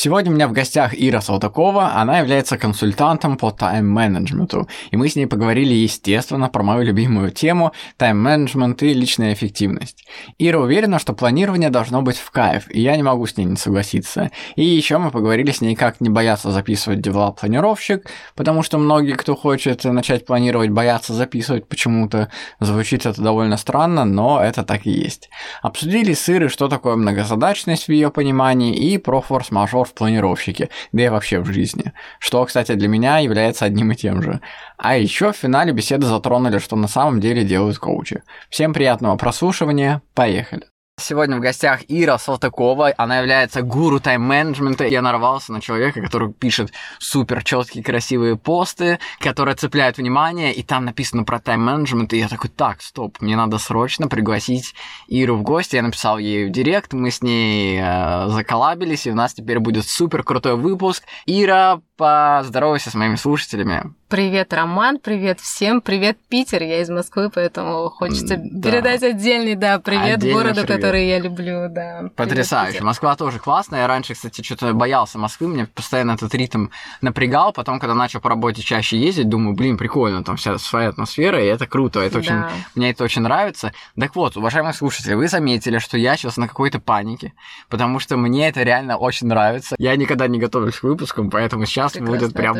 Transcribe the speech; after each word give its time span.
Сегодня 0.00 0.30
у 0.30 0.34
меня 0.36 0.46
в 0.46 0.52
гостях 0.52 0.92
Ира 0.96 1.20
Салтакова, 1.20 1.96
она 1.96 2.20
является 2.20 2.56
консультантом 2.56 3.36
по 3.36 3.50
тайм-менеджменту, 3.50 4.68
и 4.92 4.96
мы 4.96 5.08
с 5.08 5.16
ней 5.16 5.26
поговорили, 5.26 5.74
естественно, 5.74 6.48
про 6.48 6.62
мою 6.62 6.84
любимую 6.84 7.32
тему 7.32 7.72
тайм-менеджмент 7.96 8.80
и 8.84 8.94
личная 8.94 9.34
эффективность. 9.34 10.06
Ира 10.38 10.60
уверена, 10.60 11.00
что 11.00 11.14
планирование 11.14 11.68
должно 11.68 12.00
быть 12.02 12.16
в 12.16 12.30
кайф, 12.30 12.70
и 12.70 12.80
я 12.80 12.94
не 12.96 13.02
могу 13.02 13.26
с 13.26 13.36
ней 13.36 13.44
не 13.44 13.56
согласиться. 13.56 14.30
И 14.54 14.64
еще 14.64 14.98
мы 14.98 15.10
поговорили 15.10 15.50
с 15.50 15.60
ней, 15.60 15.74
как 15.74 16.00
не 16.00 16.10
бояться 16.10 16.52
записывать 16.52 17.00
дела 17.00 17.32
планировщик, 17.32 18.08
потому 18.36 18.62
что 18.62 18.78
многие, 18.78 19.14
кто 19.14 19.34
хочет 19.34 19.82
начать 19.82 20.24
планировать, 20.26 20.70
боятся 20.70 21.12
записывать 21.12 21.66
почему-то. 21.66 22.30
Звучит 22.60 23.04
это 23.04 23.20
довольно 23.20 23.56
странно, 23.56 24.04
но 24.04 24.40
это 24.40 24.62
так 24.62 24.86
и 24.86 24.92
есть. 24.92 25.28
Обсудили 25.60 26.12
с 26.12 26.28
Ирой, 26.28 26.50
что 26.50 26.68
такое 26.68 26.94
многозадачность 26.94 27.88
в 27.88 27.88
ее 27.88 28.12
понимании, 28.12 28.76
и 28.76 28.96
про 28.96 29.20
форс-мажор 29.20 29.87
в 29.88 29.94
планировщике, 29.94 30.70
да 30.92 31.04
и 31.04 31.08
вообще 31.08 31.40
в 31.40 31.46
жизни, 31.52 31.92
что, 32.18 32.44
кстати, 32.44 32.74
для 32.74 32.88
меня 32.88 33.18
является 33.18 33.64
одним 33.64 33.92
и 33.92 33.96
тем 33.96 34.22
же. 34.22 34.40
А 34.76 34.96
еще 34.96 35.32
в 35.32 35.36
финале 35.36 35.72
беседы 35.72 36.06
затронули, 36.06 36.58
что 36.58 36.76
на 36.76 36.88
самом 36.88 37.20
деле 37.20 37.44
делают 37.44 37.78
коучи. 37.78 38.22
Всем 38.50 38.72
приятного 38.72 39.16
прослушивания, 39.16 40.02
поехали! 40.14 40.64
Сегодня 41.00 41.36
в 41.36 41.40
гостях 41.40 41.82
Ира 41.86 42.18
Салтакова. 42.18 42.92
Она 42.96 43.18
является 43.18 43.62
гуру 43.62 44.00
тайм-менеджмента. 44.00 44.84
Я 44.84 45.00
нарвался 45.00 45.52
на 45.52 45.60
человека, 45.60 46.02
который 46.02 46.32
пишет 46.32 46.72
супер 46.98 47.44
четкие, 47.44 47.84
красивые 47.84 48.36
посты, 48.36 48.98
которые 49.20 49.54
цепляют 49.54 49.96
внимание, 49.96 50.52
и 50.52 50.64
там 50.64 50.84
написано 50.84 51.22
про 51.22 51.38
тайм-менеджмент. 51.38 52.12
И 52.14 52.18
я 52.18 52.28
такой, 52.28 52.50
так, 52.50 52.82
стоп, 52.82 53.20
мне 53.20 53.36
надо 53.36 53.58
срочно 53.58 54.08
пригласить 54.08 54.74
Иру 55.06 55.36
в 55.36 55.42
гости. 55.42 55.76
Я 55.76 55.82
написал 55.82 56.18
ей 56.18 56.48
в 56.48 56.50
директ, 56.50 56.92
мы 56.92 57.12
с 57.12 57.22
ней 57.22 57.78
э, 57.80 58.28
заколабились, 58.30 59.06
и 59.06 59.12
у 59.12 59.14
нас 59.14 59.34
теперь 59.34 59.60
будет 59.60 59.86
супер 59.86 60.24
крутой 60.24 60.56
выпуск. 60.56 61.04
Ира, 61.26 61.80
поздоровайся 61.98 62.90
с 62.90 62.94
моими 62.94 63.16
слушателями. 63.16 63.92
Привет, 64.08 64.54
Роман, 64.54 64.98
привет 64.98 65.38
всем, 65.38 65.82
привет, 65.82 66.16
Питер, 66.30 66.62
я 66.62 66.80
из 66.80 66.88
Москвы, 66.88 67.28
поэтому 67.28 67.90
хочется 67.90 68.38
да. 68.38 68.70
передать 68.70 69.02
отдельный, 69.02 69.54
да, 69.54 69.78
привет 69.80 70.16
Отдельно 70.16 70.38
городу, 70.38 70.62
привет. 70.62 70.76
который 70.76 71.06
я 71.06 71.18
люблю, 71.18 71.68
да. 71.68 72.08
Потрясающе, 72.16 72.78
привет, 72.78 72.84
Москва 72.84 73.16
тоже 73.16 73.38
классная, 73.38 73.80
я 73.80 73.86
раньше, 73.86 74.14
кстати, 74.14 74.42
что-то 74.42 74.72
боялся 74.72 75.18
Москвы, 75.18 75.48
мне 75.48 75.66
постоянно 75.66 76.12
этот 76.12 76.34
ритм 76.34 76.68
напрягал, 77.02 77.52
потом, 77.52 77.78
когда 77.78 77.94
начал 77.94 78.20
по 78.20 78.30
работе 78.30 78.62
чаще 78.62 78.96
ездить, 78.96 79.28
думаю, 79.28 79.54
блин, 79.54 79.76
прикольно, 79.76 80.24
там 80.24 80.36
вся 80.36 80.56
своя 80.56 80.88
атмосфера, 80.88 81.42
и 81.42 81.46
это 81.46 81.66
круто, 81.66 82.00
это 82.00 82.18
очень, 82.18 82.30
да. 82.30 82.50
мне 82.74 82.90
это 82.92 83.04
очень 83.04 83.20
нравится. 83.20 83.74
Так 84.00 84.16
вот, 84.16 84.38
уважаемые 84.38 84.72
слушатели, 84.72 85.12
вы 85.12 85.28
заметили, 85.28 85.76
что 85.80 85.98
я 85.98 86.16
сейчас 86.16 86.38
на 86.38 86.48
какой-то 86.48 86.80
панике, 86.80 87.34
потому 87.68 87.98
что 87.98 88.16
мне 88.16 88.48
это 88.48 88.62
реально 88.62 88.96
очень 88.96 89.26
нравится, 89.26 89.76
я 89.78 89.94
никогда 89.96 90.28
не 90.28 90.38
готовлюсь 90.38 90.78
к 90.78 90.82
выпускам, 90.84 91.28
поэтому 91.28 91.66
сейчас 91.66 91.87
Прекрасно, 91.94 92.18
будет 92.18 92.34
прям... 92.34 92.56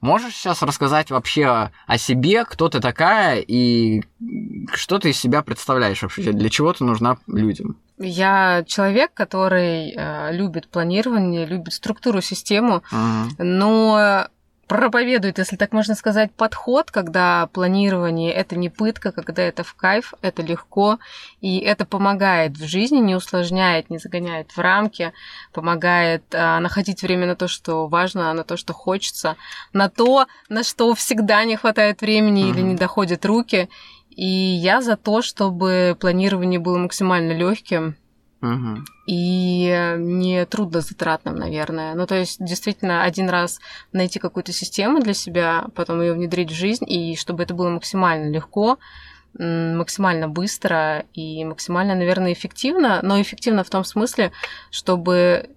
Можешь 0.00 0.34
сейчас 0.34 0.62
рассказать 0.62 0.88
рассказать 0.88 1.10
вообще 1.10 1.70
о 1.86 1.98
себе, 1.98 2.44
кто 2.44 2.68
ты 2.68 2.80
такая 2.80 3.40
и 3.40 4.02
что 4.72 4.98
ты 4.98 5.10
из 5.10 5.18
себя 5.18 5.42
представляешь 5.42 6.02
вообще, 6.02 6.32
для 6.32 6.48
чего 6.48 6.72
ты 6.72 6.84
нужна 6.84 7.18
людям? 7.26 7.76
Я 7.98 8.64
человек, 8.66 9.12
который 9.12 9.92
э, 9.92 10.32
любит 10.32 10.68
планирование, 10.68 11.46
любит 11.46 11.72
структуру, 11.74 12.20
систему, 12.20 12.84
uh-huh. 12.92 13.42
но 13.42 14.28
проповедует, 14.68 15.38
если 15.38 15.56
так 15.56 15.72
можно 15.72 15.94
сказать, 15.94 16.30
подход, 16.30 16.90
когда 16.90 17.48
планирование 17.52 18.32
это 18.32 18.54
не 18.54 18.68
пытка, 18.68 19.12
когда 19.12 19.42
это 19.42 19.64
в 19.64 19.74
кайф, 19.74 20.12
это 20.20 20.42
легко, 20.42 20.98
и 21.40 21.58
это 21.58 21.86
помогает 21.86 22.56
в 22.56 22.66
жизни, 22.66 22.98
не 22.98 23.16
усложняет, 23.16 23.88
не 23.88 23.98
загоняет 23.98 24.52
в 24.52 24.58
рамки, 24.58 25.12
помогает 25.52 26.22
а, 26.34 26.60
находить 26.60 27.02
время 27.02 27.26
на 27.26 27.34
то, 27.34 27.48
что 27.48 27.88
важно, 27.88 28.32
на 28.34 28.44
то, 28.44 28.56
что 28.58 28.74
хочется, 28.74 29.36
на 29.72 29.88
то, 29.88 30.26
на 30.50 30.62
что 30.62 30.94
всегда 30.94 31.44
не 31.44 31.56
хватает 31.56 32.02
времени 32.02 32.44
mm-hmm. 32.44 32.50
или 32.50 32.60
не 32.60 32.74
доходят 32.74 33.24
руки. 33.24 33.70
И 34.10 34.26
я 34.26 34.82
за 34.82 34.96
то, 34.96 35.22
чтобы 35.22 35.96
планирование 35.98 36.60
было 36.60 36.76
максимально 36.76 37.32
легким, 37.32 37.96
Угу. 38.40 38.84
И 39.06 39.94
не 39.98 40.46
трудно 40.46 40.80
затратным, 40.80 41.36
наверное. 41.36 41.94
Ну, 41.94 42.06
то 42.06 42.14
есть, 42.14 42.44
действительно, 42.44 43.02
один 43.02 43.28
раз 43.28 43.60
найти 43.92 44.18
какую-то 44.18 44.52
систему 44.52 45.00
для 45.00 45.14
себя, 45.14 45.66
потом 45.74 46.00
ее 46.00 46.12
внедрить 46.12 46.50
в 46.50 46.54
жизнь, 46.54 46.84
и 46.88 47.16
чтобы 47.16 47.42
это 47.42 47.54
было 47.54 47.68
максимально 47.70 48.30
легко, 48.30 48.78
максимально 49.34 50.28
быстро 50.28 51.04
и 51.14 51.44
максимально, 51.44 51.94
наверное, 51.94 52.32
эффективно, 52.32 53.00
но 53.02 53.20
эффективно 53.20 53.64
в 53.64 53.70
том 53.70 53.84
смысле, 53.84 54.32
чтобы 54.70 55.50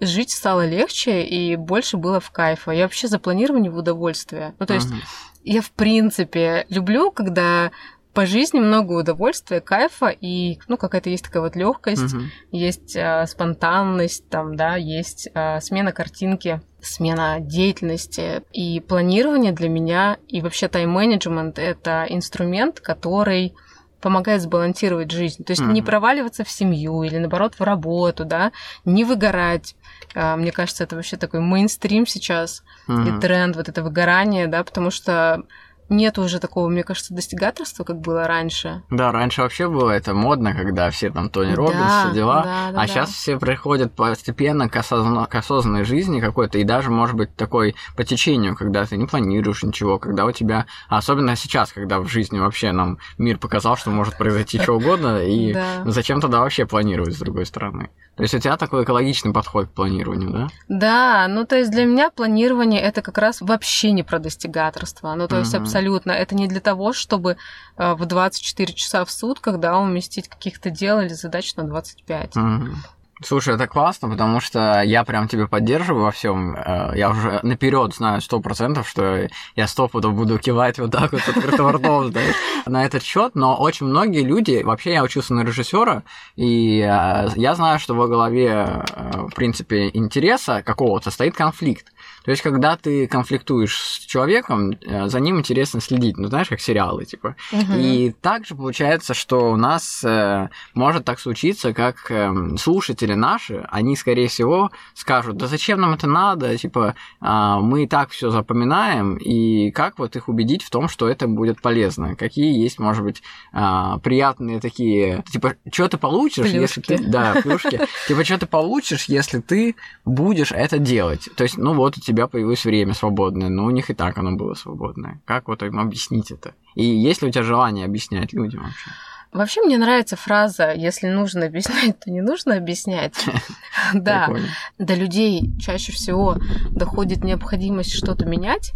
жить 0.00 0.30
стало 0.30 0.66
легче 0.66 1.24
и 1.24 1.56
больше 1.56 1.96
было 1.96 2.20
в 2.20 2.30
кайфа. 2.30 2.70
Я 2.70 2.84
вообще 2.84 3.08
за 3.08 3.18
планирование 3.18 3.70
в 3.70 3.76
удовольствие. 3.76 4.54
Ну, 4.58 4.66
то 4.66 4.74
есть, 4.74 4.90
uh 4.90 4.96
я 5.44 5.62
в 5.62 5.70
принципе 5.70 6.66
люблю, 6.68 7.10
когда 7.10 7.70
по 8.18 8.26
жизни 8.26 8.58
много 8.58 8.94
удовольствия, 8.94 9.60
кайфа 9.60 10.08
и 10.08 10.58
ну 10.66 10.76
какая-то 10.76 11.08
есть 11.08 11.22
такая 11.22 11.40
вот 11.40 11.54
легкость, 11.54 12.12
угу. 12.12 12.24
есть 12.50 12.96
э, 12.96 13.24
спонтанность, 13.28 14.28
там 14.28 14.56
да, 14.56 14.74
есть 14.74 15.28
э, 15.32 15.60
смена 15.60 15.92
картинки, 15.92 16.60
смена 16.80 17.36
деятельности 17.38 18.42
и 18.52 18.80
планирование 18.80 19.52
для 19.52 19.68
меня 19.68 20.16
и 20.26 20.40
вообще 20.40 20.66
тайм-менеджмент 20.66 21.60
это 21.60 22.06
инструмент, 22.08 22.80
который 22.80 23.54
помогает 24.00 24.42
сбалансировать 24.42 25.12
жизнь. 25.12 25.44
То 25.44 25.52
есть 25.52 25.62
mm-hmm. 25.62 25.72
не 25.72 25.82
проваливаться 25.82 26.42
в 26.42 26.50
семью 26.50 27.04
или, 27.04 27.18
наоборот, 27.18 27.54
в 27.56 27.62
работу, 27.62 28.24
да, 28.24 28.50
не 28.84 29.04
выгорать. 29.04 29.76
А, 30.14 30.36
мне 30.36 30.50
кажется, 30.50 30.84
это 30.84 30.96
вообще 30.96 31.16
такой 31.16 31.38
мейнстрим 31.38 32.06
сейчас 32.06 32.64
mm-hmm. 32.88 33.18
и 33.18 33.20
тренд, 33.20 33.56
вот 33.56 33.68
это 33.68 33.82
выгорание, 33.82 34.48
да, 34.48 34.64
потому 34.64 34.90
что 34.90 35.44
нет 35.88 36.18
уже 36.18 36.38
такого, 36.38 36.68
мне 36.68 36.84
кажется, 36.84 37.14
достигаторства, 37.14 37.84
как 37.84 38.00
было 38.00 38.26
раньше. 38.26 38.82
Да, 38.90 39.12
раньше 39.12 39.42
вообще 39.42 39.68
было 39.68 39.90
это 39.90 40.14
модно, 40.14 40.54
когда 40.54 40.90
все 40.90 41.10
там 41.10 41.30
Тони 41.30 41.54
Робинс, 41.54 41.78
да, 41.78 42.04
все 42.04 42.14
дела. 42.14 42.42
Да, 42.42 42.44
да, 42.44 42.68
а 42.68 42.72
да. 42.72 42.86
сейчас 42.86 43.10
все 43.10 43.38
приходят 43.38 43.94
постепенно 43.94 44.68
к, 44.68 44.76
осозна... 44.76 45.26
к 45.26 45.34
осознанной 45.34 45.84
жизни 45.84 46.20
какой-то, 46.20 46.58
и 46.58 46.64
даже, 46.64 46.90
может 46.90 47.16
быть, 47.16 47.34
такой 47.36 47.74
по 47.96 48.04
течению, 48.04 48.56
когда 48.56 48.84
ты 48.84 48.96
не 48.96 49.06
планируешь 49.06 49.62
ничего, 49.62 49.98
когда 49.98 50.24
у 50.24 50.32
тебя, 50.32 50.66
особенно 50.88 51.36
сейчас, 51.36 51.72
когда 51.72 52.00
в 52.00 52.08
жизни 52.08 52.38
вообще 52.38 52.72
нам 52.72 52.98
мир 53.16 53.38
показал, 53.38 53.76
что 53.76 53.90
может 53.90 54.16
произойти 54.16 54.58
что 54.58 54.74
угодно, 54.74 55.22
и 55.24 55.56
зачем 55.84 56.20
тогда 56.20 56.40
вообще 56.40 56.66
планировать 56.66 57.14
с 57.14 57.18
другой 57.18 57.46
стороны? 57.46 57.90
То 58.18 58.24
есть 58.24 58.34
у 58.34 58.40
тебя 58.40 58.56
такой 58.56 58.82
экологичный 58.82 59.32
подход 59.32 59.68
к 59.68 59.70
планированию, 59.70 60.30
да? 60.30 60.48
Да, 60.68 61.28
ну 61.28 61.46
то 61.46 61.56
есть 61.56 61.70
для 61.70 61.84
меня 61.84 62.10
планирование 62.10 62.80
это 62.80 63.00
как 63.00 63.16
раз 63.16 63.40
вообще 63.40 63.92
не 63.92 64.02
про 64.02 64.18
достигаторство. 64.18 65.14
Ну 65.14 65.28
то 65.28 65.36
uh-huh. 65.36 65.40
есть 65.40 65.54
абсолютно. 65.54 66.10
Это 66.10 66.34
не 66.34 66.48
для 66.48 66.58
того, 66.58 66.92
чтобы 66.92 67.36
э, 67.76 67.94
в 67.94 68.04
24 68.06 68.74
часа 68.74 69.04
в 69.04 69.10
сутках, 69.12 69.60
да, 69.60 69.78
уместить 69.78 70.28
каких-то 70.28 70.70
дел 70.70 70.98
или 71.00 71.14
задач 71.14 71.54
на 71.54 71.62
25. 71.62 72.34
Uh-huh. 72.34 72.74
Слушай, 73.20 73.54
это 73.54 73.66
классно, 73.66 74.08
потому 74.08 74.40
что 74.40 74.82
я 74.82 75.02
прям 75.04 75.26
тебя 75.26 75.48
поддерживаю 75.48 76.04
во 76.04 76.10
всем. 76.12 76.54
Э, 76.54 76.92
я 76.94 77.10
уже 77.10 77.40
наперед 77.42 77.94
знаю 77.94 78.20
сто 78.20 78.40
процентов, 78.40 78.88
что 78.88 79.28
я 79.56 79.66
стопудов 79.66 80.14
буду 80.14 80.38
кивать 80.38 80.78
вот 80.78 80.92
так 80.92 81.12
вот 81.12 81.28
открытым 81.28 81.68
ртом, 81.68 82.12
на 82.66 82.84
этот 82.84 83.02
счет. 83.02 83.34
Но 83.34 83.56
очень 83.56 83.86
многие 83.86 84.22
люди, 84.22 84.62
вообще 84.62 84.92
я 84.92 85.02
учился 85.02 85.34
на 85.34 85.40
режиссера, 85.40 86.04
и 86.36 86.80
э, 86.80 87.28
я 87.34 87.54
знаю, 87.54 87.80
что 87.80 87.94
во 87.94 88.06
главе, 88.06 88.84
э, 88.94 89.26
в 89.30 89.34
принципе, 89.34 89.90
интереса 89.92 90.62
какого-то 90.62 91.10
стоит 91.10 91.34
конфликт. 91.34 91.86
То 92.28 92.32
есть, 92.32 92.42
когда 92.42 92.76
ты 92.76 93.06
конфликтуешь 93.06 93.74
с 93.74 93.98
человеком, 94.00 94.72
э, 94.72 95.08
за 95.08 95.18
ним 95.18 95.38
интересно 95.38 95.80
следить, 95.80 96.18
ну, 96.18 96.28
знаешь, 96.28 96.50
как 96.50 96.60
сериалы, 96.60 97.06
типа. 97.06 97.36
Угу. 97.50 97.72
И 97.74 98.10
также 98.20 98.54
получается, 98.54 99.14
что 99.14 99.50
у 99.50 99.56
нас 99.56 100.04
э, 100.04 100.50
может 100.74 101.06
так 101.06 101.20
случиться, 101.20 101.72
как 101.72 102.10
э, 102.10 102.30
слушатели 102.58 103.14
наши, 103.14 103.66
они, 103.70 103.96
скорее 103.96 104.28
всего, 104.28 104.70
скажут, 104.92 105.38
да 105.38 105.46
зачем 105.46 105.80
нам 105.80 105.94
это 105.94 106.06
надо, 106.06 106.54
типа, 106.58 106.96
э, 107.22 107.56
мы 107.62 107.84
и 107.84 107.86
так 107.86 108.10
все 108.10 108.28
запоминаем, 108.28 109.16
и 109.16 109.70
как 109.70 109.98
вот 109.98 110.14
их 110.14 110.28
убедить 110.28 110.62
в 110.62 110.68
том, 110.68 110.90
что 110.90 111.08
это 111.08 111.28
будет 111.28 111.62
полезно? 111.62 112.14
Какие 112.14 112.62
есть, 112.62 112.78
может 112.78 113.04
быть, 113.04 113.22
э, 113.54 113.98
приятные 114.02 114.60
такие, 114.60 115.24
типа, 115.32 115.54
что 115.72 115.88
ты 115.88 115.96
получишь, 115.96 116.50
плюшки. 116.50 116.60
если 116.60 116.80
ты... 116.82 116.98
Да, 116.98 117.40
плюшки. 117.42 117.80
Типа, 118.06 118.22
что 118.22 118.36
ты 118.36 118.46
получишь, 118.46 119.06
если 119.06 119.40
ты 119.40 119.76
будешь 120.04 120.52
это 120.52 120.78
делать? 120.78 121.30
То 121.34 121.44
есть, 121.44 121.56
ну, 121.56 121.72
вот 121.72 121.96
у 121.96 122.00
тебя 122.00 122.17
тебя 122.18 122.26
появилось 122.26 122.64
время 122.64 122.94
свободное, 122.94 123.48
но 123.48 123.64
у 123.64 123.70
них 123.70 123.90
и 123.90 123.94
так 123.94 124.18
оно 124.18 124.32
было 124.32 124.54
свободное. 124.54 125.20
Как 125.24 125.46
вот 125.46 125.62
им 125.62 125.78
объяснить 125.78 126.32
это? 126.32 126.54
И 126.74 126.84
есть 126.84 127.22
ли 127.22 127.28
у 127.28 127.30
тебя 127.30 127.44
желание 127.44 127.84
объяснять 127.84 128.32
людям 128.32 128.62
вообще? 128.62 128.90
Вообще 129.32 129.62
мне 129.62 129.78
нравится 129.78 130.16
фраза 130.16 130.72
«если 130.72 131.08
нужно 131.08 131.46
объяснять, 131.46 131.98
то 132.00 132.10
не 132.10 132.20
нужно 132.20 132.56
объяснять». 132.56 133.14
Да, 133.94 134.30
до 134.78 134.94
людей 134.94 135.50
чаще 135.60 135.92
всего 135.92 136.36
доходит 136.70 137.24
необходимость 137.24 137.92
что-то 137.92 138.26
менять, 138.26 138.72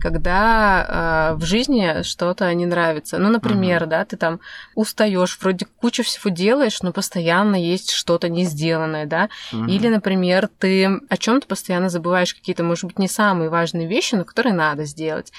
когда 0.00 1.32
э, 1.32 1.34
в 1.36 1.44
жизни 1.44 2.02
что-то 2.02 2.52
не 2.54 2.66
нравится. 2.66 3.18
Ну, 3.18 3.28
например, 3.28 3.86
да, 3.86 4.04
ты 4.04 4.16
там 4.16 4.40
устаешь, 4.74 5.38
вроде 5.40 5.66
кучу 5.80 6.02
всего 6.02 6.30
делаешь, 6.30 6.82
но 6.82 6.92
постоянно 6.92 7.56
есть 7.56 7.90
что-то 7.90 8.28
не 8.28 8.44
сделанное, 8.44 9.06
да. 9.06 9.28
Или, 9.52 9.88
например, 9.88 10.48
ты 10.58 11.00
о 11.08 11.16
чем-то 11.16 11.46
постоянно 11.46 11.88
забываешь 11.88 12.34
какие-то, 12.34 12.64
может 12.64 12.84
быть, 12.84 12.98
не 12.98 13.08
самые 13.08 13.50
важные 13.50 13.86
вещи, 13.86 14.14
но 14.14 14.24
которые 14.24 14.54
надо 14.54 14.84
сделать. 14.84 15.32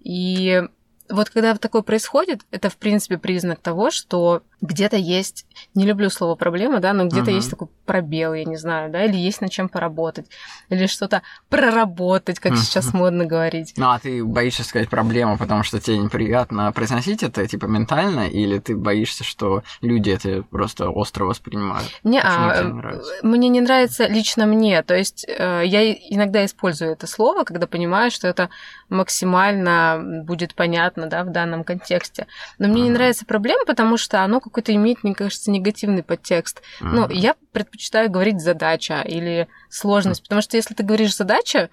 И 0.00 0.62
вот 1.10 1.30
когда 1.30 1.54
такое 1.56 1.82
происходит, 1.82 2.42
это, 2.50 2.70
в 2.70 2.76
принципе, 2.76 3.18
признак 3.18 3.60
того, 3.60 3.90
что 3.90 4.42
где-то 4.60 4.96
есть, 4.96 5.46
не 5.74 5.86
люблю 5.86 6.10
слово 6.10 6.34
проблема, 6.34 6.80
да, 6.80 6.92
но 6.92 7.04
где-то 7.04 7.30
uh-huh. 7.30 7.34
есть 7.34 7.50
такой 7.50 7.68
пробел, 7.86 8.34
я 8.34 8.44
не 8.44 8.56
знаю, 8.56 8.90
да, 8.90 9.04
или 9.04 9.16
есть 9.16 9.40
над 9.40 9.52
чем 9.52 9.68
поработать, 9.68 10.26
или 10.68 10.86
что-то 10.86 11.22
проработать, 11.48 12.40
как 12.40 12.52
uh-huh. 12.52 12.56
сейчас 12.56 12.92
модно 12.92 13.24
говорить. 13.24 13.74
Ну, 13.76 13.90
а 13.90 13.98
ты 14.00 14.24
боишься 14.24 14.64
сказать 14.64 14.88
проблема, 14.88 15.38
потому 15.38 15.62
что 15.62 15.80
тебе 15.80 15.98
неприятно 15.98 16.72
произносить 16.72 17.22
это, 17.22 17.46
типа, 17.46 17.66
ментально, 17.66 18.28
или 18.28 18.58
ты 18.58 18.76
боишься, 18.76 19.22
что 19.22 19.62
люди 19.80 20.10
это 20.10 20.42
просто 20.42 20.90
остро 20.90 21.24
воспринимают? 21.24 21.88
Не, 22.02 22.20
а, 22.20 22.62
не 22.64 23.28
мне 23.28 23.48
не 23.48 23.60
нравится 23.60 24.06
лично 24.06 24.46
мне, 24.46 24.82
то 24.82 24.96
есть 24.96 25.24
э, 25.28 25.62
я 25.64 25.92
иногда 25.92 26.44
использую 26.44 26.92
это 26.92 27.06
слово, 27.06 27.44
когда 27.44 27.66
понимаю, 27.66 28.10
что 28.10 28.26
это 28.26 28.50
максимально 28.88 30.22
будет 30.24 30.54
понятно, 30.54 31.06
да, 31.06 31.22
в 31.22 31.30
данном 31.30 31.62
контексте. 31.62 32.26
Но 32.58 32.68
мне 32.68 32.82
uh-huh. 32.82 32.84
не 32.84 32.90
нравится 32.90 33.24
проблема, 33.24 33.64
потому 33.64 33.96
что 33.96 34.24
оно 34.24 34.40
какой-то 34.48 34.74
имеет, 34.74 35.04
мне 35.04 35.14
кажется, 35.14 35.50
негативный 35.50 36.02
подтекст. 36.02 36.62
Mm-hmm. 36.80 36.88
Ну, 36.92 37.08
я 37.10 37.34
предпочитаю 37.52 38.10
говорить 38.10 38.40
задача 38.40 39.00
или 39.02 39.48
сложность, 39.70 40.20
mm-hmm. 40.20 40.24
потому 40.24 40.42
что 40.42 40.56
если 40.56 40.74
ты 40.74 40.82
говоришь 40.82 41.16
задача, 41.16 41.70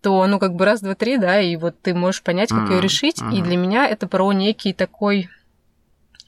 то, 0.00 0.26
ну, 0.26 0.38
как 0.38 0.54
бы 0.54 0.64
раз, 0.64 0.80
два, 0.80 0.94
три, 0.94 1.18
да, 1.18 1.40
и 1.40 1.56
вот 1.56 1.80
ты 1.80 1.94
можешь 1.94 2.22
понять, 2.22 2.50
как 2.50 2.68
mm-hmm. 2.68 2.74
ее 2.74 2.80
решить. 2.80 3.20
Mm-hmm. 3.20 3.36
И 3.36 3.42
для 3.42 3.56
меня 3.56 3.86
это 3.86 4.06
про 4.06 4.32
некий 4.32 4.72
такой, 4.72 5.28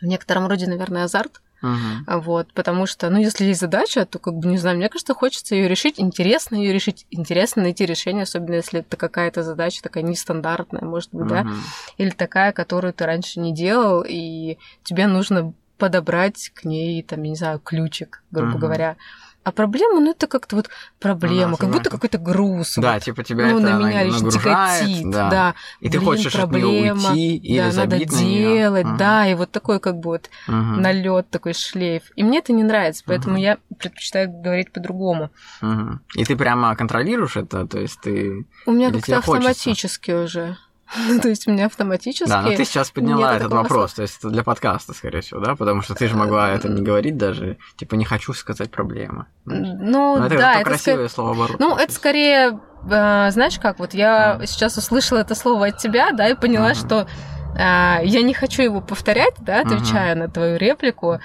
в 0.01 0.07
некотором 0.07 0.47
роде, 0.47 0.67
наверное, 0.67 1.05
азарт. 1.05 1.41
Uh-huh. 1.63 2.21
Вот, 2.21 2.53
потому 2.55 2.87
что, 2.87 3.11
ну, 3.11 3.19
если 3.19 3.45
есть 3.45 3.61
задача, 3.61 4.07
то, 4.07 4.19
как 4.19 4.35
бы, 4.35 4.49
не 4.49 4.57
знаю, 4.57 4.79
мне 4.79 4.89
кажется, 4.89 5.15
хочется 5.15 5.55
ее 5.55 5.69
решить, 5.69 5.97
интересно 5.99 6.57
ее 6.57 6.73
решить, 6.73 7.07
интересно 7.11 7.63
найти 7.63 7.85
решение, 7.85 8.23
особенно 8.23 8.55
если 8.55 8.81
это 8.81 8.97
какая-то 8.97 9.43
задача 9.43 9.83
такая 9.83 10.03
нестандартная, 10.03 10.83
может 10.83 11.11
быть, 11.13 11.31
uh-huh. 11.31 11.45
да, 11.45 11.55
или 11.99 12.11
такая, 12.11 12.53
которую 12.53 12.95
ты 12.95 13.05
раньше 13.05 13.41
не 13.41 13.53
делал, 13.53 14.03
и 14.07 14.57
тебе 14.85 15.07
нужно 15.07 15.53
подобрать 15.81 16.53
к 16.55 16.65
ней, 16.65 17.03
там, 17.03 17.23
я 17.23 17.31
не 17.31 17.37
знаю, 17.37 17.59
ключик, 17.59 18.23
грубо 18.31 18.51
угу. 18.51 18.59
говоря. 18.59 18.97
А 19.43 19.53
проблема, 19.53 20.01
ну 20.01 20.11
это 20.11 20.27
как-то 20.27 20.57
вот 20.57 20.69
проблема, 20.99 21.53
ну, 21.53 21.57
да, 21.57 21.57
как 21.57 21.71
будто 21.71 21.89
какой-то 21.89 22.19
груз. 22.19 22.75
Да, 22.77 22.95
вот, 22.95 23.03
типа 23.03 23.25
тебя 23.25 23.47
ну, 23.47 23.59
это 23.59 23.71
на 23.71 23.89
меня 23.89 24.05
нагружает, 24.05 24.81
тяготит, 24.81 25.11
да. 25.11 25.31
да. 25.31 25.55
И 25.81 25.89
Блин, 25.89 25.93
ты 25.93 26.07
хочешь 26.07 26.33
проблема, 26.35 27.09
от 27.09 27.15
нее 27.15 27.33
уйти 27.33 27.37
или 27.39 27.59
да, 27.59 27.73
надо 27.73 27.97
на 27.97 28.05
делать, 28.05 28.85
нее. 28.85 28.97
да, 28.99 29.27
и 29.27 29.35
вот 29.35 29.51
такой 29.51 29.81
как 29.81 29.97
бы 29.97 30.11
вот 30.11 30.29
угу. 30.47 30.55
налет 30.55 31.31
такой 31.31 31.55
шлейф. 31.55 32.03
И 32.17 32.23
мне 32.23 32.41
это 32.41 32.53
не 32.53 32.65
нравится, 32.65 33.03
поэтому 33.07 33.37
угу. 33.37 33.43
я 33.43 33.57
предпочитаю 33.79 34.31
говорить 34.31 34.73
по-другому. 34.73 35.31
Угу. 35.63 36.01
И 36.17 36.25
ты 36.27 36.37
прямо 36.37 36.77
контролируешь 36.77 37.39
это, 37.39 37.67
то 37.67 37.81
есть 37.81 37.99
ты. 38.03 38.47
У 38.67 38.73
меня 38.73 38.93
как-то 38.93 39.19
автоматически 39.19 40.11
хочется? 40.11 40.41
уже. 40.41 40.57
Ну, 40.97 41.21
то 41.21 41.29
есть 41.29 41.47
у 41.47 41.53
меня 41.53 41.67
автоматически... 41.67 42.29
Да, 42.29 42.43
но 42.43 42.51
ты 42.51 42.65
сейчас 42.65 42.91
подняла 42.91 43.37
этот 43.37 43.53
вопрос, 43.53 43.95
то 43.95 44.03
есть 44.03 44.19
это 44.19 44.31
для 44.31 44.43
подкаста, 44.43 44.93
скорее 44.93 45.21
всего, 45.21 45.41
да? 45.41 45.55
Потому 45.55 45.83
что 45.83 45.95
ты 45.95 46.09
же 46.09 46.17
могла 46.17 46.51
это 46.51 46.69
не 46.69 46.83
говорить 46.83 47.17
даже, 47.17 47.59
типа, 47.77 47.95
не 47.95 48.05
хочу 48.05 48.33
сказать 48.33 48.71
проблема. 48.71 49.27
Ну, 49.45 50.19
но 50.19 50.27
это 50.27 50.37
да. 50.37 50.55
Это 50.55 50.65
красивое 50.65 51.09
слово 51.09 51.33
оборот. 51.33 51.61
Ну, 51.61 51.77
это 51.77 51.93
скорее, 51.93 52.61
э, 52.85 53.31
знаешь 53.31 53.59
как, 53.59 53.79
вот 53.79 53.95
я 53.95 54.41
сейчас 54.47 54.77
услышала 54.77 55.19
это 55.19 55.35
слово 55.35 55.69
от 55.69 55.79
тебя, 55.79 56.13
да, 56.13 56.29
и 56.29 56.35
поняла, 56.35 56.75
что 56.75 57.07
э, 57.55 57.57
я 57.57 58.23
не 58.23 58.35
хочу 58.35 58.63
его 58.63 58.81
повторять, 58.81 59.35
да, 59.41 59.61
отвечая 59.61 60.15
на 60.15 60.29
твою 60.29 60.57
реплику, 60.57 61.21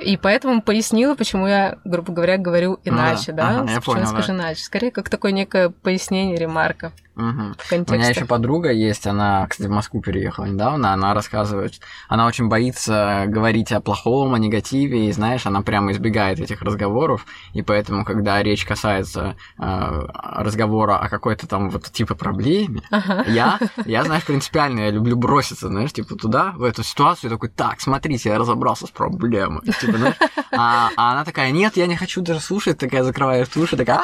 и 0.00 0.16
поэтому 0.16 0.62
пояснила, 0.62 1.14
почему 1.14 1.46
я, 1.46 1.78
грубо 1.84 2.12
говоря, 2.12 2.36
говорю 2.36 2.78
иначе, 2.84 3.32
да? 3.32 3.60
Ага, 3.60 3.72
я 3.72 3.80
понял, 3.80 4.06
скажу 4.06 4.28
да. 4.28 4.34
иначе. 4.34 4.62
Скорее, 4.62 4.90
как 4.90 5.08
такое 5.08 5.32
некое 5.32 5.70
пояснение, 5.70 6.36
ремарка. 6.36 6.92
Угу. 7.18 7.84
У 7.88 7.92
меня 7.94 8.10
еще 8.10 8.26
подруга 8.26 8.70
есть, 8.70 9.04
она, 9.08 9.44
кстати, 9.48 9.66
в 9.66 9.72
Москву 9.72 10.00
переехала 10.00 10.44
недавно, 10.44 10.92
она 10.92 11.14
рассказывает, 11.14 11.80
она 12.08 12.26
очень 12.26 12.46
боится 12.46 13.24
говорить 13.26 13.72
о 13.72 13.80
плохом, 13.80 14.34
о 14.34 14.38
негативе, 14.38 15.08
и, 15.08 15.12
знаешь, 15.12 15.44
она 15.44 15.62
прямо 15.62 15.90
избегает 15.90 16.38
этих 16.38 16.62
разговоров, 16.62 17.26
и 17.54 17.62
поэтому, 17.62 18.04
когда 18.04 18.40
речь 18.40 18.64
касается 18.64 19.34
э, 19.58 20.06
разговора 20.36 20.98
о 20.98 21.08
какой-то 21.08 21.48
там 21.48 21.70
вот 21.70 21.90
типа 21.90 22.14
проблеме, 22.14 22.82
ага. 22.90 23.24
я, 23.26 23.58
я, 23.84 24.04
знаешь, 24.04 24.24
принципиально, 24.24 24.80
я 24.80 24.90
люблю 24.90 25.16
броситься, 25.16 25.66
знаешь, 25.66 25.92
типа 25.92 26.14
туда, 26.14 26.52
в 26.52 26.62
эту 26.62 26.84
ситуацию, 26.84 27.30
такой, 27.30 27.48
так, 27.48 27.80
смотрите, 27.80 28.28
я 28.28 28.38
разобрался 28.38 28.86
с 28.86 28.90
проблемой, 28.90 29.62
типа, 29.62 29.98
знаешь, 29.98 30.16
а, 30.52 30.90
а 30.96 31.12
она 31.14 31.24
такая, 31.24 31.50
нет, 31.50 31.76
я 31.76 31.88
не 31.88 31.96
хочу 31.96 32.20
даже 32.20 32.38
слушать, 32.38 32.78
такая 32.78 33.02
закрывает 33.02 33.56
уши, 33.56 33.76
такая, 33.76 33.98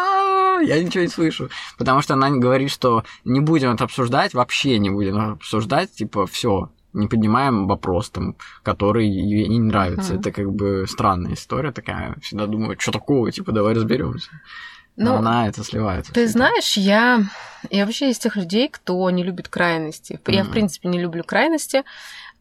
я 0.67 0.83
ничего 0.83 1.05
не 1.05 1.09
слышу. 1.09 1.51
Потому 1.79 2.03
что 2.03 2.15
она 2.15 2.31
говорит, 2.31 2.71
что 2.71 3.05
не 3.25 3.41
будем 3.41 3.73
это 3.73 3.85
обсуждать, 3.85 4.35
вообще 4.35 4.79
не 4.79 4.91
будем 4.91 5.33
обсуждать, 5.33 5.93
типа, 5.93 6.27
все, 6.27 6.71
не 6.93 7.09
поднимаем 7.09 7.67
вопрос, 7.67 8.11
там, 8.11 8.37
который 8.63 9.07
ей 9.09 9.49
не 9.49 9.61
нравится. 9.61 10.15
Uh-huh. 10.15 10.21
Это 10.21 10.33
как 10.33 10.53
бы 10.53 10.87
странная 10.89 11.35
история 11.35 11.73
такая. 11.73 12.17
Всегда 12.23 12.47
думаю, 12.47 12.77
что 12.79 12.93
такого, 12.93 13.31
типа, 13.31 13.53
давай 13.53 13.75
разберемся. 13.75 14.31
Но 14.97 15.13
ну, 15.13 15.19
она 15.19 15.49
это 15.49 15.65
сливает. 15.65 16.07
Ты 16.13 16.29
знаешь, 16.29 16.77
я, 16.77 17.25
я 17.71 17.85
вообще 17.85 18.11
из 18.11 18.19
тех 18.19 18.37
людей, 18.37 18.69
кто 18.69 19.11
не 19.11 19.25
любит 19.25 19.49
крайности. 19.49 20.21
Mm-hmm. 20.23 20.33
Я, 20.33 20.45
в 20.45 20.51
принципе, 20.51 20.89
не 20.89 21.01
люблю 21.01 21.25
крайности 21.25 21.83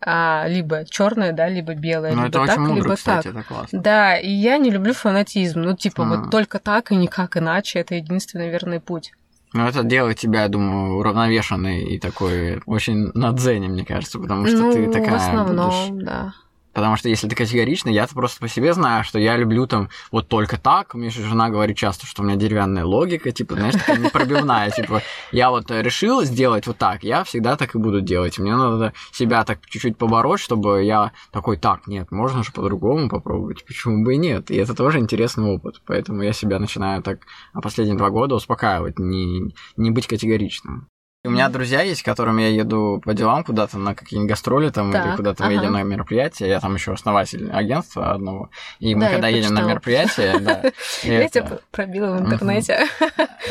а, 0.05 0.45
либо 0.47 0.85
черное, 0.85 1.31
да, 1.31 1.47
либо 1.47 1.73
белое, 1.73 2.13
ну, 2.13 2.25
либо 2.25 2.27
это 2.27 2.45
так, 2.45 2.57
очень 2.57 2.61
мудро, 2.61 2.83
либо 2.83 2.95
кстати, 2.95 3.27
так. 3.27 3.35
Это 3.35 3.47
классно. 3.47 3.81
Да, 3.81 4.17
и 4.17 4.29
я 4.29 4.57
не 4.57 4.69
люблю 4.69 4.94
фанатизм. 4.94 5.61
Ну, 5.61 5.75
типа, 5.75 6.03
а. 6.03 6.07
вот 6.07 6.31
только 6.31 6.59
так 6.59 6.91
и 6.91 6.95
никак 6.95 7.38
иначе 7.38 7.79
это 7.79 7.95
единственный 7.95 8.50
верный 8.50 8.79
путь. 8.79 9.13
Ну, 9.53 9.67
это 9.67 9.83
делает 9.83 10.17
тебя, 10.17 10.44
я 10.44 10.47
думаю, 10.47 10.97
уравновешенной 10.97 11.83
и 11.83 12.00
такой 12.00 12.61
очень 12.65 13.11
на 13.13 13.31
дзене, 13.33 13.67
мне 13.67 13.85
кажется, 13.85 14.19
потому 14.19 14.47
что 14.47 14.57
ну, 14.57 14.73
ты 14.73 14.91
такая. 14.91 15.12
В 15.12 15.15
основном, 15.15 15.89
будешь... 15.89 16.05
да. 16.05 16.33
Потому 16.74 16.96
что 16.96 17.08
если 17.10 17.27
ты 17.27 17.36
категорично, 17.36 17.89
я 17.89 18.08
просто 18.08 18.39
по 18.39 18.48
себе 18.48 18.74
знаю, 18.74 19.03
что 19.03 19.20
я 19.20 19.38
люблю 19.38 19.68
там 19.68 19.89
вот 20.12 20.27
только 20.27 20.60
так. 20.60 20.94
Мне 20.96 21.10
же 21.10 21.24
жена 21.24 21.50
говорит 21.50 21.77
часто, 21.77 22.06
что 22.06 22.24
у 22.24 22.25
меня 22.25 22.36
деревянная 22.36 22.84
логика, 22.84 23.32
типа, 23.32 23.56
знаешь, 23.56 23.75
такая 23.75 23.98
непробивная. 23.98 24.72
Типа, 24.72 25.01
я 25.32 25.51
вот 25.51 25.70
решил 25.70 26.24
сделать 26.24 26.68
вот 26.68 26.77
так, 26.77 27.03
я 27.03 27.24
всегда 27.24 27.56
так 27.56 27.75
и 27.75 27.77
буду 27.77 28.01
делать. 28.01 28.39
Мне 28.39 28.56
надо 28.56 28.94
себя 29.12 29.44
так 29.44 29.60
чуть-чуть 29.68 29.98
побороть, 29.98 30.39
чтобы 30.39 30.84
я 30.84 31.12
такой, 31.32 31.58
так, 31.58 31.88
нет, 31.88 32.12
можно 32.12 32.44
же 32.44 32.51
по-другому 32.51 33.10
попробовать, 33.10 33.65
почему 33.65 34.03
бы 34.03 34.15
и 34.15 34.18
нет. 34.18 34.50
И 34.50 34.56
это 34.56 34.74
тоже 34.74 35.00
интересный 35.00 35.46
опыт. 35.46 35.82
Поэтому 35.86 36.24
я 36.24 36.34
себя 36.34 36.60
начинаю 36.60 37.03
так 37.03 37.20
последние 37.53 37.98
два 37.98 38.10
года 38.10 38.36
успокаивать, 38.36 38.98
не, 39.00 39.53
не 39.77 39.92
быть 39.92 40.08
категоричным. 40.08 40.88
У 41.25 41.30
меня 41.30 41.48
друзья 41.48 41.82
есть, 41.82 42.03
которым 42.03 42.38
я 42.38 42.50
еду 42.50 43.01
по 43.01 43.13
делам 43.13 43.46
куда-то 43.46 43.77
на 43.77 43.96
какие-нибудь 43.96 44.32
гастроли 44.32 44.72
там 44.72 44.92
так, 44.92 45.06
или 45.06 45.15
куда-то 45.15 45.46
ага. 45.46 45.53
мы 45.53 45.58
едем 45.58 45.72
на 45.72 45.84
мероприятие. 45.84 46.50
Я 46.50 46.60
там 46.60 46.75
еще 46.75 46.92
основатель 46.92 47.50
агентства 47.50 48.12
одного. 48.12 48.50
И 48.80 48.94
мы 48.94 49.06
да, 49.06 49.12
когда 49.12 49.27
едем 49.30 49.53
на 49.53 49.62
мероприятие, 49.62 50.38
да. 50.39 50.63
Я 51.03 51.30
тебя 51.30 51.60
пробила 51.72 52.18
в 52.18 52.25
интернете. 52.25 52.88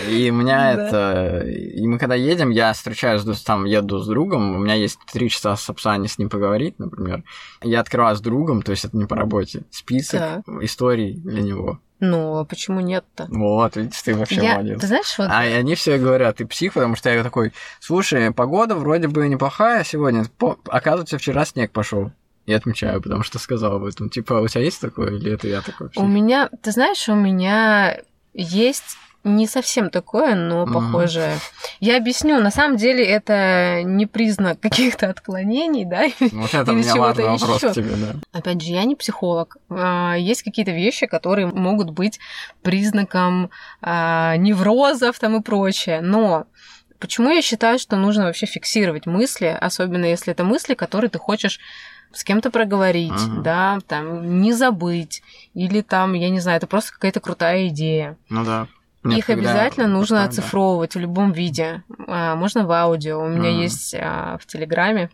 И 0.07 0.31
у 0.31 0.35
меня 0.35 0.73
это... 0.75 1.47
И 1.47 1.87
мы 1.87 1.99
когда 1.99 2.15
едем, 2.15 2.51
я 2.51 2.75
встречаюсь, 2.75 3.23
там 3.41 3.65
еду 3.65 4.01
с 4.01 4.07
другом, 4.07 4.55
у 4.55 4.59
меня 4.59 4.75
есть 4.75 4.99
три 5.11 5.31
часа 5.31 5.57
с 5.57 5.63
Сапсани 5.63 6.09
с 6.09 6.19
ним 6.19 6.29
поговорить, 6.29 6.79
например. 6.79 7.25
Я 7.63 7.81
открываю 7.81 8.15
с 8.17 8.21
другом, 8.21 8.61
то 8.61 8.73
есть 8.73 8.85
это 8.85 8.99
не 8.99 9.07
по 9.07 9.17
работе, 9.17 9.63
список 9.71 10.43
историй 10.61 11.15
для 11.15 11.41
него. 11.41 11.81
Ну, 12.05 12.39
а 12.39 12.45
почему 12.45 12.81
нет-то? 12.81 13.29
Вот, 13.31 13.77
видишь, 13.77 14.03
ты 14.03 14.17
вообще 14.17 14.43
я, 14.43 14.55
молодец. 14.55 14.81
Ты 14.81 14.87
знаешь, 14.89 15.15
вот... 15.19 15.29
А 15.31 15.43
они 15.43 15.77
все 15.77 15.99
говорят, 15.99 16.39
ты 16.39 16.47
псих, 16.47 16.73
потому 16.73 16.97
что 16.97 17.09
я 17.11 17.23
такой, 17.23 17.53
слушай, 17.79 18.33
погода 18.33 18.75
вроде 18.75 19.07
бы 19.07 19.29
неплохая 19.29 19.85
сегодня, 19.85 20.25
по... 20.37 20.59
оказывается, 20.67 21.17
вчера 21.17 21.45
снег 21.45 21.71
пошел. 21.71 22.11
Я 22.45 22.57
отмечаю, 22.57 23.01
потому 23.01 23.23
что 23.23 23.39
сказал 23.39 23.77
об 23.77 23.85
этом. 23.85 24.11
Типа, 24.11 24.35
у 24.35 24.49
тебя 24.49 24.63
есть 24.63 24.81
такое, 24.81 25.13
или 25.13 25.33
это 25.33 25.47
я 25.47 25.61
такой? 25.61 25.91
Псих? 25.91 26.03
У 26.03 26.09
меня, 26.09 26.51
ты 26.61 26.73
знаешь, 26.73 27.09
у 27.09 27.15
меня 27.15 28.01
есть 28.35 28.97
не 29.25 29.47
совсем 29.47 29.91
такое, 29.91 30.35
но 30.35 30.67
похожее. 30.67 31.35
Mm-hmm. 31.35 31.77
Я 31.81 31.97
объясню, 31.97 32.41
на 32.41 32.51
самом 32.51 32.77
деле 32.77 33.05
это 33.05 33.83
не 33.85 34.07
признак 34.07 34.61
каких-то 34.61 35.09
отклонений, 35.09 35.85
да? 35.85 36.07
Вот 36.33 36.55
это 36.55 36.73
меня 36.73 36.95
важный 36.97 37.25
вопрос 37.25 37.61
к 37.61 37.73
тебе, 37.73 37.95
да. 37.97 38.15
Опять 38.33 38.63
же, 38.63 38.73
я 38.73 38.85
не 38.85 38.97
психолог. 38.97 39.57
А, 39.71 40.15
есть 40.15 40.43
какие-то 40.43 40.73
вещи, 40.73 41.07
которые 41.07 41.47
могут 41.47 41.91
быть 41.91 42.19
признаком 42.63 43.51
а, 43.81 44.37
неврозов 44.37 45.19
там 45.19 45.37
и 45.37 45.41
прочее, 45.43 46.01
но 46.01 46.47
Почему 46.99 47.31
я 47.31 47.43
считаю, 47.43 47.81
что 47.81 47.97
нужно 47.97 48.27
вообще 48.27 48.47
фиксировать 48.47 49.07
мысли, 49.07 49.47
особенно 49.61 50.05
если 50.05 50.31
это 50.31 50.45
мысли, 50.45 50.75
которые 50.75 51.11
ты 51.11 51.19
хочешь 51.19 51.59
с 52.13 52.23
кем-то 52.23 52.53
проговорить, 52.53 53.11
uh-huh. 53.11 53.43
да, 53.43 53.79
там, 53.89 54.41
не 54.41 54.53
забыть, 54.53 55.21
или 55.53 55.81
там, 55.81 56.13
я 56.13 56.31
не 56.31 56.39
знаю, 56.39 56.59
это 56.59 56.69
просто 56.69 56.93
какая-то 56.93 57.19
крутая 57.19 57.67
идея. 57.69 58.17
Ну 58.29 58.45
да. 58.45 58.69
Нет, 59.05 59.19
Их 59.19 59.31
обязательно 59.31 59.89
нужно 59.89 60.19
поставим, 60.19 60.31
оцифровывать 60.31 60.95
да. 60.95 60.99
в 60.99 61.03
любом 61.03 61.33
виде. 61.33 61.83
А, 62.07 62.37
можно 62.37 62.65
в 62.67 62.71
аудио. 62.71 63.21
У 63.21 63.29
меня 63.29 63.51
uh-huh. 63.51 63.63
есть 63.63 63.95
а, 63.99 64.39
в 64.39 64.47
Телеграме 64.47 65.11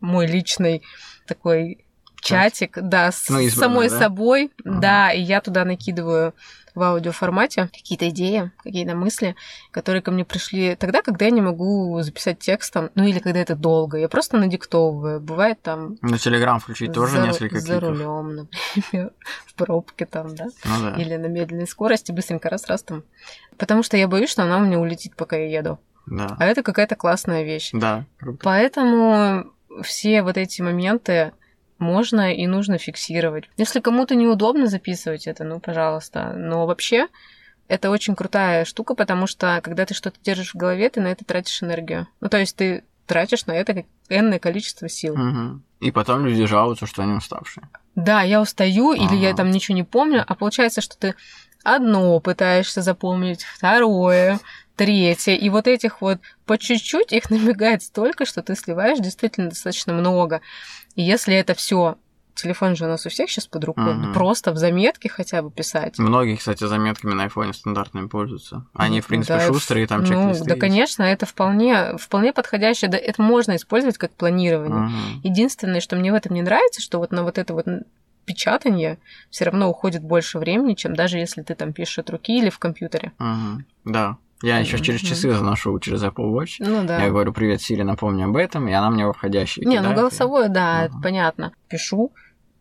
мой 0.00 0.26
личный 0.26 0.82
такой 1.26 1.84
чатик, 2.20 2.74
Чат. 2.74 2.88
да, 2.88 3.12
с 3.12 3.28
ну, 3.28 3.48
самой 3.50 3.90
да? 3.90 3.98
собой, 3.98 4.46
uh-huh. 4.46 4.80
да, 4.80 5.12
и 5.12 5.20
я 5.20 5.40
туда 5.40 5.64
накидываю 5.64 6.34
в 6.78 6.82
аудиоформате 6.82 7.68
какие-то 7.72 8.08
идеи, 8.08 8.50
какие-то 8.62 8.94
мысли, 8.94 9.36
которые 9.70 10.00
ко 10.00 10.10
мне 10.10 10.24
пришли 10.24 10.76
тогда, 10.76 11.02
когда 11.02 11.26
я 11.26 11.30
не 11.30 11.40
могу 11.40 12.00
записать 12.00 12.38
текстом, 12.38 12.90
ну 12.94 13.04
или 13.04 13.18
когда 13.18 13.40
это 13.40 13.54
долго. 13.54 13.98
Я 13.98 14.08
просто 14.08 14.38
надиктовываю. 14.38 15.20
Бывает 15.20 15.60
там... 15.60 15.96
На 16.00 16.18
Телеграм 16.18 16.60
включить 16.60 16.92
тоже 16.92 17.16
за, 17.16 17.26
несколько 17.26 17.60
За 17.60 17.80
рулем, 17.80 18.48
например, 18.76 19.10
в 19.46 19.54
пробке 19.54 20.06
там, 20.06 20.34
да? 20.34 20.46
Ну, 20.64 20.82
да. 20.82 20.94
Или 21.02 21.16
на 21.16 21.26
медленной 21.26 21.66
скорости 21.66 22.12
быстренько 22.12 22.48
раз-раз 22.48 22.82
там. 22.82 23.02
Потому 23.58 23.82
что 23.82 23.96
я 23.96 24.08
боюсь, 24.08 24.30
что 24.30 24.44
она 24.44 24.58
у 24.58 24.60
меня 24.60 24.78
улетит, 24.78 25.16
пока 25.16 25.36
я 25.36 25.58
еду. 25.58 25.78
Да. 26.06 26.36
А 26.38 26.46
это 26.46 26.62
какая-то 26.62 26.96
классная 26.96 27.42
вещь. 27.42 27.70
Да. 27.72 28.06
Круто. 28.18 28.38
Поэтому 28.42 29.52
все 29.82 30.22
вот 30.22 30.36
эти 30.36 30.62
моменты 30.62 31.32
можно 31.78 32.34
и 32.34 32.46
нужно 32.46 32.78
фиксировать. 32.78 33.48
Если 33.56 33.80
кому-то 33.80 34.14
неудобно 34.14 34.66
записывать 34.66 35.26
это, 35.26 35.44
ну, 35.44 35.60
пожалуйста. 35.60 36.32
Но 36.36 36.66
вообще 36.66 37.08
это 37.68 37.90
очень 37.90 38.16
крутая 38.16 38.64
штука, 38.64 38.94
потому 38.94 39.26
что 39.26 39.60
когда 39.62 39.86
ты 39.86 39.94
что-то 39.94 40.18
держишь 40.22 40.54
в 40.54 40.56
голове, 40.56 40.88
ты 40.88 41.00
на 41.00 41.08
это 41.08 41.24
тратишь 41.24 41.62
энергию. 41.62 42.08
Ну, 42.20 42.28
то 42.28 42.38
есть 42.38 42.56
ты 42.56 42.84
тратишь 43.06 43.46
на 43.46 43.52
это 43.52 43.84
энное 44.08 44.38
количество 44.38 44.88
сил. 44.88 45.14
Угу. 45.14 45.60
И 45.80 45.90
потом 45.90 46.26
люди 46.26 46.44
жалуются, 46.46 46.86
что 46.86 47.02
они 47.02 47.12
уставшие. 47.12 47.68
Да, 47.94 48.22
я 48.22 48.40
устаю, 48.40 48.92
ага. 48.92 49.02
или 49.02 49.16
я 49.16 49.34
там 49.34 49.50
ничего 49.50 49.74
не 49.74 49.84
помню, 49.84 50.24
а 50.26 50.34
получается, 50.34 50.80
что 50.80 50.96
ты 50.96 51.14
одно 51.64 52.20
пытаешься 52.20 52.82
запомнить, 52.82 53.42
второе, 53.42 54.40
третье. 54.76 55.34
И 55.34 55.48
вот 55.50 55.66
этих 55.66 56.00
вот 56.00 56.20
по 56.46 56.56
чуть-чуть 56.58 57.12
их 57.12 57.30
набегает 57.30 57.82
столько, 57.82 58.24
что 58.24 58.42
ты 58.42 58.54
сливаешь 58.54 58.98
действительно 58.98 59.50
достаточно 59.50 59.92
много. 59.92 60.40
И 60.98 61.02
если 61.02 61.36
это 61.36 61.54
все 61.54 61.96
телефон 62.34 62.74
же 62.74 62.86
у 62.86 62.88
нас 62.88 63.06
у 63.06 63.08
всех 63.08 63.30
сейчас 63.30 63.46
под 63.46 63.62
рукой, 63.62 63.96
угу. 63.96 64.12
просто 64.14 64.50
в 64.50 64.56
заметке 64.56 65.08
хотя 65.08 65.42
бы 65.42 65.50
писать. 65.52 65.96
Многие, 65.96 66.34
кстати, 66.34 66.64
заметками 66.64 67.14
на 67.14 67.22
айфоне 67.22 67.52
стандартными 67.52 68.08
пользуются. 68.08 68.66
Они, 68.74 69.00
в 69.00 69.06
принципе, 69.06 69.34
да, 69.34 69.46
шустрые, 69.46 69.86
там 69.86 70.04
чек 70.04 70.16
Ну, 70.16 70.34
да, 70.44 70.56
конечно, 70.56 71.04
это 71.04 71.24
вполне, 71.24 71.96
вполне 71.98 72.32
подходящее, 72.32 72.90
да, 72.90 72.98
это 72.98 73.22
можно 73.22 73.54
использовать 73.54 73.96
как 73.96 74.10
планирование. 74.10 74.86
Угу. 74.86 75.20
Единственное, 75.22 75.80
что 75.80 75.94
мне 75.94 76.10
в 76.10 76.16
этом 76.16 76.34
не 76.34 76.42
нравится, 76.42 76.80
что 76.80 76.98
вот 76.98 77.12
на 77.12 77.22
вот 77.22 77.38
это 77.38 77.54
вот 77.54 77.66
печатание 78.24 78.98
все 79.30 79.44
равно 79.44 79.70
уходит 79.70 80.02
больше 80.02 80.40
времени, 80.40 80.74
чем 80.74 80.96
даже 80.96 81.18
если 81.18 81.42
ты 81.42 81.54
там 81.54 81.72
пишешь 81.72 82.00
от 82.00 82.10
руки 82.10 82.36
или 82.36 82.50
в 82.50 82.58
компьютере. 82.58 83.12
Угу. 83.20 83.92
Да. 83.92 84.16
Я 84.42 84.58
еще 84.58 84.78
через 84.78 85.00
часы 85.00 85.32
заношу 85.32 85.78
через 85.80 86.02
Apple 86.02 86.32
Watch. 86.32 86.56
Ну 86.60 86.84
да. 86.84 87.02
Я 87.02 87.10
говорю, 87.10 87.32
привет, 87.32 87.60
Сири, 87.60 87.82
напомни 87.82 88.22
об 88.22 88.36
этом, 88.36 88.68
и 88.68 88.72
она 88.72 88.90
мне 88.90 89.06
во 89.06 89.12
входящий 89.12 89.64
Не, 89.64 89.80
ну 89.80 89.94
голосовое, 89.94 90.48
да, 90.48 90.84
это 90.84 90.94
понятно. 91.02 91.52
Пишу 91.68 92.12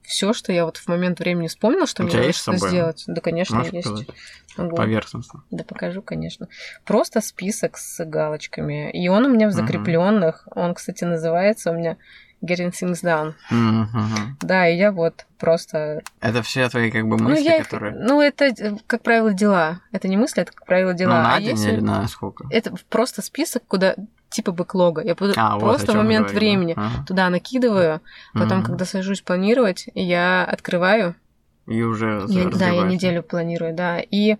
все, 0.08 0.32
что 0.32 0.54
я 0.54 0.66
вот 0.66 0.78
в 0.78 0.88
момент 0.88 1.20
времени 1.20 1.48
вспомнила, 1.48 1.86
что 1.86 2.04
У 2.04 2.06
мне 2.06 2.16
нужно 2.16 2.58
сделать. 2.58 3.04
Да, 3.08 3.20
конечно, 3.20 3.58
Можешь 3.58 3.74
есть. 3.74 4.08
Могу. 4.56 4.76
Поверхностно. 4.76 5.44
Да, 5.52 5.66
покажу, 5.66 6.02
конечно. 6.02 6.48
Просто 6.86 7.20
список 7.20 7.78
с 7.78 8.04
галочками. 8.06 8.90
И 8.92 9.10
он 9.10 9.26
у 9.26 9.30
меня 9.30 9.50
в 9.50 9.52
закрепленных. 9.52 10.48
Он, 10.56 10.74
кстати, 10.74 11.04
называется 11.04 11.72
у 11.72 11.74
меня 11.74 11.98
Getting 12.42 12.72
Things 12.72 13.04
Done. 13.04 13.34
Mm-hmm. 13.52 14.36
Да, 14.42 14.68
и 14.68 14.78
я 14.78 14.92
вот 14.92 15.26
просто... 15.40 16.02
Это 16.22 16.42
все 16.42 16.70
твои 16.70 16.92
как 16.92 17.08
бы 17.08 17.18
мысли, 17.18 17.34
ну, 17.34 17.40
я 17.40 17.64
которые... 17.64 17.96
Ну, 17.96 18.22
это, 18.22 18.78
как 18.86 19.02
правило, 19.02 19.34
дела. 19.34 19.82
Это 19.92 20.08
не 20.08 20.18
мысли, 20.18 20.44
это, 20.44 20.52
как 20.52 20.66
правило, 20.66 20.94
дела. 20.94 21.18
Ну, 21.18 21.24
на 21.24 21.36
а 21.36 21.40
день 21.40 21.52
если... 21.52 21.72
или 21.74 21.80
на 21.82 22.08
сколько? 22.08 22.46
Это 22.50 22.74
просто 22.90 23.22
список, 23.22 23.64
куда 23.68 23.96
типа 24.30 24.52
бэклога. 24.52 25.02
Я 25.04 25.16
а, 25.36 25.60
просто 25.60 25.94
вот 25.94 25.98
момент 25.98 26.28
говорим, 26.28 26.60
времени 26.60 26.74
ага. 26.76 27.06
туда 27.08 27.30
накидываю, 27.30 28.02
потом, 28.34 28.60
mm-hmm. 28.60 28.66
когда 28.66 28.86
сажусь 28.86 29.22
планировать, 29.22 29.90
я 29.94 30.44
открываю. 30.44 31.16
И 31.66 31.82
уже 31.82 32.26
я, 32.30 32.46
Да, 32.46 32.70
я 32.70 32.84
неделю 32.84 33.24
планирую, 33.24 33.74
да. 33.74 34.00
И 34.00 34.38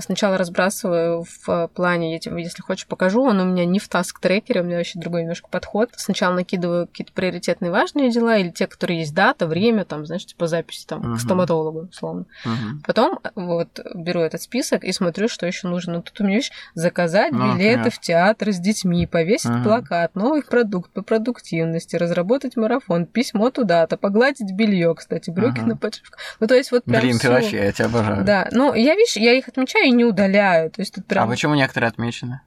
сначала 0.00 0.38
разбрасываю 0.38 1.24
в 1.44 1.68
плане, 1.74 2.14
если 2.14 2.62
хочешь, 2.62 2.86
покажу. 2.86 3.22
Он 3.22 3.40
у 3.40 3.44
меня 3.44 3.64
не 3.64 3.78
в 3.78 3.88
task 3.88 4.10
tracker 4.10 4.49
е, 4.49 4.60
у 4.60 4.64
меня 4.64 4.78
вообще 4.78 4.98
другой 4.98 5.22
немножко 5.22 5.48
подход. 5.48 5.90
Сначала 5.96 6.34
накидываю 6.34 6.86
какие-то 6.86 7.12
приоритетные 7.12 7.70
важные 7.70 8.10
дела 8.10 8.36
или 8.38 8.50
те, 8.50 8.66
которые 8.66 9.00
есть 9.00 9.14
дата, 9.14 9.46
время, 9.46 9.84
там, 9.84 10.06
знаешь, 10.06 10.24
типа 10.24 10.46
записи 10.46 10.86
там, 10.86 11.02
uh-huh. 11.02 11.16
к 11.16 11.20
стоматологу, 11.20 11.88
условно. 11.90 12.26
Uh-huh. 12.44 12.82
Потом 12.86 13.18
вот 13.34 13.80
беру 13.94 14.20
этот 14.20 14.42
список 14.42 14.84
и 14.84 14.92
смотрю, 14.92 15.28
что 15.28 15.46
еще 15.46 15.68
нужно. 15.68 15.94
Ну, 15.94 16.02
тут 16.02 16.20
у 16.20 16.24
меня 16.24 16.36
видишь, 16.36 16.52
заказать 16.74 17.32
uh-huh. 17.32 17.56
билеты 17.56 17.90
в 17.90 17.98
театр 18.00 18.52
с 18.52 18.58
детьми, 18.58 19.06
повесить 19.06 19.50
uh-huh. 19.50 19.62
плакат, 19.62 20.14
новый 20.14 20.42
продукт 20.42 20.90
по 20.92 21.02
продуктивности, 21.02 21.96
разработать 21.96 22.56
марафон, 22.56 23.06
письмо 23.06 23.50
туда-то, 23.50 23.96
погладить 23.96 24.52
белье, 24.52 24.94
кстати, 24.94 25.30
брюки 25.30 25.58
uh-huh. 25.58 25.66
на 25.66 25.76
подшивку. 25.76 26.16
Ну, 26.40 26.46
то 26.46 26.54
есть 26.54 26.72
вот 26.72 26.84
прям 26.84 27.02
Блин, 27.02 27.18
всю... 27.18 27.28
ты 27.28 27.30
вообще, 27.30 27.56
я 27.56 27.72
тебя 27.72 27.86
обожаю. 27.86 28.24
Да, 28.24 28.48
ну, 28.52 28.72
я, 28.74 28.94
видишь, 28.94 29.16
я 29.16 29.32
их 29.32 29.48
отмечаю 29.48 29.81
и 29.82 29.90
не 29.90 30.04
удаляю. 30.04 30.70
То 30.70 30.80
есть 30.80 30.94
тут 30.94 31.06
прям... 31.06 31.24
А 31.24 31.30
почему 31.30 31.54
некоторые 31.54 31.88
отмечены? 31.88 32.40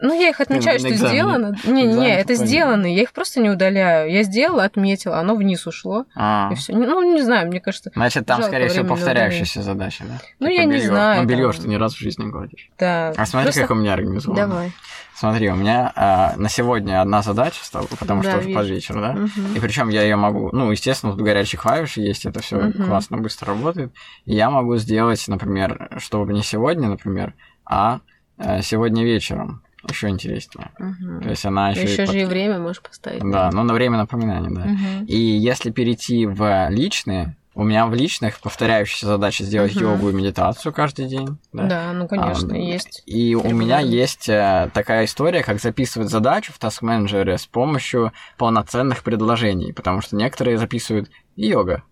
Ну, 0.00 0.18
я 0.18 0.30
их 0.30 0.40
отмечаю, 0.40 0.78
что 0.78 0.90
экзамен. 0.90 1.12
сделано. 1.12 1.56
Не, 1.64 1.86
не, 1.86 2.14
это 2.14 2.34
сделано, 2.34 2.86
я 2.86 3.02
их 3.02 3.12
просто 3.12 3.40
не 3.40 3.50
удаляю. 3.50 4.10
Я 4.10 4.22
сделала, 4.22 4.64
отметила, 4.64 5.18
оно 5.18 5.34
вниз 5.34 5.66
ушло. 5.66 6.06
А. 6.14 6.50
И 6.52 6.54
все. 6.54 6.72
Ну, 6.72 7.14
не 7.14 7.22
знаю, 7.22 7.48
мне 7.48 7.60
кажется. 7.60 7.90
Значит, 7.94 8.26
там, 8.26 8.42
скорее 8.42 8.68
всего, 8.68 8.86
повторяющаяся 8.86 9.62
задача, 9.62 10.04
да? 10.04 10.18
Ну, 10.38 10.48
типа 10.48 10.60
я 10.60 10.64
не 10.64 10.80
знаю. 10.80 11.22
Ну, 11.22 11.28
белье, 11.28 11.52
что 11.52 11.68
ни 11.68 11.74
разу 11.76 11.96
в 11.96 12.00
жизни 12.00 12.24
гладишь. 12.24 12.70
Да. 12.78 13.12
А 13.16 13.26
смотри, 13.26 13.52
как 13.52 13.70
у 13.70 13.74
меня 13.74 13.94
организовано. 13.94 14.46
Давай. 14.46 14.72
Смотри, 15.20 15.50
у 15.50 15.54
меня 15.54 15.92
а, 15.96 16.34
на 16.38 16.48
сегодня 16.48 17.02
одна 17.02 17.20
задача 17.20 17.62
стала, 17.62 17.84
потому 17.84 18.22
да, 18.22 18.30
что 18.30 18.38
уже 18.40 18.54
под 18.54 18.66
вечер, 18.66 18.94
да? 18.94 19.10
Угу. 19.10 19.54
И 19.54 19.60
причем 19.60 19.90
я 19.90 20.00
ее 20.00 20.16
могу, 20.16 20.48
ну, 20.50 20.70
естественно, 20.70 21.12
тут 21.12 21.20
горячий 21.20 21.58
клавиш 21.58 21.98
есть, 21.98 22.24
это 22.24 22.40
все 22.40 22.56
угу. 22.56 22.84
классно, 22.84 23.18
быстро 23.18 23.48
работает. 23.48 23.92
И 24.24 24.34
я 24.34 24.48
могу 24.48 24.78
сделать, 24.78 25.22
например, 25.28 25.90
чтобы 25.98 26.32
не 26.32 26.42
сегодня, 26.42 26.88
например, 26.88 27.34
а 27.66 28.00
э, 28.38 28.62
сегодня 28.62 29.04
вечером. 29.04 29.62
Еще 29.88 30.08
интереснее. 30.08 30.70
Угу. 30.78 31.22
То 31.22 31.30
есть 31.30 31.44
она 31.44 31.70
еще. 31.70 31.82
Еще 31.82 32.02
и 32.02 32.06
под... 32.06 32.14
же 32.14 32.20
и 32.20 32.24
время 32.24 32.58
можешь 32.58 32.82
поставить. 32.82 33.22
Да, 33.22 33.50
ну 33.52 33.62
на 33.62 33.72
время 33.72 33.98
напоминания, 33.98 34.50
да. 34.50 34.62
Угу. 34.62 35.06
И 35.06 35.16
если 35.16 35.70
перейти 35.70 36.26
в 36.26 36.68
личные, 36.68 37.36
у 37.54 37.64
меня 37.64 37.86
в 37.86 37.94
личных 37.94 38.40
повторяющаяся 38.40 39.06
задача 39.06 39.44
сделать 39.44 39.74
угу. 39.74 39.84
йогу 39.84 40.10
и 40.10 40.12
медитацию 40.12 40.72
каждый 40.72 41.06
день. 41.06 41.38
Да, 41.52 41.66
да 41.66 41.92
ну 41.92 42.06
конечно, 42.06 42.54
а, 42.54 42.56
есть. 42.56 43.02
И 43.06 43.34
у 43.34 43.50
меня 43.50 43.80
есть 43.80 44.28
э, 44.28 44.70
такая 44.72 45.04
история, 45.04 45.42
как 45.42 45.60
записывать 45.60 46.10
задачу 46.10 46.52
в 46.52 46.58
Task 46.58 46.82
Manager 46.82 47.36
с 47.36 47.46
помощью 47.46 48.12
полноценных 48.38 49.02
предложений, 49.02 49.72
потому 49.72 50.00
что 50.00 50.16
некоторые 50.16 50.58
записывают 50.58 51.10
йога. 51.36 51.82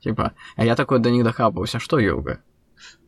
Типа, 0.00 0.32
а 0.56 0.64
я 0.64 0.76
такой 0.76 0.98
до 0.98 1.10
них 1.10 1.24
докапываюсь, 1.24 1.74
а 1.74 1.80
что 1.80 1.98
йога? 1.98 2.40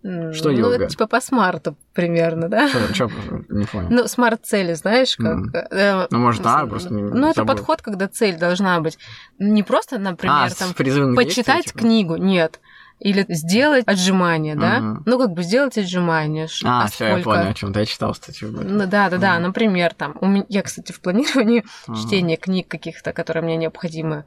Что 0.04 0.50
ну, 0.50 0.58
йога? 0.58 0.74
это 0.74 0.86
типа 0.88 1.06
по 1.06 1.18
смарту 1.18 1.78
примерно, 1.94 2.50
да? 2.50 2.68
Что, 2.92 3.10
не 3.48 3.64
понял. 3.64 3.88
Ну, 3.88 4.06
смарт-цели, 4.06 4.74
знаешь, 4.74 5.16
как... 5.16 5.38
Mm. 5.38 5.66
Э, 5.70 6.06
ну, 6.10 6.18
может, 6.18 6.42
да, 6.42 6.66
просто 6.66 6.92
не 6.92 7.02
Ну, 7.02 7.30
это 7.30 7.46
подход, 7.46 7.80
когда 7.80 8.06
цель 8.06 8.36
должна 8.36 8.78
быть 8.80 8.98
не 9.38 9.62
просто, 9.62 9.98
например, 9.98 10.36
а, 10.36 10.50
там, 10.50 10.74
почитать 11.14 11.66
типа? 11.66 11.78
книгу, 11.78 12.16
нет. 12.16 12.60
Или 13.00 13.24
сделать 13.28 13.84
отжимание, 13.86 14.54
да? 14.54 14.78
Uh-huh. 14.78 15.02
Ну, 15.04 15.18
как 15.18 15.32
бы 15.32 15.42
сделать 15.42 15.76
отжимание. 15.76 16.48
А, 16.64 16.84
а 16.84 16.88
все, 16.88 17.16
я 17.16 17.18
понял, 17.18 17.48
о 17.48 17.54
чем 17.54 17.72
ты. 17.72 17.80
Я 17.80 17.86
читал 17.86 18.14
статью. 18.14 18.50
Ну, 18.52 18.86
да, 18.86 19.10
да, 19.10 19.16
да. 19.16 19.38
Например, 19.38 19.92
там, 19.94 20.16
у 20.20 20.26
меня, 20.26 20.44
я, 20.48 20.62
кстати, 20.62 20.92
в 20.92 21.00
планировании 21.00 21.64
uh-huh. 21.88 21.96
чтения 21.96 22.36
книг 22.36 22.68
каких-то, 22.68 23.12
которые 23.12 23.42
мне 23.42 23.56
необходимы 23.56 24.24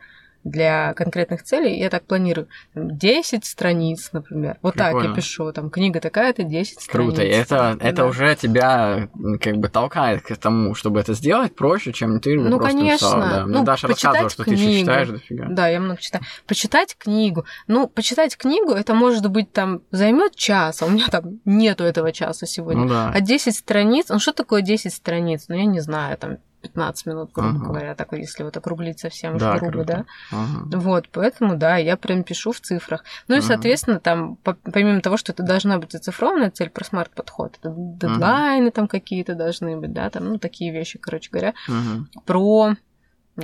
для 0.50 0.94
конкретных 0.94 1.44
целей, 1.44 1.78
я 1.78 1.90
так 1.90 2.06
планирую. 2.06 2.48
10 2.76 3.46
страниц, 3.46 4.10
например. 4.14 4.58
Вот 4.62 4.74
Прикольно. 4.74 5.02
так 5.02 5.10
я 5.10 5.16
пишу. 5.16 5.52
Там 5.52 5.70
книга 5.70 6.00
такая-то, 6.00 6.44
10 6.44 6.82
страниц. 6.82 6.90
Круто. 6.92 7.22
Это, 7.22 7.78
это 7.80 8.06
уже 8.06 8.36
тебя 8.36 9.10
как 9.42 9.58
бы 9.58 9.70
толкает 9.70 10.22
к 10.22 10.36
тому, 10.38 10.74
чтобы 10.76 11.00
это 11.00 11.14
сделать 11.14 11.56
проще, 11.56 11.94
чем 11.94 12.20
ты 12.20 12.36
ну, 12.40 12.58
просто 12.58 12.78
конечно. 12.78 13.08
Писала, 13.08 13.30
да. 13.30 13.46
Мне 13.46 13.58
ну, 13.60 13.64
Даша 13.64 13.88
рассказывала, 13.88 14.30
что 14.30 14.44
книгу. 14.44 14.62
ты 14.62 14.80
читаешь 14.80 15.08
дофига. 15.10 15.46
Да, 15.50 15.68
я 15.68 15.80
много 15.80 16.00
читаю. 16.02 16.24
Почитать 16.46 16.96
книгу. 16.98 17.46
Ну, 17.68 17.88
почитать 17.88 18.38
книгу, 18.38 18.72
это 18.72 18.94
может 18.94 19.30
быть 19.30 19.52
там 19.52 19.82
займет 19.92 20.36
час, 20.36 20.82
а 20.82 20.86
у 20.86 20.90
меня 20.90 21.08
там 21.08 21.40
нету 21.46 21.84
этого 21.84 22.12
часа 22.12 22.46
сегодня. 22.46 22.84
Ну, 22.84 22.90
да. 22.90 23.12
А 23.14 23.22
10 23.22 23.56
страниц, 23.56 24.08
ну 24.10 24.20
что 24.20 24.34
такое 24.34 24.62
10 24.62 24.94
страниц? 24.94 25.46
Ну, 25.48 25.56
я 25.56 25.66
не 25.66 25.80
знаю, 25.80 26.18
там 26.18 26.38
15 26.68 27.06
минут, 27.06 27.32
грубо 27.32 27.58
uh-huh. 27.58 27.68
говоря, 27.68 27.96
так 27.96 28.14
если 28.14 28.44
вот 28.44 28.56
округлить 28.58 29.00
совсем 29.00 29.38
да, 29.38 29.58
грубо, 29.58 29.72
круто. 29.72 30.06
да. 30.32 30.38
Uh-huh. 30.38 30.78
Вот, 30.80 31.10
поэтому, 31.12 31.58
да, 31.58 31.78
я 31.78 31.98
прям 31.98 32.24
пишу 32.24 32.52
в 32.52 32.60
цифрах. 32.60 33.04
Ну 33.28 33.36
и, 33.36 33.42
соответственно, 33.42 34.00
там, 34.00 34.38
помимо 34.44 35.02
того, 35.02 35.18
что 35.18 35.32
это 35.32 35.44
должна 35.44 35.78
быть 35.78 35.96
оцифрованная 35.96 36.52
цель 36.52 36.70
про 36.70 36.84
смарт-подход, 36.84 37.58
это 37.60 37.74
дедлайны 37.76 38.68
uh-huh. 38.68 38.72
там 38.72 38.88
какие-то 38.88 39.36
должны 39.36 39.78
быть, 39.78 39.94
да, 39.94 40.10
там, 40.10 40.26
ну, 40.26 40.38
такие 40.38 40.72
вещи, 40.72 41.00
короче 41.00 41.30
говоря, 41.32 41.54
uh-huh. 41.70 42.22
про 42.26 42.76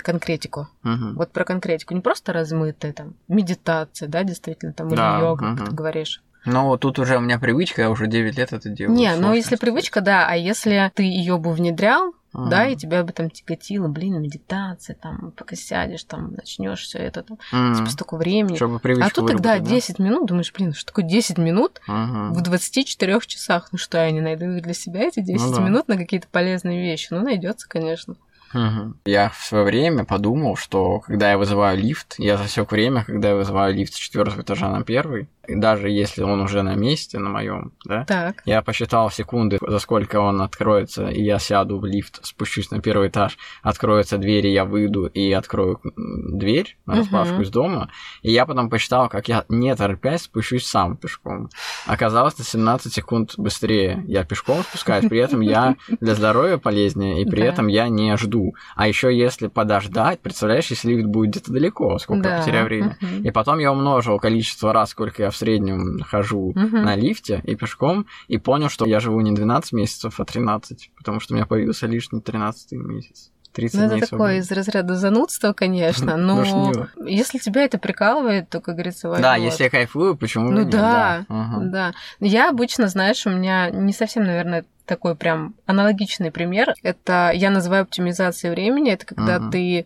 конкретику. 0.01 0.67
Uh-huh. 0.83 1.13
Вот 1.13 1.31
про 1.31 1.45
конкретику. 1.45 1.93
Не 1.93 2.01
просто 2.01 2.33
размытая 2.33 2.93
там 2.93 3.15
медитация, 3.27 4.07
да, 4.07 4.23
действительно, 4.23 4.73
там, 4.73 4.89
да, 4.89 4.95
или 5.17 5.21
йога, 5.23 5.45
uh-huh. 5.45 5.57
как 5.57 5.69
ты 5.69 5.75
говоришь. 5.75 6.23
Ну, 6.45 6.77
тут 6.77 6.99
уже 6.99 7.17
у 7.17 7.21
меня 7.21 7.39
привычка, 7.39 7.83
я 7.83 7.89
уже 7.89 8.07
9 8.07 8.37
лет 8.37 8.51
это 8.53 8.69
делаю. 8.69 8.97
Не, 8.97 9.15
ну 9.15 9.33
если 9.33 9.55
привычка, 9.55 10.01
да, 10.01 10.27
а 10.27 10.35
если 10.35 10.91
ты 10.93 11.03
ее 11.03 11.37
бы 11.37 11.51
внедрял, 11.53 12.13
Ага. 12.33 12.49
да, 12.49 12.67
и 12.67 12.75
тебя 12.75 13.03
бы 13.03 13.13
там 13.13 13.29
тяготило, 13.29 13.87
блин, 13.87 14.19
медитация, 14.21 14.95
там, 14.95 15.31
пока 15.37 15.55
сядешь, 15.55 16.03
там, 16.03 16.33
начнешь 16.33 16.81
все 16.81 16.97
это, 16.97 17.21
там, 17.23 17.37
М, 17.51 17.75
типа 17.75 17.89
столько 17.89 18.17
времени. 18.17 18.55
Чтобы 18.55 18.79
привычку 18.79 19.07
А 19.07 19.13
тут 19.13 19.27
тогда 19.27 19.59
да? 19.59 19.65
10 19.65 19.99
минут, 19.99 20.25
думаешь, 20.27 20.51
блин, 20.51 20.73
что 20.73 20.87
такое 20.87 21.05
10 21.05 21.37
минут 21.37 21.79
Ага. 21.87 22.33
в 22.33 22.41
24 22.41 23.19
часах? 23.27 23.69
Ну 23.71 23.77
что, 23.77 23.99
я 23.99 24.11
не 24.11 24.21
найду 24.21 24.45
их 24.51 24.63
для 24.63 24.73
себя, 24.73 25.03
эти 25.03 25.19
10 25.21 25.51
Ну 25.51 25.55
да. 25.55 25.61
минут 25.61 25.87
на 25.87 25.95
какие-то 25.95 26.27
полезные 26.27 26.81
вещи? 26.81 27.07
Ну, 27.11 27.21
найдется, 27.21 27.69
конечно. 27.69 28.15
Мгм. 28.53 28.97
Я 29.05 29.29
в 29.29 29.37
свое 29.37 29.63
время 29.63 30.05
подумал, 30.05 30.55
что 30.55 30.99
когда 30.99 31.31
я 31.31 31.37
вызываю 31.37 31.77
лифт, 31.77 32.15
я 32.17 32.37
засек 32.37 32.71
время, 32.71 33.03
когда 33.03 33.29
я 33.29 33.35
вызываю 33.35 33.73
лифт 33.73 33.93
с 33.93 33.97
четвертого 33.97 34.41
этажа 34.41 34.69
на 34.69 34.83
первый, 34.83 35.27
и 35.47 35.55
даже 35.55 35.89
если 35.89 36.23
он 36.23 36.39
уже 36.41 36.61
на 36.61 36.75
месте, 36.75 37.19
на 37.19 37.29
моем, 37.29 37.73
да, 37.83 38.05
Так. 38.05 38.41
я 38.45 38.61
посчитал 38.61 39.11
секунды, 39.11 39.57
за 39.61 39.79
сколько 39.79 40.21
он 40.21 40.41
откроется, 40.41 41.09
и 41.09 41.21
я 41.21 41.37
сяду 41.39 41.79
в 41.79 41.85
лифт, 41.85 42.25
спущусь 42.25 42.71
на 42.71 42.79
первый 42.79 43.09
этаж, 43.09 43.37
откроются 43.61 44.17
двери, 44.17 44.47
я 44.47 44.63
выйду 44.63 45.05
и 45.05 45.31
открою 45.33 45.81
дверь 45.83 46.77
на 46.85 46.95
распашку 46.95 47.41
из 47.41 47.49
дома, 47.49 47.89
и 48.21 48.31
я 48.31 48.45
потом 48.45 48.69
посчитал, 48.69 49.09
как 49.09 49.27
я, 49.27 49.43
не 49.49 49.75
торопясь, 49.75 50.23
спущусь 50.23 50.65
сам 50.65 50.95
пешком. 50.95 51.49
Оказалось, 51.87 52.37
на 52.37 52.45
17 52.45 52.93
секунд 52.93 53.33
быстрее 53.37 54.03
я 54.07 54.23
пешком 54.23 54.63
спускаюсь, 54.63 55.07
при 55.09 55.19
этом 55.19 55.41
я 55.41 55.75
для 55.99 56.15
здоровья 56.15 56.57
полезнее, 56.57 57.21
и 57.21 57.29
при 57.29 57.43
этом 57.43 57.67
я 57.67 57.89
не 57.89 58.15
жду. 58.17 58.42
А 58.75 58.87
еще 58.87 59.15
если 59.15 59.47
подождать, 59.47 60.19
представляешь, 60.21 60.67
если 60.67 60.93
лифт 60.93 61.07
будет 61.07 61.31
где-то 61.31 61.51
далеко, 61.51 61.97
сколько 61.99 62.27
я 62.29 62.35
Да. 62.35 62.39
потеряю 62.41 62.65
время. 62.65 62.97
Мгм. 63.01 63.23
И 63.23 63.31
потом 63.31 63.59
я 63.59 63.71
умножил 63.71 64.19
количество 64.19 64.71
раз, 64.73 64.91
сколько 64.91 65.23
я 65.23 65.29
в 65.29 65.35
среднем 65.35 65.99
хожу 66.03 66.53
Мгм. 66.55 66.83
на 66.83 66.95
лифте 66.95 67.41
и 67.43 67.55
пешком, 67.55 68.05
и 68.27 68.37
понял, 68.37 68.69
что 68.69 68.85
я 68.85 68.99
живу 68.99 69.19
не 69.21 69.31
12 69.33 69.73
месяцев, 69.73 70.19
а 70.19 70.25
13, 70.25 70.91
потому 70.97 71.19
что 71.19 71.33
у 71.33 71.35
меня 71.35 71.45
появился 71.45 71.87
лишний 71.87 72.21
13 72.21 72.77
месяц. 72.77 73.31
30 73.53 73.79
Ну, 73.79 73.87
дней 73.87 73.97
это 73.99 74.09
такое 74.09 74.37
из 74.37 74.51
разряда 74.51 74.95
занудства, 74.95 75.53
конечно, 75.53 76.17
Ну, 76.17 76.35
но 76.43 76.87
если 77.05 77.37
тебя 77.37 77.63
это 77.63 77.77
прикалывает, 77.77 78.49
то, 78.49 78.59
как 78.59 78.75
говорится, 78.75 79.09
Да, 79.19 79.35
если 79.35 79.63
я 79.65 79.69
кайфую, 79.69 80.17
почему 80.17 80.47
бы 80.49 80.53
Ну 80.55 80.61
нет? 80.63 80.71
да, 80.71 81.25
Ага. 81.29 81.59
да. 81.65 81.93
Я 82.19 82.49
обычно, 82.49 82.87
знаешь, 82.87 83.25
у 83.25 83.29
меня 83.29 83.69
не 83.69 83.93
совсем, 83.93 84.23
наверное, 84.23 84.65
такой 84.85 85.15
прям 85.15 85.55
аналогичный 85.65 86.31
пример. 86.31 86.73
Это 86.83 87.31
я 87.33 87.49
называю 87.49 87.83
оптимизацией 87.83 88.51
времени. 88.51 88.91
Это 88.91 89.05
когда 89.05 89.39
ты 89.49 89.85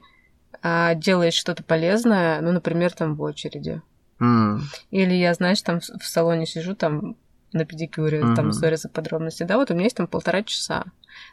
а, 0.63 0.95
делаешь 0.95 1.35
что-то 1.35 1.63
полезное, 1.63 2.41
ну, 2.41 2.51
например, 2.51 2.91
там 2.93 3.15
в 3.15 3.21
очереди. 3.21 3.81
М, 4.19 4.63
Или 4.89 5.13
я, 5.13 5.33
знаешь, 5.35 5.61
там 5.61 5.79
в 5.81 6.03
салоне 6.07 6.45
сижу, 6.47 6.73
там 6.75 7.15
на 7.53 7.65
педикюре, 7.65 8.19
там 8.35 8.47
Мгм. 8.47 8.53
сори 8.53 8.75
за 8.75 8.89
подробности, 8.89 9.43
да, 9.43 9.57
вот 9.57 9.71
у 9.71 9.73
меня 9.73 9.85
есть 9.85 9.95
там 9.97 10.07
полтора 10.07 10.43
часа. 10.43 10.83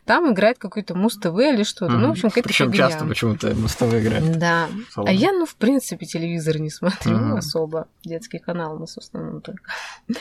Там 0.07 0.33
играет 0.33 0.59
какой-то 0.59 0.95
муз-ТВ 0.95 1.27
или 1.39 1.63
что-то, 1.63 1.93
ну, 1.99 2.09
в 2.09 2.11
общем, 2.13 2.31
какая-то 2.31 2.49
Причем 2.49 2.73
фигня. 2.73 2.89
часто 2.89 3.05
почему-то 3.05 3.55
мостовые 3.55 4.03
играют. 4.03 4.39
Да. 4.39 4.69
в 4.89 4.93
салоне. 4.93 5.11
А 5.11 5.15
я, 5.15 5.33
ну, 5.33 5.45
в 5.45 5.57
принципе, 5.57 6.07
телевизор 6.07 6.59
не 6.59 6.71
смотрю 6.71 7.19
Мгм. 7.19 7.37
особо. 7.37 7.89
Детский 8.03 8.39
канал 8.39 8.77
у 8.77 8.79
нас 8.79 8.95
в 8.95 8.99
основном 8.99 9.41
только. 9.43 9.61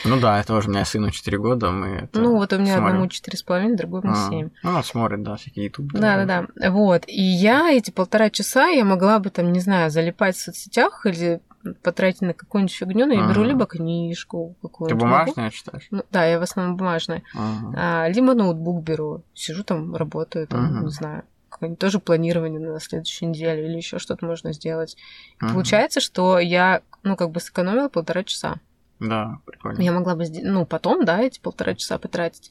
Ну 0.04 0.20
да, 0.20 0.38
это 0.38 0.48
тоже 0.48 0.68
у 0.68 0.72
меня 0.72 0.84
сыну 0.84 1.10
4 1.10 1.38
года, 1.38 1.70
мы 1.70 1.86
это 2.02 2.20
Ну, 2.20 2.36
вот 2.36 2.52
у 2.52 2.58
меня 2.58 2.74
смотрим. 2.74 2.86
одному 2.88 3.08
четыре 3.08 3.38
с 3.38 3.42
половиной, 3.42 3.76
другому 3.76 4.12
А, 4.12 4.28
семь. 4.28 4.50
Ну, 4.62 4.70
он 4.72 4.84
смотрит, 4.84 5.22
да, 5.22 5.36
всякие 5.36 5.66
ютуб. 5.66 5.92
Да, 5.94 6.24
да, 6.26 6.46
да. 6.56 6.70
Вот. 6.70 7.04
И 7.06 7.22
я 7.22 7.70
эти 7.72 7.90
полтора 7.90 8.28
часа 8.28 8.66
я 8.66 8.84
могла 8.84 9.18
бы 9.18 9.30
там, 9.30 9.50
не 9.52 9.60
знаю, 9.60 9.90
залипать 9.90 10.36
в 10.36 10.42
соцсетях 10.42 11.06
или 11.06 11.40
потратить 11.82 12.20
на 12.22 12.34
какую-нибудь 12.34 12.74
фигню, 12.74 13.06
но 13.06 13.14
я 13.14 13.20
беру 13.28 13.40
Ага. 13.42 13.50
либо 13.50 13.66
книжку 13.66 14.54
Ты 14.60 14.68
какую-нибудь. 14.68 15.02
могу. 15.02 15.24
бумажные 15.32 15.50
читаешь? 15.50 15.86
Ну, 15.90 16.02
да, 16.10 16.24
я 16.26 16.38
в 16.38 16.42
основном 16.42 16.76
бумажная. 16.76 17.22
Ага. 17.34 17.74
А, 17.76 18.08
либо 18.08 18.34
ноутбук 18.34 18.82
беру. 18.82 19.22
Сижу 19.34 19.64
там, 19.64 19.94
работаю, 19.96 20.46
там, 20.46 20.84
не 20.84 20.90
знаю, 20.90 21.22
какое-нибудь 21.48 21.78
тоже 21.78 22.00
планирование 22.00 22.60
на 22.60 22.80
следующую 22.80 23.30
неделю 23.30 23.64
или 23.66 23.76
еще 23.76 23.98
что-то 23.98 24.26
можно 24.26 24.52
сделать. 24.52 24.96
И 25.40 25.44
Мгм. 25.44 25.52
Получается, 25.54 26.00
что 26.00 26.38
я, 26.38 26.82
ну, 27.02 27.16
как 27.16 27.30
бы 27.30 27.40
сэкономила 27.40 27.88
полтора 27.88 28.24
часа. 28.24 28.56
Да, 29.00 29.38
прикольно. 29.44 29.80
Я 29.82 29.92
могла 29.92 30.14
бы, 30.14 30.24
ну, 30.42 30.64
потом, 30.66 31.04
да, 31.04 31.20
эти 31.20 31.40
полтора 31.40 31.74
часа 31.74 31.98
потратить. 31.98 32.50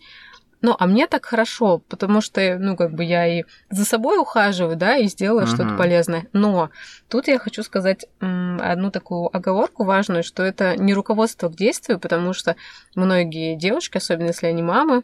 Ну, 0.64 0.74
а 0.80 0.88
мне 0.88 1.08
так 1.08 1.26
хорошо, 1.26 1.80
потому 1.90 2.22
что, 2.22 2.58
ну, 2.58 2.78
как 2.78 2.94
бы 2.94 3.04
я 3.04 3.28
и 3.28 3.44
за 3.70 3.84
собой 3.84 4.18
ухаживаю, 4.18 4.78
да, 4.78 4.96
и 4.96 5.08
сделаю 5.08 5.46
что-то 5.46 5.66
Мгм. 5.66 5.78
полезное. 5.78 6.28
Но 6.32 6.70
тут 7.10 7.28
я 7.28 7.38
хочу 7.38 7.64
сказать 7.64 8.06
одну 8.22 8.90
такую 8.90 9.30
оговорку 9.36 9.84
важную, 9.84 10.24
что 10.24 10.42
это 10.42 10.78
не 10.78 10.94
руководство 10.94 11.50
к 11.50 11.56
действию, 11.58 12.00
потому 12.00 12.32
что 12.32 12.56
многие 12.96 13.58
девушки, 13.58 13.98
особенно 13.98 14.28
если 14.28 14.48
они 14.48 14.64
мамы, 14.64 15.04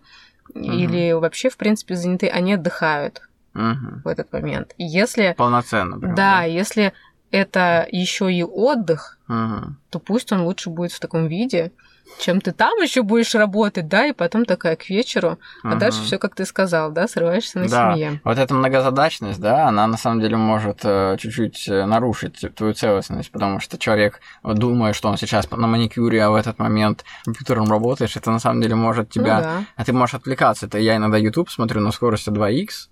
или 0.56 1.12
вообще, 1.12 1.50
в 1.50 1.58
принципе, 1.58 1.96
заняты, 1.96 2.30
они 2.30 2.54
отдыхают 2.54 3.22
Мгм. 3.54 4.04
в 4.06 4.08
этот 4.08 4.32
момент. 4.32 4.74
И 4.78 4.86
если, 4.86 5.34
Полноценно. 5.38 6.00
прям, 6.00 6.16
да, 6.16 6.44
если 6.44 6.94
это 7.32 7.86
еще 7.92 8.32
и 8.34 8.44
отдых, 8.44 9.20
Мгм. 9.28 9.78
то 9.90 10.00
пусть 10.00 10.32
он 10.32 10.44
лучше 10.44 10.70
будет 10.70 10.94
в 10.94 11.02
таком 11.02 11.28
виде, 11.28 11.74
чем 12.18 12.42
ты 12.42 12.52
там 12.52 12.74
еще 12.82 13.02
будешь 13.04 13.34
работать, 13.36 13.88
да, 13.88 14.08
и 14.08 14.14
потом 14.14 14.46
такая 14.46 14.76
к 14.76 14.90
вечеру, 14.90 15.38
а 15.64 15.68
Мгм. 15.68 15.80
дальше 15.80 16.02
все, 16.04 16.18
как 16.18 16.36
ты 16.36 16.46
сказал, 16.46 16.92
да, 16.92 17.08
срываешься 17.08 17.60
на 17.60 17.68
Да. 17.70 17.94
семье. 17.94 18.20
Вот 18.24 18.38
эта 18.38 18.54
многозадачность, 18.54 19.40
да, 19.40 19.68
она 19.68 19.88
на 19.88 19.98
самом 19.98 20.20
деле 20.22 20.36
может 20.38 20.80
э, 20.84 21.16
чуть-чуть 21.20 21.68
э, 21.68 21.86
нарушить 21.86 22.44
твою 22.56 22.74
целостность, 22.74 23.32
потому 23.32 23.60
что 23.60 23.78
человек 23.78 24.20
думает, 24.44 24.96
что 24.96 25.10
он 25.10 25.18
сейчас 25.18 25.50
на 25.52 25.68
маникюре, 25.68 26.24
а 26.24 26.30
в 26.32 26.36
этот 26.36 26.60
момент 26.60 27.06
компьютером 27.26 27.70
работаешь, 27.70 28.16
это 28.16 28.32
на 28.32 28.40
самом 28.40 28.62
деле 28.62 28.76
может 28.76 29.10
тебя... 29.10 29.38
Ну 29.38 29.42
да. 29.44 29.64
А 29.76 29.86
ты 29.86 29.94
можешь 29.94 30.16
отвлекаться. 30.16 30.66
Это 30.66 30.78
я 30.78 30.96
иногда 30.98 31.18
YouTube 31.18 31.50
смотрю 31.50 31.82
на 31.82 31.92
скорости 31.92 32.30
2х, 32.30 32.90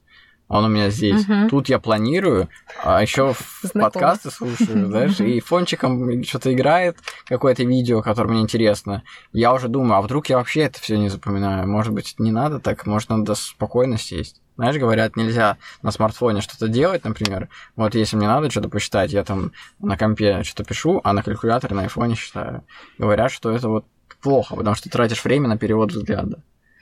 он 0.48 0.66
у 0.66 0.68
меня 0.68 0.90
здесь. 0.90 1.28
Мгм. 1.28 1.50
Тут 1.50 1.70
я 1.70 1.80
планирую, 1.80 2.50
а 2.84 3.02
еще 3.02 3.36
подкасты 3.74 4.32
слушаю, 4.32 4.88
знаешь, 4.88 5.20
и 5.20 5.40
фончиком 5.40 6.24
что-то 6.24 6.54
играет, 6.54 6.98
какое-то 7.26 7.64
видео, 7.64 8.02
которое 8.02 8.30
мне 8.30 8.42
интересно. 8.42 9.04
Я 9.34 9.54
уже 9.54 9.68
думаю, 9.68 9.98
а 9.98 10.02
вдруг 10.02 10.28
я 10.30 10.38
вообще 10.38 10.62
это 10.62 10.80
все 10.80 10.98
не 10.98 11.10
запоминаю? 11.10 11.68
Может 11.68 11.94
быть, 11.94 12.16
не 12.18 12.32
надо 12.32 12.60
так, 12.60 12.86
может, 12.86 13.10
надо 13.10 13.36
спокойно 13.36 13.98
сесть. 13.98 14.42
Знаешь, 14.56 14.78
говорят, 14.78 15.16
нельзя 15.16 15.58
на 15.84 15.92
смартфоне 15.92 16.42
что-то 16.42 16.68
делать, 16.68 17.04
например. 17.04 17.48
Вот 17.76 17.94
если 17.94 18.16
мне 18.16 18.28
надо 18.28 18.50
что-то 18.50 18.70
посчитать, 18.70 19.12
я 19.12 19.24
там 19.24 19.52
на 19.80 19.98
компе 19.98 20.42
что-то 20.44 20.64
пишу, 20.64 21.00
а 21.04 21.14
на 21.14 21.22
калькуляторе 21.22 21.76
на 21.76 21.84
айфоне 21.84 22.16
считаю. 22.16 22.64
Говорят, 22.98 23.32
что 23.32 23.52
это 23.52 23.70
вот 23.70 23.86
плохо, 24.20 24.56
потому 24.56 24.76
что 24.76 24.90
тратишь 24.90 25.24
время 25.24 25.48
на 25.48 25.60
перевод 25.60 25.92
взгляда. 25.92 26.42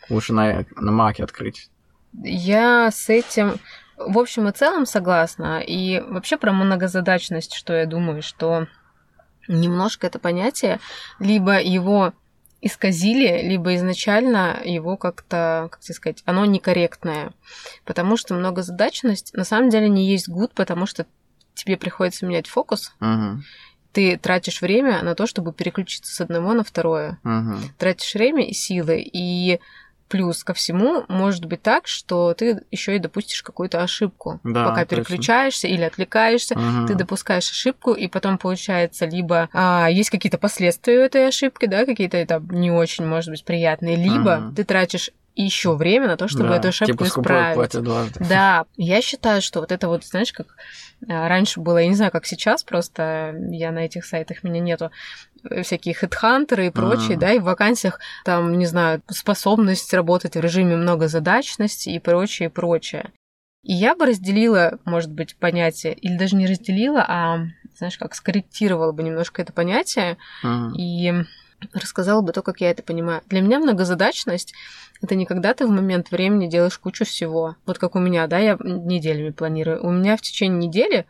Лучше 0.09 0.31
на, 0.31 0.65
на 0.77 0.91
маке 0.91 1.23
открыть. 1.23 1.69
Я 2.23 2.91
с 2.91 3.09
этим, 3.09 3.59
в 3.97 4.17
общем 4.17 4.47
и 4.47 4.51
целом, 4.51 4.85
согласна. 4.85 5.61
И 5.61 5.99
вообще 5.99 6.37
про 6.37 6.51
многозадачность, 6.51 7.53
что 7.53 7.73
я 7.73 7.85
думаю, 7.85 8.21
что 8.21 8.67
немножко 9.47 10.07
это 10.07 10.19
понятие, 10.19 10.79
либо 11.19 11.61
его 11.61 12.13
исказили, 12.61 13.41
либо 13.43 13.75
изначально 13.75 14.59
его 14.63 14.97
как-то, 14.97 15.67
как 15.71 15.81
тебе 15.81 15.93
сказать, 15.93 16.23
оно 16.25 16.45
некорректное. 16.45 17.31
Потому 17.83 18.17
что 18.17 18.33
многозадачность 18.33 19.33
на 19.35 19.43
самом 19.43 19.69
деле 19.69 19.87
не 19.87 20.09
есть 20.09 20.27
гуд, 20.27 20.51
потому 20.55 20.87
что 20.87 21.05
тебе 21.53 21.77
приходится 21.77 22.25
менять 22.25 22.47
фокус, 22.47 22.93
Мгм. 22.99 23.43
ты 23.93 24.17
тратишь 24.17 24.61
время 24.61 25.03
на 25.03 25.15
то, 25.15 25.27
чтобы 25.27 25.53
переключиться 25.53 26.13
с 26.13 26.21
одного 26.21 26.53
на 26.53 26.63
второе. 26.63 27.19
Мгм. 27.23 27.59
Тратишь 27.77 28.13
время 28.15 28.47
и 28.47 28.53
силы, 28.53 28.99
и 28.99 29.59
плюс 30.07 30.43
ко 30.43 30.53
всему 30.53 31.03
может 31.07 31.45
быть 31.45 31.61
так, 31.61 31.87
что 31.87 32.33
ты 32.33 32.61
еще 32.71 32.95
и 32.95 32.99
допустишь 32.99 33.41
какую-то 33.41 33.81
ошибку, 33.81 34.39
Да, 34.43 34.65
пока 34.65 34.85
точно. 34.85 34.97
переключаешься 35.03 35.67
или 35.67 35.83
отвлекаешься. 35.83 36.55
Мгм. 36.55 36.87
Ты 36.87 36.95
допускаешь 36.95 37.49
ошибку, 37.49 37.93
и 37.93 38.07
потом 38.07 38.37
получается 38.37 39.05
либо 39.05 39.49
а, 39.53 39.87
есть 39.89 40.09
какие-то 40.09 40.37
последствия 40.37 40.99
у 40.99 41.03
этой 41.03 41.27
ошибки, 41.27 41.65
да, 41.65 41.85
какие-то 41.85 42.25
там 42.25 42.47
не 42.49 42.71
очень, 42.71 43.05
может 43.05 43.29
быть, 43.31 43.43
приятные, 43.43 43.95
либо 43.95 44.37
Мгм. 44.37 44.55
ты 44.55 44.63
тратишь 44.63 45.09
еще 45.35 45.75
время 45.75 46.07
на 46.07 46.15
то, 46.17 46.27
чтобы 46.27 46.49
Да, 46.49 46.55
эту 46.57 46.69
ошибку 46.69 47.03
типа 47.03 47.07
исправить. 47.07 47.83
дважды. 47.83 48.25
Да, 48.25 48.65
я 48.77 49.01
считаю, 49.01 49.41
что 49.41 49.59
вот 49.59 49.71
это 49.71 49.87
вот, 49.89 50.05
знаешь, 50.05 50.31
как 50.31 50.47
а, 51.09 51.27
раньше 51.27 51.59
было, 51.59 51.79
я 51.79 51.87
не 51.87 51.95
знаю, 51.95 52.11
как 52.11 52.25
сейчас, 52.25 52.63
просто 52.63 53.35
я 53.49 53.71
на 53.71 53.79
этих 53.79 54.05
сайтах, 54.05 54.43
меня 54.43 54.61
нету, 54.61 54.91
всякие 55.63 55.93
хедхантеры 55.93 56.67
и 56.67 56.69
прочие, 56.71 57.11
Мгм. 57.11 57.19
да, 57.19 57.31
и 57.33 57.39
в 57.39 57.43
вакансиях 57.43 57.99
там, 58.23 58.57
не 58.57 58.65
знаю, 58.65 59.01
способность 59.09 59.93
работать 59.93 60.35
в 60.35 60.39
режиме 60.39 60.75
многозадачности 60.75 61.89
и 61.89 61.99
прочее, 61.99 62.49
и 62.49 62.51
прочее. 62.51 63.11
И 63.63 63.73
я 63.73 63.95
бы 63.95 64.05
разделила, 64.05 64.77
может 64.85 65.11
быть, 65.11 65.35
понятие, 65.37 65.93
или 65.93 66.17
даже 66.17 66.35
не 66.35 66.45
разделила, 66.45 67.03
а, 67.07 67.39
знаешь, 67.77 67.97
как 67.97 68.13
скорректировала 68.13 68.91
бы 68.91 69.01
немножко 69.01 69.41
это 69.41 69.53
понятие 69.53 70.17
uh-huh. 70.43 70.71
и 70.77 71.13
рассказала 71.73 72.21
бы 72.21 72.31
то, 72.31 72.41
как 72.41 72.61
я 72.61 72.69
это 72.69 72.83
понимаю. 72.83 73.21
Для 73.27 73.41
меня 73.41 73.59
многозадачность 73.59 74.53
это 75.01 75.15
не 75.15 75.25
когда 75.25 75.53
ты 75.53 75.65
в 75.65 75.71
момент 75.71 76.11
времени 76.11 76.47
делаешь 76.47 76.77
кучу 76.77 77.05
всего. 77.05 77.55
Вот 77.65 77.77
как 77.79 77.95
у 77.95 77.99
меня, 77.99 78.27
да, 78.27 78.37
я 78.37 78.57
неделями 78.59 79.31
планирую. 79.31 79.85
У 79.85 79.91
меня 79.91 80.15
в 80.15 80.21
течение 80.21 80.67
недели 80.67 81.05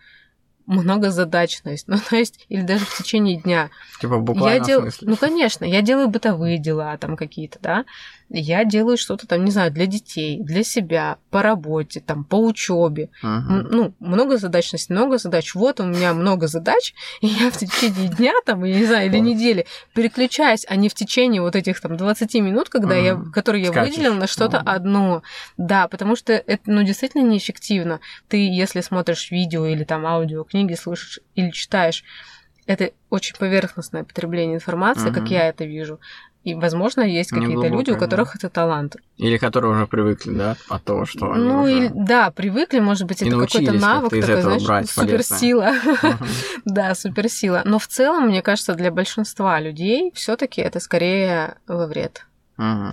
многозадачность, 0.65 1.87
ну, 1.87 1.97
то 1.97 2.15
есть, 2.15 2.45
или 2.49 2.61
даже 2.61 2.85
в 2.85 2.97
течение 2.97 3.41
дня. 3.41 3.69
Типа 3.99 4.19
буквально 4.19 4.57
я 4.57 4.59
дел... 4.59 4.81
смысле? 4.81 5.09
Ну, 5.09 5.15
конечно, 5.15 5.65
я 5.65 5.81
делаю 5.81 6.09
бытовые 6.09 6.57
дела 6.57 6.97
там 6.97 7.15
какие-то, 7.15 7.59
да, 7.61 7.85
я 8.29 8.65
делаю 8.65 8.97
что-то 8.97 9.27
там, 9.27 9.45
не 9.45 9.51
знаю, 9.51 9.71
для 9.71 9.85
детей, 9.85 10.39
для 10.41 10.63
себя, 10.63 11.17
по 11.29 11.41
работе, 11.41 11.99
там, 11.99 12.23
по 12.23 12.35
учебе. 12.35 13.09
Угу. 13.21 13.53
Ну, 13.71 13.93
много 13.99 14.37
задачность, 14.37 14.89
много 14.89 15.17
задач. 15.17 15.53
Вот 15.53 15.79
у 15.79 15.85
меня 15.85 16.13
много 16.13 16.47
задач, 16.47 16.93
и 17.21 17.27
я 17.27 17.51
в 17.51 17.57
течение 17.57 18.09
дня, 18.09 18.33
там, 18.45 18.63
я 18.63 18.75
не 18.77 18.85
знаю, 18.85 19.07
или 19.07 19.19
недели 19.19 19.65
переключаюсь, 19.93 20.65
а 20.67 20.75
не 20.75 20.89
в 20.89 20.93
течение 20.93 21.41
вот 21.41 21.55
этих 21.55 21.79
там 21.79 21.97
20 21.97 22.33
минут, 22.35 22.69
когда 22.69 22.95
я, 22.95 23.15
которые 23.33 23.65
я 23.65 23.71
выделила 23.71 24.15
на 24.15 24.27
что-то 24.27 24.59
одно. 24.59 25.21
Да, 25.57 25.87
потому 25.87 26.15
что 26.15 26.33
это, 26.33 26.63
ну, 26.65 26.83
действительно 26.83 27.23
неэффективно. 27.23 27.99
Ты, 28.27 28.37
если 28.37 28.81
смотришь 28.81 29.31
видео 29.31 29.65
или 29.65 29.83
там 29.83 30.05
аудио, 30.05 30.43
книги 30.43 30.73
слышишь 30.73 31.19
или 31.35 31.51
читаешь, 31.51 32.03
это 32.65 32.91
очень 33.09 33.35
поверхностное 33.35 34.03
потребление 34.03 34.55
информации, 34.55 35.11
как 35.11 35.29
я 35.29 35.47
это 35.47 35.65
вижу. 35.65 35.99
И, 36.45 36.53
возможно, 36.53 37.01
есть 37.01 37.31
какие-то 37.31 37.67
люди, 37.67 37.89
у 37.89 37.97
которых 37.97 38.35
это 38.35 38.49
талант. 38.49 38.97
Или 39.17 39.37
которые 39.37 39.73
уже 39.73 39.87
привыкли, 39.87 40.31
да, 40.31 40.55
от 40.69 40.83
того, 40.83 41.05
что 41.05 41.31
они 41.31 41.43
Ну, 41.43 41.63
уже... 41.63 41.71
или, 41.71 41.91
да, 41.93 42.29
привыкли, 42.29 42.79
может 42.79 43.07
быть, 43.07 43.23
И 43.23 43.27
это 43.27 43.39
какой-то 43.39 43.73
навык, 43.73 44.13
из 44.13 44.25
такой, 44.27 44.41
знаешь, 44.43 44.63
брать 44.63 44.89
суперсила. 44.89 45.73
Да, 46.65 46.93
суперсила. 46.93 47.63
Но 47.65 47.79
в 47.79 47.87
целом, 47.87 48.27
мне 48.27 48.43
кажется, 48.43 48.75
для 48.75 48.91
большинства 48.91 49.59
людей 49.59 50.11
все 50.13 50.35
таки 50.35 50.61
это 50.61 50.79
скорее 50.79 51.55
во 51.67 51.87
вред, 51.87 52.27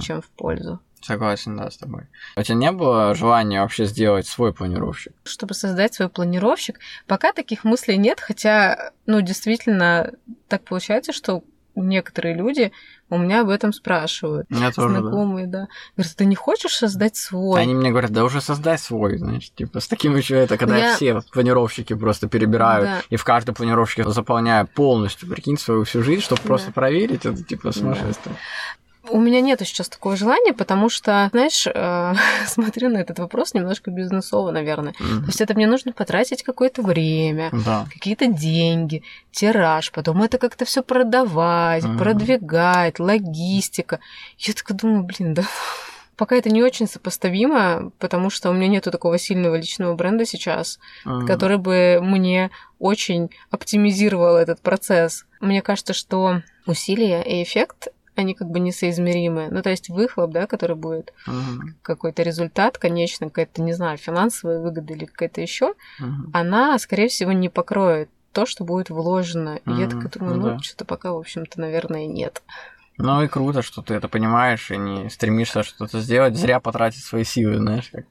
чем 0.01 0.23
в 0.23 0.31
пользу. 0.31 0.81
Согласен, 1.03 1.57
да, 1.57 1.71
с 1.71 1.77
тобой. 1.77 2.05
У 2.37 2.43
тебя 2.43 2.55
не 2.55 2.73
было 2.73 3.15
желания 3.15 3.61
вообще 3.61 3.85
сделать 3.85 4.27
свой 4.27 4.55
планировщик? 4.55 5.12
Чтобы 5.25 5.53
создать 5.53 5.93
свой 5.93 6.09
планировщик, 6.09 6.79
пока 7.07 7.33
таких 7.33 7.65
мыслей 7.65 7.99
нет, 7.99 8.21
хотя, 8.21 8.93
ну, 9.05 9.21
действительно, 9.21 10.12
так 10.49 10.62
получается, 10.62 11.12
что 11.12 11.43
некоторые 11.74 12.35
люди 12.35 12.72
у 13.11 13.18
меня 13.18 13.42
об 13.42 13.48
этом 13.50 13.72
спрашивают. 13.72 14.48
Меня 14.50 14.70
тоже, 14.72 14.94
да. 14.94 15.00
Знакомые, 15.00 15.46
да. 15.46 15.68
Говорят, 15.96 16.16
ты 16.16 16.24
не 16.24 16.35
хочешь 16.35 16.74
создать 16.76 17.16
свой? 17.16 17.61
Они 17.61 17.74
мне 17.74 17.90
говорят, 17.90 18.11
да 18.11 18.24
уже 18.24 18.40
создай 18.40 18.78
свой, 18.78 19.18
знаешь, 19.18 19.50
типа 19.54 19.80
с 19.80 19.87
таким 19.88 20.16
еще 20.16 20.37
это, 20.37 20.56
когда 20.56 20.76
Я- 20.78 20.96
все 20.96 21.20
планировщики 21.32 21.94
просто 21.94 22.28
перебирают, 22.28 22.87
Да. 22.88 23.02
и 23.11 23.16
в 23.16 23.24
каждой 23.24 23.54
планировщике 23.54 24.08
заполняю 24.11 24.66
полностью, 24.66 25.28
прикинь, 25.28 25.58
свою 25.58 25.85
всю 25.85 26.02
жизнь, 26.02 26.22
чтобы 26.22 26.40
Да. 26.42 26.48
просто 26.48 26.72
проверить, 26.72 27.26
это 27.26 27.42
типа 27.42 27.72
сумасшествие. 27.72 28.35
У 29.12 29.20
меня 29.20 29.42
нет 29.42 29.61
сейчас 29.61 29.88
такого 29.90 30.16
желания, 30.16 30.55
потому 30.55 30.88
что, 30.88 31.29
знаешь, 31.33 31.66
э, 31.66 32.14
смотрю 32.46 32.88
на 32.88 32.96
этот 32.98 33.18
вопрос 33.18 33.53
немножко 33.53 33.90
бизнесово, 33.90 34.51
наверное. 34.53 34.94
То 34.94 35.05
Мгм. 35.05 35.25
есть 35.27 35.40
это 35.42 35.53
мне 35.55 35.66
нужно 35.66 35.92
потратить 35.92 36.42
какое-то 36.42 36.81
время, 36.83 37.51
Да. 37.53 37.87
какие-то 37.92 38.27
деньги, 38.27 39.03
тираж, 39.31 39.92
потом 39.92 40.22
это 40.22 40.38
как-то 40.38 40.64
все 40.64 40.83
продавать, 40.83 41.85
Мгм. 41.85 41.98
продвигать, 41.98 42.98
логистика. 42.98 44.01
Я 44.38 44.55
так 44.55 44.75
думаю, 44.77 45.05
блин, 45.05 45.35
да. 45.35 45.42
Пока 46.16 46.37
это 46.37 46.51
не 46.51 46.62
очень 46.62 46.87
сопоставимо, 46.87 47.90
потому 47.98 48.31
что 48.31 48.51
у 48.51 48.53
меня 48.53 48.68
нету 48.68 48.90
такого 48.90 49.18
сильного 49.18 49.57
личного 49.57 49.94
бренда 49.94 50.25
сейчас, 50.25 50.79
Мгм. 51.05 51.27
который 51.27 51.59
бы 51.59 51.98
мне 52.03 52.51
очень 52.79 53.31
оптимизировал 53.51 54.37
этот 54.37 54.61
процесс. 54.61 55.27
Мне 55.40 55.61
кажется, 55.62 55.92
что 55.92 56.42
усилия 56.66 57.22
и 57.22 57.42
эффект 57.42 57.88
они 58.14 58.35
как 58.35 58.48
бы 58.48 58.61
несоизмеримы. 58.61 59.48
Ну, 59.51 59.62
то 59.62 59.70
есть 59.70 59.88
выхлоп, 59.88 60.31
да, 60.31 60.46
который 60.46 60.77
будет 60.77 61.12
Мгм. 61.27 61.77
какой-то 61.83 62.22
результат, 62.22 62.79
конечно, 62.79 63.29
какая-то, 63.29 63.62
не 63.62 63.72
знаю, 63.72 63.98
финансовая 63.98 64.61
выгода 64.61 64.92
или 64.92 65.05
какая-то 65.05 65.40
еще, 65.40 65.75
Мгм. 65.98 66.31
она, 66.33 66.79
скорее 66.79 67.09
всего, 67.09 67.33
не 67.33 67.48
покроет 67.48 68.11
то, 68.33 68.46
что 68.46 68.64
будет 68.64 68.90
вложено. 68.90 69.59
И 69.66 69.72
я 69.72 69.87
такая 69.88 70.11
думаю, 70.11 70.37
ну 70.37 70.46
ну, 70.46 70.53
да. 70.53 70.59
что-то 70.61 70.85
пока, 70.85 71.12
в 71.12 71.18
общем-то, 71.18 71.61
наверное, 71.61 72.07
нет. 72.07 72.42
Ну 72.98 73.22
и 73.22 73.29
круто, 73.29 73.62
что 73.62 73.83
ты 73.83 73.94
это 73.94 74.09
понимаешь 74.09 74.70
и 74.70 74.77
не 74.77 75.09
стремишься 75.11 75.62
что-то 75.62 76.01
сделать, 76.01 76.37
зря 76.37 76.61
потратить 76.61 77.03
свои 77.03 77.25
силы, 77.25 77.57
знаешь, 77.57 77.90
как, 77.90 78.05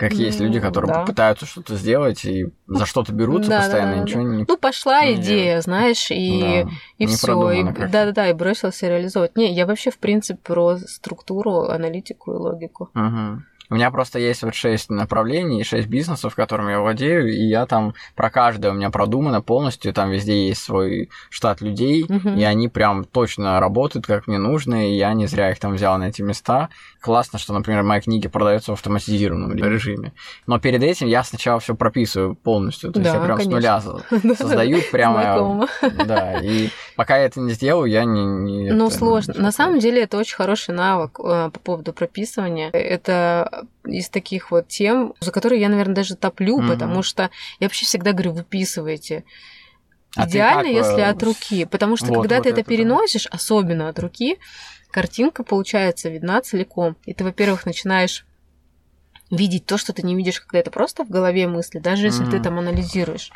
как 0.00 0.14
есть 0.14 0.40
Ну, 0.40 0.46
люди, 0.46 0.60
которые 0.60 0.94
да. 0.94 1.04
пытаются 1.04 1.44
что-то 1.44 1.76
сделать 1.76 2.24
и 2.24 2.46
за 2.66 2.86
что-то 2.86 3.12
берутся 3.12 3.50
Да, 3.50 3.58
постоянно, 3.58 3.96
да, 3.96 4.02
ничего 4.02 4.22
не... 4.22 4.46
Ну, 4.48 4.56
пошла 4.56 5.04
Не 5.04 5.16
идея, 5.16 5.60
знаешь, 5.60 6.10
и, 6.10 6.40
Да, 6.64 6.70
и 6.96 7.06
все. 7.06 7.62
Да-да-да, 7.92 8.30
и 8.30 8.32
бросился 8.32 8.88
реализовывать. 8.88 9.36
Не, 9.36 9.52
я 9.52 9.66
вообще, 9.66 9.90
в 9.90 9.98
принципе, 9.98 10.40
про 10.42 10.78
структуру, 10.78 11.64
аналитику 11.64 12.32
и 12.32 12.36
логику. 12.36 12.88
Мгм. 12.94 13.44
У 13.70 13.74
меня 13.76 13.90
просто 13.90 14.18
есть 14.18 14.42
вот 14.42 14.54
шесть 14.54 14.90
направлений, 14.90 15.62
шесть 15.64 15.86
бизнесов, 15.88 16.34
которыми 16.34 16.72
я 16.72 16.80
владею, 16.80 17.28
и 17.32 17.44
я 17.46 17.66
там 17.66 17.94
про 18.16 18.28
каждое 18.30 18.72
у 18.72 18.74
меня 18.74 18.90
продумано 18.90 19.40
полностью, 19.42 19.92
там 19.94 20.10
везде 20.10 20.48
есть 20.48 20.62
свой 20.62 21.08
штат 21.30 21.60
людей, 21.60 22.04
Мгм. 22.08 22.36
и 22.36 22.42
они 22.42 22.68
прям 22.68 23.04
точно 23.04 23.60
работают, 23.60 24.06
как 24.06 24.26
мне 24.26 24.38
нужно, 24.38 24.88
и 24.90 24.96
я 24.96 25.12
не 25.14 25.26
зря 25.26 25.50
их 25.50 25.58
там 25.60 25.74
взял 25.74 25.96
на 25.98 26.08
эти 26.08 26.22
места. 26.22 26.68
Классно, 27.00 27.38
что, 27.38 27.52
например, 27.54 27.82
мои 27.82 28.00
книги 28.00 28.28
продаются 28.28 28.72
в 28.72 28.74
автоматизированном 28.74 29.54
режиме. 29.54 30.12
Но 30.46 30.58
перед 30.58 30.82
этим 30.82 31.06
я 31.06 31.22
сначала 31.22 31.60
все 31.60 31.74
прописываю 31.74 32.34
полностью, 32.34 32.92
то 32.92 33.00
есть 33.00 33.12
Да, 33.12 33.18
я 33.18 33.24
прям 33.24 33.38
с 33.38 33.44
конечно. 33.44 33.56
нуля 33.56 33.80
за- 33.80 34.34
создаю 34.36 34.80
прямо... 34.90 35.68
Да, 36.06 36.40
и 36.40 36.68
пока 36.96 37.16
я 37.18 37.24
это 37.26 37.40
не 37.40 37.52
сделаю, 37.52 37.90
я 37.90 38.04
не... 38.04 38.24
не 38.24 38.72
Ну, 38.72 38.88
это, 38.88 38.96
сложно. 38.96 39.34
На 39.38 39.52
самом 39.52 39.78
деле 39.78 40.02
это 40.02 40.18
очень 40.18 40.36
хороший 40.36 40.74
навык 40.74 41.18
э, 41.20 41.50
по 41.52 41.60
поводу 41.60 41.92
прописывания. 41.92 42.70
Это 42.70 43.59
из 43.84 44.08
таких 44.08 44.50
вот 44.50 44.68
тем, 44.68 45.14
за 45.20 45.32
которые 45.32 45.60
я, 45.60 45.68
наверное, 45.68 45.94
даже 45.94 46.16
топлю, 46.16 46.58
Мгм. 46.58 46.68
потому 46.68 47.02
что 47.02 47.30
я 47.58 47.66
вообще 47.66 47.86
всегда 47.86 48.12
говорю, 48.12 48.32
выписывайте. 48.32 49.24
А 50.16 50.24
ты 50.24 50.30
Идеально, 50.30 50.64
как, 50.64 50.72
если 50.72 51.00
э, 51.00 51.08
от 51.08 51.22
руки. 51.22 51.64
Потому 51.64 51.96
что 51.96 52.06
вот, 52.06 52.22
когда 52.22 52.36
вот 52.36 52.44
ты 52.44 52.50
это 52.50 52.60
это 52.60 52.68
да. 52.68 52.76
переносишь, 52.76 53.26
особенно 53.26 53.88
от 53.88 53.98
руки, 53.98 54.38
картинка 54.90 55.44
получается 55.44 56.08
видна 56.08 56.40
целиком. 56.40 56.96
И 57.04 57.14
ты, 57.14 57.22
во-первых, 57.24 57.64
начинаешь 57.64 58.26
видеть 59.30 59.66
то, 59.66 59.78
что 59.78 59.92
ты 59.92 60.02
не 60.02 60.16
видишь, 60.16 60.40
когда 60.40 60.58
это 60.58 60.70
просто 60.70 61.04
в 61.04 61.08
голове 61.08 61.46
мысли, 61.46 61.78
даже 61.78 62.06
если 62.06 62.24
ты 62.24 62.36
Мгм. 62.36 62.42
там 62.42 62.58
анализируешь. 62.58 63.30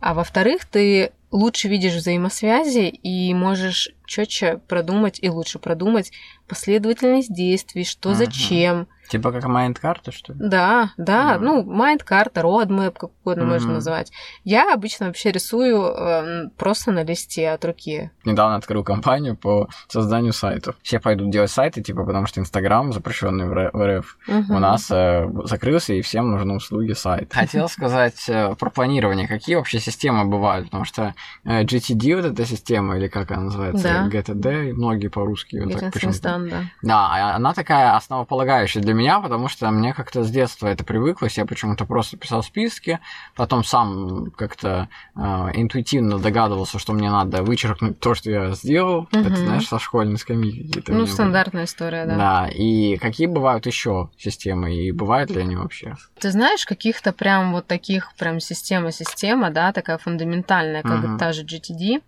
А 0.00 0.14
во-вторых, 0.14 0.64
ты 0.64 1.10
лучше 1.32 1.68
видишь 1.68 1.94
взаимосвязи 1.94 2.86
и 2.86 3.34
можешь 3.34 3.90
четче 4.06 4.58
продумать 4.68 5.18
и 5.20 5.28
лучше 5.28 5.58
продумать 5.58 6.12
последовательность 6.46 7.34
действий, 7.34 7.84
что 7.84 8.10
Мгм. 8.10 8.18
зачем. 8.18 8.88
Типа 9.08 9.32
как 9.32 9.44
mind-карта, 9.46 10.12
что 10.12 10.32
ли? 10.32 10.38
Да, 10.42 10.90
да, 10.96 11.34
Мгм. 11.36 11.44
ну, 11.44 11.62
mind-карта, 11.64 12.42
roadmap, 12.42 12.98
как 12.98 13.10
угодно 13.22 13.44
можно 13.44 13.66
Мгм. 13.68 13.74
называть. 13.74 14.10
Я 14.44 14.72
обычно 14.74 15.06
вообще 15.06 15.32
рисую 15.32 15.82
эм, 15.82 16.50
просто 16.56 16.92
на 16.92 17.04
листе 17.04 17.50
от 17.50 17.64
руки. 17.64 18.10
Недавно 18.24 18.56
открыл 18.56 18.82
компанию 18.84 19.36
по 19.36 19.68
созданию 19.88 20.32
сайтов. 20.32 20.76
Все 20.82 20.98
пойдут 21.00 21.30
делать 21.30 21.50
сайты, 21.50 21.82
типа, 21.82 22.04
потому 22.04 22.26
что 22.26 22.40
Инстаграм, 22.40 22.92
запрещенный 22.92 23.48
в 23.48 23.54
РФ, 23.98 24.18
у 24.28 24.32
Мгм. 24.32 24.60
нас 24.60 24.90
э, 24.90 25.28
закрылся, 25.44 25.92
и 25.94 26.00
всем 26.02 26.30
нужны 26.30 26.54
услуги 26.54 26.92
сайта. 26.92 27.34
Хотел 27.36 27.68
сказать 27.68 28.28
э, 28.28 28.54
про 28.58 28.70
планирование. 28.70 29.28
Какие 29.28 29.56
вообще 29.56 29.78
системы 29.78 30.24
бывают? 30.24 30.66
Потому 30.66 30.84
что 30.84 31.14
э, 31.44 31.62
GTD, 31.62 32.16
вот 32.16 32.24
эта 32.24 32.44
система, 32.44 32.96
или 32.96 33.08
как 33.08 33.30
она 33.30 33.42
называется, 33.44 33.82
Да. 33.84 34.08
GTD, 34.08 34.72
многие 34.72 35.08
по-русски 35.08 35.56
вот 35.56 35.72
так 35.72 35.92
почему-то. 35.92 36.66
Да, 36.82 37.06
а 37.12 37.36
она 37.36 37.54
такая 37.54 37.94
основополагающая 37.96 38.80
для 38.82 38.94
меня, 38.96 39.20
потому 39.20 39.48
что 39.48 39.70
мне 39.70 39.92
как-то 39.94 40.24
с 40.24 40.30
детства 40.30 40.66
это 40.68 40.84
привыклось. 40.84 41.38
Я 41.38 41.46
почему-то 41.46 41.84
просто 41.86 42.16
писал 42.16 42.42
списки, 42.42 42.98
потом 43.34 43.62
сам 43.64 44.30
как-то 44.32 44.88
э, 45.14 45.20
интуитивно 45.54 46.18
догадывался, 46.18 46.78
что 46.78 46.92
мне 46.92 47.10
надо 47.10 47.42
вычеркнуть 47.42 48.00
то, 48.00 48.14
что 48.14 48.30
я 48.30 48.50
сделал. 48.52 49.08
Это, 49.12 49.28
Мгм. 49.28 49.36
знаешь, 49.36 49.68
со 49.68 49.78
школьной 49.78 50.18
скамьи 50.18 50.62
Ну, 50.88 50.94
меня 50.94 51.04
были. 51.04 51.06
стандартная 51.06 51.64
история, 51.64 52.06
да. 52.06 52.16
Да, 52.16 52.48
и 52.48 52.96
какие 52.96 53.26
бывают 53.26 53.66
еще 53.66 54.10
системы, 54.18 54.74
и 54.74 54.90
бывают 54.92 55.30
ли 55.30 55.40
они 55.40 55.56
вообще? 55.56 55.96
Ты 56.18 56.30
знаешь, 56.30 56.64
каких-то 56.64 57.12
прям 57.12 57.52
вот 57.52 57.66
таких 57.66 58.12
прям 58.18 58.40
система-система, 58.40 59.50
да, 59.50 59.72
такая 59.72 59.98
фундаментальная, 59.98 60.82
как 60.82 60.92
Мгм. 61.02 61.18
та 61.18 61.32
же 61.32 61.44
GTD, 61.44 62.02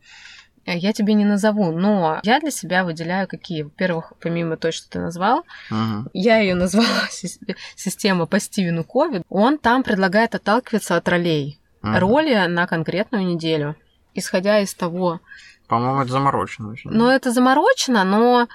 я 0.75 0.93
тебе 0.93 1.15
не 1.15 1.25
назову, 1.25 1.73
но 1.73 2.21
я 2.23 2.41
для 2.41 2.51
себя 2.51 2.85
выделяю 2.85 3.27
какие. 3.29 3.63
Во-первых, 3.63 4.13
помимо 4.21 4.57
той, 4.57 4.73
что 4.73 4.89
ты 4.91 4.99
назвал, 5.01 5.45
Мгм. 5.71 6.09
я 6.13 6.39
ее 6.39 6.55
назвала 6.55 6.87
сис- 7.11 7.39
система 7.77 8.27
по 8.27 8.39
Стивену 8.41 8.85
Кови. 8.85 9.23
Он 9.29 9.59
там 9.59 9.83
предлагает 9.83 10.35
отталкиваться 10.35 10.97
от 10.97 11.09
ролей. 11.09 11.59
Мгм. 11.83 11.97
Роли 11.99 12.47
на 12.49 12.67
конкретную 12.67 13.25
неделю. 13.27 13.77
Исходя 14.15 14.59
из 14.61 14.75
того, 14.75 15.21
По-моему, 15.69 16.01
это 16.03 16.11
заморочено 16.13 16.71
очень. 16.73 16.91
но 16.91 17.13
это 17.13 17.31
заморочено, 17.31 18.03
но 18.05 18.49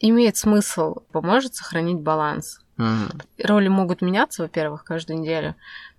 имеет 0.00 0.36
смысл, 0.36 0.96
поможет 1.12 1.54
сохранить 1.56 1.98
баланс. 2.00 2.60
Мгм. 2.76 3.10
Роли 3.42 3.66
могут 3.68 4.00
меняться, 4.02 4.42
во-первых, 4.42 4.84
каждую 4.84 5.18
неделю. 5.20 5.56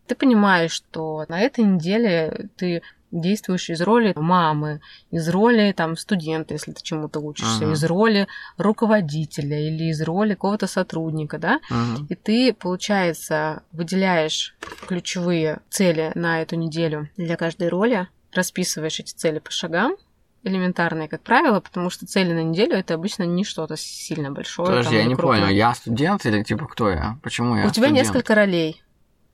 Ты 0.07 0.15
понимаешь, 0.15 0.71
что 0.71 1.25
на 1.27 1.39
этой 1.41 1.63
неделе 1.65 2.49
ты 2.55 2.81
действуешь 3.11 3.69
из 3.69 3.81
роли 3.81 4.13
мамы, 4.15 4.81
из 5.11 5.27
роли 5.29 5.71
там 5.75 5.97
студента, 5.97 6.53
если 6.53 6.71
ты 6.73 6.81
чему-то 6.83 7.19
учишься, 7.19 7.63
Мгм. 7.65 7.73
из 7.73 7.83
роли 7.83 8.27
руководителя 8.57 9.59
или 9.59 9.85
из 9.91 10.01
роли 10.01 10.33
какого-то 10.35 10.67
сотрудника, 10.67 11.37
да, 11.37 11.59
Мгм. 11.69 12.05
и 12.09 12.15
ты, 12.15 12.53
получается, 12.53 13.63
выделяешь 13.71 14.55
ключевые 14.87 15.59
цели 15.69 16.11
на 16.15 16.41
эту 16.41 16.55
неделю 16.55 17.09
для 17.17 17.35
каждой 17.35 17.69
роли, 17.69 18.07
расписываешь 18.33 18.99
эти 18.99 19.13
цели 19.13 19.39
по 19.39 19.51
шагам, 19.51 19.95
элементарные, 20.43 21.07
как 21.09 21.21
правило, 21.21 21.59
потому 21.59 21.89
что 21.89 22.05
цели 22.05 22.31
на 22.31 22.43
неделю 22.43 22.75
это 22.75 22.93
обычно 22.93 23.23
не 23.23 23.43
что-то 23.43 23.75
сильно 23.75 24.31
большое. 24.31 24.69
Подожди, 24.69 24.91
там, 24.91 24.99
я 24.99 25.05
не 25.05 25.15
крупное. 25.15 25.41
понял, 25.41 25.53
я 25.53 25.73
студент 25.73 26.25
или 26.25 26.43
типа 26.43 26.65
кто 26.67 26.89
я? 26.89 27.17
Почему 27.23 27.57
я 27.57 27.65
У 27.65 27.69
тебя 27.71 27.87
студент? 27.87 27.97
несколько 28.07 28.35
ролей. 28.35 28.81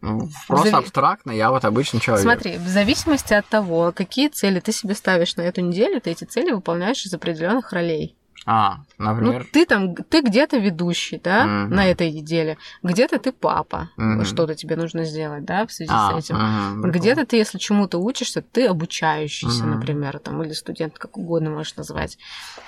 Ну, 0.01 0.29
Просто 0.47 0.69
Зави- 0.69 0.79
абстрактно, 0.83 1.31
я 1.31 1.49
вот 1.49 1.65
обычный 1.65 1.99
человек. 1.99 2.23
Смотри, 2.23 2.57
в 2.57 2.67
зависимости 2.67 3.33
от 3.33 3.47
того, 3.47 3.91
какие 3.91 4.27
цели 4.27 4.59
ты 4.59 4.71
себе 4.71 4.93
ставишь 4.93 5.35
на 5.35 5.41
эту 5.41 5.61
неделю, 5.61 5.99
ты 6.01 6.11
эти 6.11 6.25
цели 6.25 6.51
выполняешь 6.51 7.05
из 7.05 7.13
определенных 7.13 7.71
ролей. 7.73 8.15
А, 8.47 8.77
Ну, 8.99 9.05
например, 9.05 9.47
ты 9.51 9.65
там, 9.65 9.95
ты 9.95 10.21
где-то 10.21 10.57
ведущий, 10.57 11.19
да, 11.23 11.45
Мгм. 11.47 11.73
на 11.75 11.87
этой 11.87 12.11
неделе, 12.11 12.57
где-то 12.83 13.17
ты 13.17 13.31
папа, 13.31 13.89
Мгм. 13.97 14.23
что-то 14.25 14.53
тебе 14.53 14.75
нужно 14.75 15.03
сделать, 15.05 15.45
да, 15.45 15.65
в 15.65 15.71
связи 15.71 15.91
а, 15.91 16.11
с 16.13 16.25
этим. 16.25 16.35
прикол. 16.83 16.91
Где-то 16.91 17.25
ты, 17.25 17.37
если 17.37 17.57
чему-то 17.57 17.97
учишься, 17.97 18.43
ты 18.43 18.67
обучающийся, 18.67 19.63
Мгм. 19.63 19.71
например, 19.79 20.19
там, 20.19 20.43
или 20.43 20.51
студент, 20.53 20.99
как 20.99 21.17
угодно 21.17 21.49
можешь 21.49 21.75
назвать. 21.75 22.19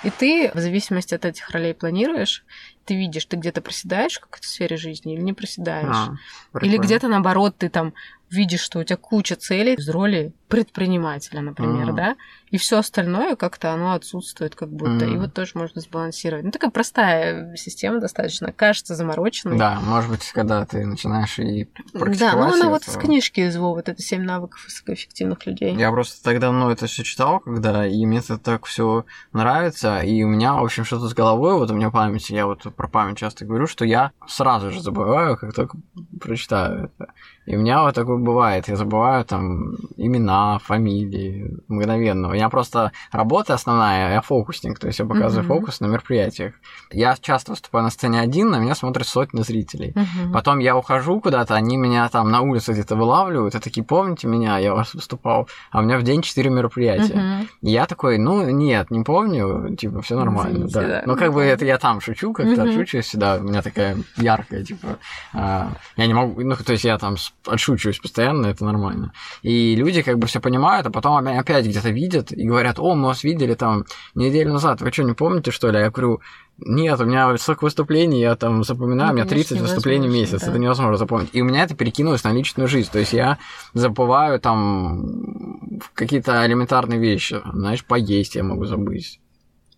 И 0.04 0.10
ты, 0.10 0.50
в 0.56 0.60
зависимости 0.60 1.14
от 1.14 1.26
этих 1.26 1.48
ролей, 1.52 1.76
планируешь, 1.76 2.44
ты 2.88 2.96
видишь, 2.96 3.26
ты 3.26 3.36
где-то 3.38 3.62
проседаешь 3.62 4.16
в 4.16 4.22
какой-то 4.22 4.48
сфере 4.48 4.78
жизни 4.78 5.14
или 5.14 5.22
не 5.22 5.34
проседаешь. 5.34 6.10
А, 6.54 6.60
Или 6.62 6.78
где-то 6.78 7.08
наоборот 7.08 7.56
ты 7.58 7.70
там 7.70 7.94
видишь, 8.30 8.62
что 8.62 8.80
у 8.80 8.84
тебя 8.84 8.98
куча 8.98 9.36
целей 9.36 9.76
из 9.76 9.88
роли 9.90 10.34
предпринимателя, 10.50 11.42
например, 11.42 11.88
Мгм. 11.88 11.96
да, 11.96 12.16
и 12.50 12.58
все 12.58 12.78
остальное 12.80 13.36
как-то 13.36 13.72
оно 13.74 13.94
отсутствует 13.94 14.56
как 14.56 14.70
будто. 14.70 15.06
И 15.06 15.12
Мгм. 15.12 15.22
вот 15.22 15.34
тоже 15.34 15.52
можно 15.56 15.82
сбалансировать. 15.82 16.44
Ну, 16.46 16.52
такая 16.52 16.72
простая 16.72 17.56
система 17.56 18.00
достаточно. 18.00 18.52
Кажется 18.52 18.96
замороченной. 18.96 19.58
Да, 19.58 19.80
может 19.82 20.10
быть, 20.10 20.30
когда 20.32 20.66
ты 20.66 20.86
начинаешь 20.86 21.40
и 21.40 21.68
Да, 21.94 22.00
практиковать 22.00 22.50
ну 22.50 22.54
она 22.56 22.70
вот 22.70 22.88
из 22.88 22.96
книжки 22.98 23.42
из 23.42 23.56
Вова, 23.58 23.76
вот 23.76 23.90
это 23.90 24.02
«Семь 24.02 24.24
навыков 24.24 24.64
высокоэффективных 24.66 25.46
людей». 25.46 25.76
Я 25.76 25.92
просто 25.92 26.24
так 26.24 26.40
давно 26.40 26.72
это 26.72 26.88
все 26.88 27.04
читал, 27.04 27.40
когда 27.40 27.86
и 27.86 28.06
мне 28.06 28.20
это 28.20 28.38
так 28.38 28.66
все 28.66 29.06
нравится, 29.34 30.00
и 30.00 30.24
у 30.24 30.28
меня, 30.28 30.56
в 30.56 30.64
общем, 30.64 30.86
что-то 30.86 31.08
с 31.08 31.14
головой, 31.14 31.54
вот 31.56 31.70
у 31.72 31.74
меня 31.76 31.92
память, 31.92 32.30
я 32.30 32.46
вот 32.46 32.64
про 32.78 32.88
память 32.88 33.18
часто 33.18 33.46
говорю, 33.46 33.68
что 33.68 33.84
я 33.84 34.12
сразу 34.28 34.72
же 34.72 34.82
забываю, 34.82 35.36
как 35.36 35.54
только 35.54 35.78
прочитаю 36.22 36.86
это. 36.86 37.12
И 37.48 37.56
у 37.56 37.60
меня 37.62 37.82
вот 37.82 37.96
такое 37.96 38.18
бывает, 38.18 38.68
я 38.68 38.76
забываю 38.76 39.24
там 39.24 39.72
имена, 39.96 40.60
фамилии 40.60 41.58
мгновенно. 41.70 42.28
У 42.28 42.34
меня 42.34 42.50
просто 42.50 42.92
работа 43.12 43.54
основная, 43.54 44.14
я 44.16 44.22
фокусник, 44.22 44.78
то 44.80 44.88
есть 44.88 45.00
я 45.00 45.06
показываю 45.06 45.46
Мгм. 45.46 45.56
фокус 45.60 45.80
на 45.80 45.86
мероприятиях. 45.86 46.54
Я 46.92 47.16
часто 47.20 47.52
выступаю 47.54 47.84
на 47.86 47.90
сцене 47.90 48.20
один, 48.20 48.50
на 48.50 48.60
меня 48.60 48.76
смотрят 48.76 49.08
сотни 49.08 49.42
зрителей. 49.44 49.94
Мгм. 49.96 50.34
Потом 50.34 50.60
я 50.60 50.76
ухожу 50.76 51.22
куда-то, 51.22 51.56
они 51.56 51.78
меня 51.78 52.10
там 52.10 52.30
на 52.32 52.42
улице 52.42 52.74
где-то 52.74 52.98
вылавливают, 52.98 53.56
и 53.56 53.60
такие, 53.60 53.84
помните 53.86 54.28
меня, 54.28 54.58
я 54.58 54.74
у 54.74 54.76
вас 54.76 54.94
выступал, 54.94 55.48
а 55.72 55.80
у 55.80 55.84
меня 55.84 55.98
в 56.00 56.04
день 56.04 56.22
четыре 56.22 56.50
мероприятия. 56.50 57.16
Мгм. 57.16 57.48
И 57.62 57.72
я 57.72 57.86
такой, 57.86 58.18
ну 58.18 58.50
нет, 58.50 58.92
не 58.92 59.04
помню, 59.06 59.74
типа, 59.78 60.02
все 60.02 60.18
нормально, 60.18 60.66
Извините, 60.68 60.74
да. 60.82 60.88
да. 60.88 61.04
Ну 61.06 61.16
как 61.16 61.32
бы 61.32 61.42
это 61.44 61.64
я 61.64 61.78
там 61.78 62.02
шучу, 62.02 62.34
как-то 62.34 62.62
Мгм. 62.62 62.70
отшучиваюсь 62.72 63.06
всегда, 63.06 63.38
у 63.38 63.44
меня 63.44 63.62
такая 63.62 63.96
яркая, 64.18 64.64
типа, 64.66 64.98
а, 65.34 65.70
я 65.96 66.08
не 66.08 66.14
могу, 66.14 66.42
ну 66.42 66.56
то 66.58 66.74
есть 66.74 66.84
я 66.84 66.98
там 66.98 67.16
с- 67.16 67.34
отшучиваюсь 67.46 68.00
постоянно, 68.00 68.48
это 68.48 68.66
нормально. 68.66 69.14
И 69.42 69.76
люди 69.76 70.02
как 70.02 70.18
бы 70.20 70.28
все 70.28 70.40
понимают, 70.42 70.86
а 70.88 70.90
потом 70.92 71.18
опя- 71.18 71.38
опять 71.40 71.66
где-то 71.66 71.90
видят 71.92 72.32
и 72.32 72.46
говорят, 72.48 72.78
о, 72.80 72.94
мы 72.96 73.08
вас 73.08 73.24
видели 73.24 73.54
там 73.54 73.86
неделю 74.16 74.54
назад, 74.54 74.82
вы 74.82 74.92
что, 74.92 75.04
не 75.04 75.14
помните, 75.14 75.52
что 75.52 75.70
ли? 75.72 75.80
Я 75.80 75.90
говорю, 75.90 76.20
нет, 76.60 77.00
у 77.00 77.06
меня 77.06 77.38
столько 77.38 77.64
выступлений, 77.66 78.20
я 78.20 78.36
там 78.36 78.64
запоминаю, 78.64 79.10
Ну, 79.10 79.14
у 79.14 79.16
меня 79.18 79.26
конечно, 79.30 79.56
30 79.58 79.62
выступлений 79.62 80.10
в 80.10 80.12
месяц, 80.12 80.42
да. 80.42 80.48
это 80.50 80.58
невозможно 80.60 80.98
запомнить. 80.98 81.30
И 81.34 81.42
у 81.42 81.46
меня 81.46 81.64
это 81.64 81.76
перекинулось 81.76 82.24
на 82.24 82.34
личную 82.34 82.68
жизнь, 82.68 82.90
то 82.92 83.00
есть 83.00 83.14
я 83.14 83.38
забываю 83.74 84.40
там 84.42 85.80
какие-то 85.94 86.46
элементарные 86.46 87.00
вещи, 87.00 87.42
знаешь, 87.54 87.86
поесть 87.86 88.36
я 88.36 88.44
могу 88.44 88.66
забыть, 88.66 89.20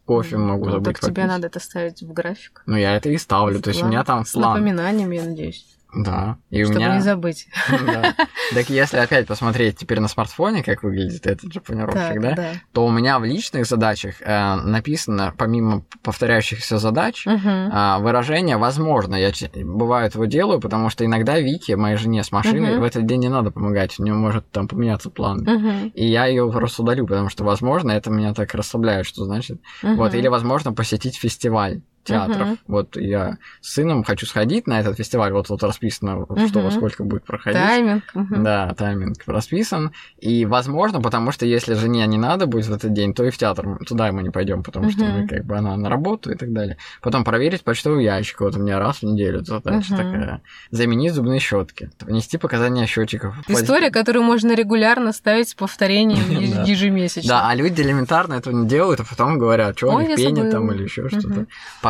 кофе 0.06 0.38
могу 0.38 0.66
Ну, 0.66 0.72
забыть 0.72 0.86
Так 0.86 1.00
тебе 1.02 1.14
попить. 1.14 1.28
надо 1.28 1.48
это 1.48 1.60
ставить 1.60 2.02
в 2.02 2.12
график. 2.14 2.64
Ну, 2.66 2.76
я 2.78 2.96
это 2.96 3.10
и 3.10 3.18
ставлю, 3.18 3.62
то 3.62 3.70
есть 3.70 3.84
у 3.84 3.88
меня 3.88 4.04
там 4.04 4.26
С 4.26 4.32
план. 4.32 4.54
напоминанием, 4.60 5.12
я 5.12 5.24
надеюсь. 5.24 5.66
Да, 5.94 6.38
и 6.52 6.62
у 6.62 6.66
чтобы 6.66 6.80
меня... 6.80 6.96
не 6.96 7.02
забыть. 7.02 7.48
Да. 7.86 8.16
Так 8.54 8.70
если 8.70 8.98
опять 8.98 9.26
посмотреть 9.28 9.78
теперь 9.78 10.00
на 10.00 10.08
смартфоне, 10.08 10.64
как 10.64 10.84
выглядит 10.84 11.26
этот 11.26 11.52
же 11.52 11.62
планировщик, 11.62 12.00
Так, 12.00 12.22
да, 12.22 12.36
да. 12.36 12.52
то 12.74 12.86
у 12.86 12.92
меня 12.92 13.20
в 13.20 13.26
личных 13.26 13.66
задачах 13.66 14.22
э, 14.22 14.56
написано, 14.56 15.34
помимо 15.38 15.84
повторяющихся 16.04 16.78
задач, 16.78 17.26
а, 17.28 18.00
выражение 18.00 18.58
«возможно». 18.58 19.16
Я 19.16 19.32
бывает 19.64 20.16
его 20.16 20.26
делаю, 20.26 20.60
потому 20.60 20.90
что 20.90 21.06
иногда 21.06 21.40
Вике, 21.40 21.76
моей 21.76 21.98
жене 21.98 22.24
с 22.24 22.32
машиной, 22.32 22.80
в 22.80 22.84
этот 22.84 23.06
день 23.06 23.22
не 23.22 23.30
надо 23.30 23.52
помогать, 23.52 24.00
у 24.00 24.04
нее 24.04 24.14
может 24.14 24.50
там 24.52 24.68
поменяться 24.68 25.10
план. 25.10 25.48
И 25.94 26.06
я 26.06 26.26
ее 26.26 26.52
просто 26.52 26.84
удалю, 26.84 27.08
потому 27.08 27.30
что, 27.30 27.44
возможно, 27.44 27.92
это 27.92 28.10
меня 28.12 28.34
так 28.34 28.54
расслабляет, 28.54 29.06
что 29.06 29.26
значит. 29.26 29.60
Вот, 29.82 30.14
или, 30.14 30.28
возможно, 30.28 30.74
посетить 30.74 31.18
фестиваль 31.18 31.82
театров. 32.10 32.48
Мгм. 32.48 32.58
Вот 32.68 32.96
я 32.98 33.38
с 33.62 33.74
сыном 33.74 34.04
хочу 34.04 34.26
сходить 34.26 34.68
на 34.68 34.80
этот 34.80 34.98
фестиваль, 34.98 35.32
вот 35.32 35.48
тут 35.48 35.64
расписано, 35.64 36.26
что 36.48 36.60
во 36.62 36.72
сколько 36.72 37.04
будет 37.04 37.24
проходить. 37.24 37.60
Тайминг. 37.62 38.04
мгм. 38.14 38.44
Да, 38.44 38.74
тайминг 38.78 39.18
расписан. 39.26 39.92
И 40.20 40.46
возможно, 40.46 41.02
потому 41.02 41.32
что 41.32 41.46
если 41.46 41.74
жене 41.74 42.06
не 42.08 42.18
надо 42.18 42.46
будет 42.48 42.66
в 42.68 42.74
этот 42.74 42.94
день, 42.94 43.14
то 43.14 43.24
и 43.24 43.30
в 43.30 43.38
театр 43.38 43.80
туда 43.88 44.12
мы 44.12 44.24
не 44.24 44.30
пойдем, 44.30 44.64
потому 44.64 44.90
что 44.92 45.04
Мгм. 45.04 45.22
мы, 45.22 45.28
как 45.28 45.46
бы 45.46 45.58
она 45.58 45.76
на 45.78 45.90
работу 45.90 46.32
и 46.32 46.36
так 46.36 46.52
далее. 46.54 46.78
Потом 47.02 47.24
проверить 47.24 47.64
почтовый 47.64 48.04
ящик. 48.04 48.42
Вот 48.42 48.56
у 48.56 48.60
меня 48.60 48.80
раз 48.80 48.98
в 48.98 49.04
неделю 49.04 49.44
задача 49.44 49.94
Мгм. 49.94 49.98
такая. 49.98 50.42
Заменить 50.72 51.14
зубные 51.14 51.40
щетки. 51.40 51.90
Внести 52.02 52.38
показания 52.38 52.86
счетчиков. 52.86 53.36
История, 53.48 53.90
которую 53.92 54.24
можно 54.24 54.54
регулярно 54.56 55.14
ставить 55.14 55.50
с 55.50 55.54
повторением 55.54 56.20
Да. 56.56 56.64
ежемесячно. 56.64 57.30
Да, 57.30 57.50
а 57.50 57.56
люди 57.56 57.82
элементарно 57.82 58.34
этого 58.36 58.54
не 58.54 58.68
делают, 58.68 59.00
а 59.00 59.04
потом 59.10 59.38
говорят, 59.38 59.78
что 59.78 59.88
у 59.94 60.00
них 60.00 60.18
забыла. 60.18 60.52
там 60.52 60.72
или 60.72 60.84
еще 60.84 61.08
что-то. 61.10 61.28
Мгм. 61.28 61.48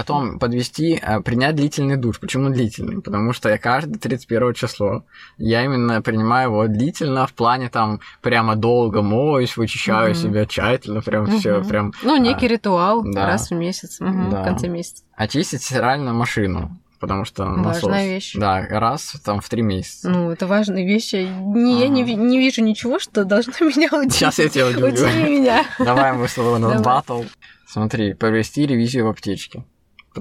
Потом 0.10 0.40
подвести, 0.40 1.00
э, 1.02 1.20
принять 1.22 1.56
длительный 1.56 1.96
душ. 1.96 2.20
Почему 2.20 2.50
длительный? 2.50 3.00
Потому 3.02 3.32
что 3.32 3.48
я 3.50 3.58
каждое 3.60 4.00
31 4.00 4.54
число, 4.56 5.04
я 5.38 5.64
именно 5.64 6.02
принимаю 6.02 6.50
его 6.50 6.68
длительно, 6.68 7.28
в 7.28 7.34
плане 7.34 7.70
там 7.70 8.00
прямо 8.22 8.56
долго 8.56 9.04
моюсь, 9.04 9.56
вычищаю 9.56 10.12
Мгм. 10.12 10.16
себя 10.20 10.46
тщательно, 10.48 11.02
прям 11.02 11.28
все, 11.28 11.60
Мгм. 11.60 11.68
прям 11.70 11.94
Ну, 12.02 12.18
некий 12.18 12.48
ритуал 12.48 13.04
да. 13.04 13.28
раз 13.28 13.52
в 13.52 13.54
месяц, 13.54 14.00
мгм, 14.00 14.32
Да. 14.32 14.42
в 14.42 14.46
конце 14.46 14.68
месяца. 14.68 15.04
очистить 15.16 15.62
стиральную 15.62 16.16
машину. 16.16 16.76
Потому 17.00 17.24
что 17.24 17.46
насос. 17.46 17.84
Важная 17.84 18.08
вещь. 18.08 18.34
Да, 18.36 18.66
раз 18.70 19.14
там 19.24 19.40
в 19.40 19.48
три 19.48 19.62
месяца. 19.62 20.10
Ну, 20.10 20.32
это 20.32 20.48
важные 20.48 20.86
вещи. 20.86 21.30
Не, 21.40 21.80
Я 21.80 21.88
не, 21.88 22.04
не 22.04 22.40
вижу 22.40 22.62
ничего, 22.62 23.00
что 23.00 23.24
должно 23.24 23.54
меня 23.62 23.88
удивить. 23.94 24.14
Сейчас 24.16 24.38
я 24.40 24.50
тебя 24.50 24.68
удивлю. 24.68 24.88
Удиви 24.88 25.40
меня. 25.40 25.64
Давай 25.80 26.12
мы 26.12 26.28
с 26.28 26.34
тобой 26.34 26.60
Давай. 26.60 26.82
батл. 26.82 27.22
Смотри, 27.68 28.14
провести 28.16 28.66
ревизию 28.66 29.06
в 29.06 29.10
аптечке. 29.10 29.64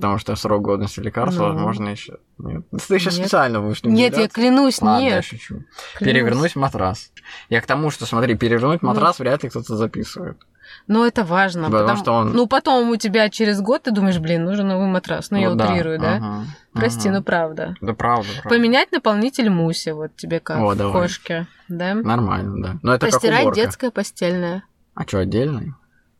Потому 0.00 0.18
что 0.18 0.36
срок 0.36 0.62
годности 0.62 1.00
лекарства, 1.00 1.48
Ну. 1.48 1.54
возможно, 1.54 1.88
еще. 1.88 2.18
Нет. 2.38 2.62
Ты 2.70 2.98
сейчас 2.98 3.14
Нет. 3.16 3.26
специально 3.26 3.60
будешь 3.60 3.82
не 3.82 3.92
Нет, 3.92 4.16
я 4.16 4.28
клянусь, 4.28 4.80
Ладно, 4.80 5.04
я 5.04 5.16
нет. 5.16 5.24
шучу. 5.24 5.64
Клянусь. 5.96 6.14
Перевернуть 6.14 6.56
матрас. 6.56 7.10
Я 7.48 7.60
к 7.60 7.66
тому, 7.66 7.90
что, 7.90 8.06
смотри, 8.06 8.36
перевернуть 8.36 8.82
Ну. 8.82 8.88
матрас 8.88 9.18
вряд 9.18 9.42
ли 9.42 9.48
кто-то 9.48 9.76
записывает. 9.76 10.38
Но 10.86 11.06
это 11.06 11.24
важно. 11.24 11.64
Потому 11.64 11.80
потому- 11.82 11.98
что 11.98 12.12
он- 12.12 12.32
Ну, 12.32 12.46
потом 12.46 12.90
у 12.90 12.96
тебя 12.96 13.28
через 13.30 13.60
год 13.60 13.84
ты 13.84 13.90
думаешь, 13.90 14.18
блин, 14.18 14.44
нужен 14.44 14.68
новый 14.68 14.86
матрас. 14.86 15.30
Ну, 15.30 15.38
я 15.38 15.50
Вот 15.50 15.60
утрирую, 15.60 15.98
да? 15.98 16.16
ага, 16.16 16.44
Прости, 16.74 17.08
ага. 17.08 17.18
ну 17.18 17.24
правда. 17.24 17.74
Да 17.80 17.94
правда, 17.94 18.28
правда. 18.42 18.48
Поменять 18.50 18.92
наполнитель 18.92 19.48
муси, 19.50 19.90
вот 19.90 20.14
тебе 20.16 20.40
как 20.40 20.58
О, 20.58 20.68
в 20.68 20.76
давай. 20.76 20.92
кошке, 21.02 21.46
да? 21.68 21.94
Нормально, 21.94 22.62
да. 22.62 22.78
Но 22.82 22.94
это 22.94 23.06
Постирать 23.06 23.36
как 23.38 23.42
уборка. 23.46 23.60
детское 23.62 23.90
постельное. 23.90 24.62
А 24.94 25.02
что, 25.06 25.18
отдельный? 25.20 25.72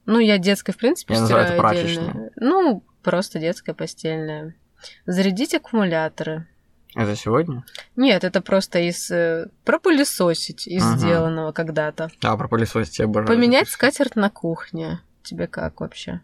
Ну, 0.07 0.19
я 0.19 0.38
детское, 0.38 0.73
в 0.73 0.79
принципе, 0.79 1.12
Я 1.14 1.25
стираю 1.27 1.47
это 1.53 1.69
отдельно. 1.69 2.31
Ну, 2.37 2.83
просто 3.11 3.38
детское 3.38 3.75
постельное. 3.75 4.55
Зарядить 5.07 5.55
аккумуляторы. 5.55 6.47
Это 6.94 7.14
сегодня? 7.16 7.64
Нет, 7.97 8.25
это 8.25 8.40
просто 8.40 8.79
из... 8.81 9.11
э, 9.11 9.49
пропылесосить 9.64 10.66
из 10.66 10.83
Ага. 10.85 10.97
сделанного 10.99 11.53
когда-то. 11.53 12.11
Да, 12.21 12.37
про 12.37 12.49
пылесосить 12.49 12.99
я 12.99 13.05
обожаю. 13.05 13.29
Поменять 13.29 13.68
скатерть 13.68 14.16
на 14.16 14.31
кухне. 14.31 15.01
Тебе 15.23 15.47
как 15.47 15.81
вообще? 15.81 16.21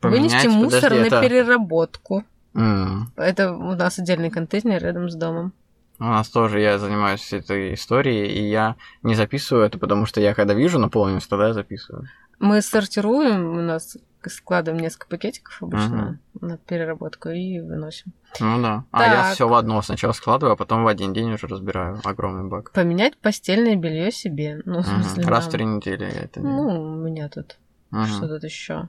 Поменять, 0.00 0.32
Вынести 0.32 0.48
мусор 0.48 0.82
подожди, 0.90 1.00
на 1.02 1.06
это- 1.06 1.20
переработку. 1.22 2.24
М, 2.54 3.12
Это 3.16 3.52
у 3.52 3.74
нас 3.76 3.98
отдельный 3.98 4.30
контейнер 4.30 4.82
рядом 4.82 5.08
с 5.08 5.14
домом. 5.14 5.52
У 6.00 6.04
нас 6.04 6.28
тоже 6.28 6.60
я 6.60 6.78
занимаюсь 6.78 7.32
этой 7.32 7.74
историей, 7.74 8.26
и 8.26 8.48
я 8.50 8.74
не 9.02 9.14
записываю 9.14 9.64
это, 9.66 9.78
потому 9.78 10.06
что 10.06 10.20
я 10.20 10.34
когда 10.34 10.54
вижу 10.54 10.78
наполненность, 10.78 11.28
тогда 11.30 11.52
записываю. 11.52 12.08
Мы 12.38 12.62
сортируем, 12.62 13.58
у 13.58 13.60
нас 13.60 13.96
складываем 14.28 14.82
несколько 14.82 15.06
пакетиков 15.08 15.62
обычно 15.62 16.18
угу. 16.34 16.46
на 16.46 16.58
переработку 16.58 17.30
и 17.30 17.60
выносим. 17.60 18.12
Ну 18.38 18.60
да. 18.60 18.84
Так. 18.90 19.00
А 19.00 19.06
я 19.06 19.32
все 19.32 19.48
в 19.48 19.54
одно 19.54 19.80
сначала 19.82 20.12
складываю, 20.12 20.52
а 20.52 20.56
потом 20.56 20.84
в 20.84 20.88
один 20.88 21.12
день 21.12 21.32
уже 21.32 21.46
разбираю 21.46 22.00
огромный 22.04 22.48
бак. 22.48 22.72
Поменять 22.72 23.16
постельное 23.16 23.76
белье 23.76 24.12
себе. 24.12 24.60
Ну, 24.64 24.80
в 24.80 24.86
смысле, 24.86 25.24
Раз 25.24 25.46
в 25.46 25.50
три 25.50 25.64
недели 25.64 26.04
я 26.04 26.22
это 26.22 26.40
делаю. 26.40 26.56
Ну, 26.56 26.92
у 26.92 26.96
меня 26.96 27.28
тут. 27.28 27.58
Угу. 27.92 28.04
Что 28.04 28.28
тут 28.28 28.44
еще? 28.44 28.88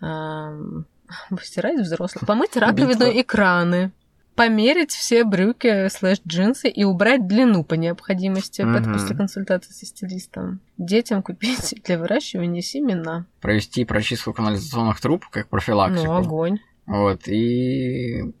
Постирать 1.30 1.80
взрослых. 1.80 2.26
Помыть 2.26 2.56
раковину 2.56 3.06
и 3.06 3.22
краны 3.22 3.92
померить 4.34 4.92
все 4.92 5.24
брюки 5.24 5.88
слэш 5.88 6.20
джинсы 6.26 6.68
и 6.68 6.84
убрать 6.84 7.26
длину 7.26 7.64
по 7.64 7.74
необходимости. 7.74 8.62
Угу. 8.62 8.70
Это 8.70 8.90
после 8.90 9.16
консультации 9.16 9.72
со 9.72 9.86
стилистом. 9.86 10.60
Детям 10.78 11.22
купить 11.22 11.74
для 11.84 11.98
выращивания 11.98 12.62
семена. 12.62 13.26
Провести 13.40 13.84
прочистку 13.84 14.32
канализационных 14.32 15.00
труб, 15.00 15.26
как 15.30 15.48
профилактику. 15.48 16.04
Ну, 16.04 16.16
огонь. 16.16 16.58
Вот, 16.86 17.28
и 17.28 18.32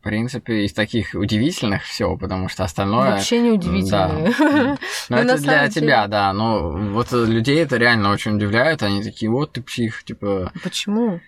в 0.00 0.02
принципе, 0.02 0.64
из 0.64 0.72
таких 0.72 1.14
удивительных 1.14 1.82
все, 1.82 2.16
потому 2.16 2.48
что 2.48 2.64
остальное... 2.64 3.10
Вообще 3.10 3.40
не 3.40 3.50
удивительное. 3.50 4.32
Да. 4.38 4.78
Но 5.10 5.18
это 5.18 5.36
для 5.36 5.68
тебя, 5.68 6.06
да. 6.06 6.32
Но 6.32 6.70
вот 6.70 7.12
людей 7.12 7.62
это 7.62 7.76
реально 7.76 8.10
очень 8.10 8.36
удивляет. 8.36 8.82
Они 8.82 9.02
такие, 9.02 9.30
вот 9.30 9.52
ты 9.52 9.62
псих, 9.62 10.02
типа... 10.04 10.52
Почему? 10.62 11.20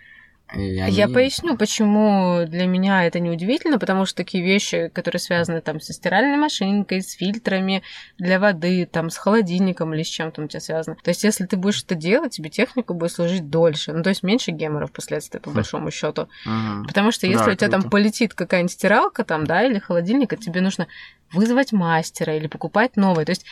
Они... 0.53 0.95
Я 0.95 1.09
поясню, 1.09 1.57
почему 1.57 2.45
для 2.47 2.67
меня 2.67 3.05
это 3.07 3.21
неудивительно, 3.21 3.79
потому 3.79 4.05
что 4.07 4.17
такие 4.17 4.45
вещи, 4.45 4.91
которые 4.93 5.21
связаны 5.21 5.61
там 5.61 5.81
со 5.81 5.93
стиральной 5.93 6.37
машинкой, 6.37 7.03
с 7.03 7.13
фильтрами 7.13 7.83
для 8.19 8.39
воды, 8.39 8.87
там 8.87 9.11
с 9.11 9.17
холодильником 9.17 9.95
или 9.95 10.03
с 10.03 10.09
чем-то 10.09 10.43
у 10.43 10.47
тебя 10.47 10.61
связано. 10.61 10.97
То 11.03 11.11
есть, 11.11 11.25
если 11.25 11.47
ты 11.47 11.57
будешь 11.57 11.83
это 11.83 11.95
делать, 11.95 12.33
тебе 12.37 12.51
техника 12.51 12.93
будет 12.93 13.13
служить 13.13 13.49
дольше. 13.49 13.93
Ну, 13.93 14.03
то 14.03 14.11
есть 14.11 14.23
меньше 14.23 14.51
геморров 14.51 14.91
впоследствии, 14.91 15.39
по 15.39 15.51
большому 15.51 15.91
счету. 15.91 16.29
Угу. 16.45 16.87
Потому 16.87 17.13
что 17.13 17.27
если 17.27 17.45
да, 17.45 17.53
у 17.53 17.55
тебя 17.55 17.69
круто. 17.69 17.83
там 17.83 17.91
полетит 17.91 18.35
какая-нибудь 18.35 18.73
стиралка 18.73 19.25
там, 19.25 19.47
да, 19.47 19.63
или 19.63 19.79
холодильник, 19.79 20.39
тебе 20.39 20.61
нужно 20.61 20.87
вызвать 21.33 21.73
мастера 21.73 22.37
или 22.37 22.47
покупать 22.47 22.97
новый. 22.97 23.25
То 23.25 23.31
есть 23.31 23.45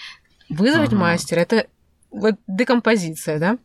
вызвать 0.49 0.93
угу. 0.93 1.01
мастера 1.01 1.41
это 1.41 1.67
вот 2.11 2.35
декомпозиция, 2.47 3.39
да? 3.39 3.59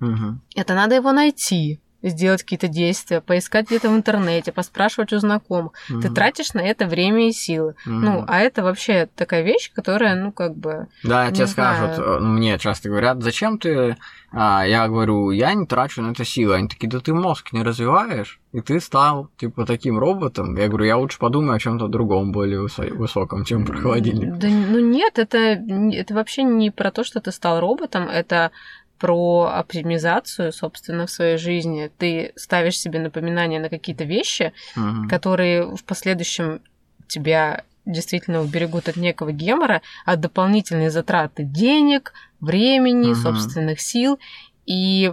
Угу. 0.00 0.38
Это 0.54 0.74
надо 0.74 0.94
его 0.94 1.12
найти 1.12 1.80
сделать 2.02 2.42
какие-то 2.42 2.68
действия, 2.68 3.20
поискать 3.20 3.66
где-то 3.66 3.90
в 3.90 3.96
интернете, 3.96 4.52
поспрашивать 4.52 5.12
у 5.12 5.18
знакомых. 5.18 5.72
Угу. 5.90 6.00
Ты 6.00 6.10
тратишь 6.10 6.54
на 6.54 6.60
это 6.60 6.86
время 6.86 7.28
и 7.28 7.32
силы. 7.32 7.74
Угу. 7.86 7.94
Ну, 7.94 8.24
а 8.28 8.40
это 8.40 8.62
вообще 8.62 9.08
такая 9.16 9.42
вещь, 9.42 9.72
которая, 9.72 10.14
ну, 10.14 10.30
как 10.30 10.54
бы... 10.54 10.86
Да, 11.02 11.30
тебе 11.30 11.46
знаю... 11.46 11.94
скажут, 11.94 12.06
э, 12.06 12.20
мне 12.20 12.58
часто 12.58 12.88
говорят, 12.88 13.22
зачем 13.22 13.58
ты... 13.58 13.96
А, 14.30 14.64
я 14.66 14.86
говорю, 14.88 15.30
я 15.30 15.54
не 15.54 15.66
трачу 15.66 16.02
на 16.02 16.10
это 16.12 16.24
силы. 16.24 16.54
Они 16.54 16.68
такие, 16.68 16.88
да 16.88 17.00
ты 17.00 17.14
мозг 17.14 17.52
не 17.52 17.62
развиваешь, 17.62 18.40
и 18.52 18.60
ты 18.60 18.78
стал, 18.78 19.30
типа, 19.38 19.64
таким 19.64 19.98
роботом. 19.98 20.54
Я 20.56 20.68
говорю, 20.68 20.84
я 20.84 20.98
лучше 20.98 21.18
подумаю 21.18 21.56
о 21.56 21.58
чем 21.58 21.78
то 21.78 21.88
другом, 21.88 22.30
более 22.30 22.60
высоком, 22.60 23.44
чем 23.44 23.64
про 23.64 23.78
холодильник. 23.78 24.36
Да, 24.36 24.48
ну 24.48 24.78
нет, 24.80 25.18
это, 25.18 25.38
это 25.38 26.14
вообще 26.14 26.42
не 26.42 26.70
про 26.70 26.90
то, 26.90 27.04
что 27.04 27.20
ты 27.20 27.32
стал 27.32 27.60
роботом, 27.60 28.08
это 28.08 28.50
про 28.98 29.52
оптимизацию, 29.54 30.52
собственно, 30.52 31.06
в 31.06 31.10
своей 31.10 31.36
жизни. 31.36 31.90
Ты 31.98 32.32
ставишь 32.36 32.78
себе 32.78 32.98
напоминания 32.98 33.60
на 33.60 33.68
какие-то 33.68 34.04
вещи, 34.04 34.52
угу. 34.76 35.08
которые 35.08 35.74
в 35.76 35.84
последующем 35.84 36.60
тебя 37.06 37.64
действительно 37.86 38.40
уберегут 38.40 38.88
от 38.88 38.96
некого 38.96 39.32
гемора, 39.32 39.82
от 40.04 40.20
дополнительной 40.20 40.90
затраты 40.90 41.42
денег, 41.42 42.12
времени, 42.40 43.12
угу. 43.12 43.16
собственных 43.16 43.80
сил. 43.80 44.18
И 44.66 45.12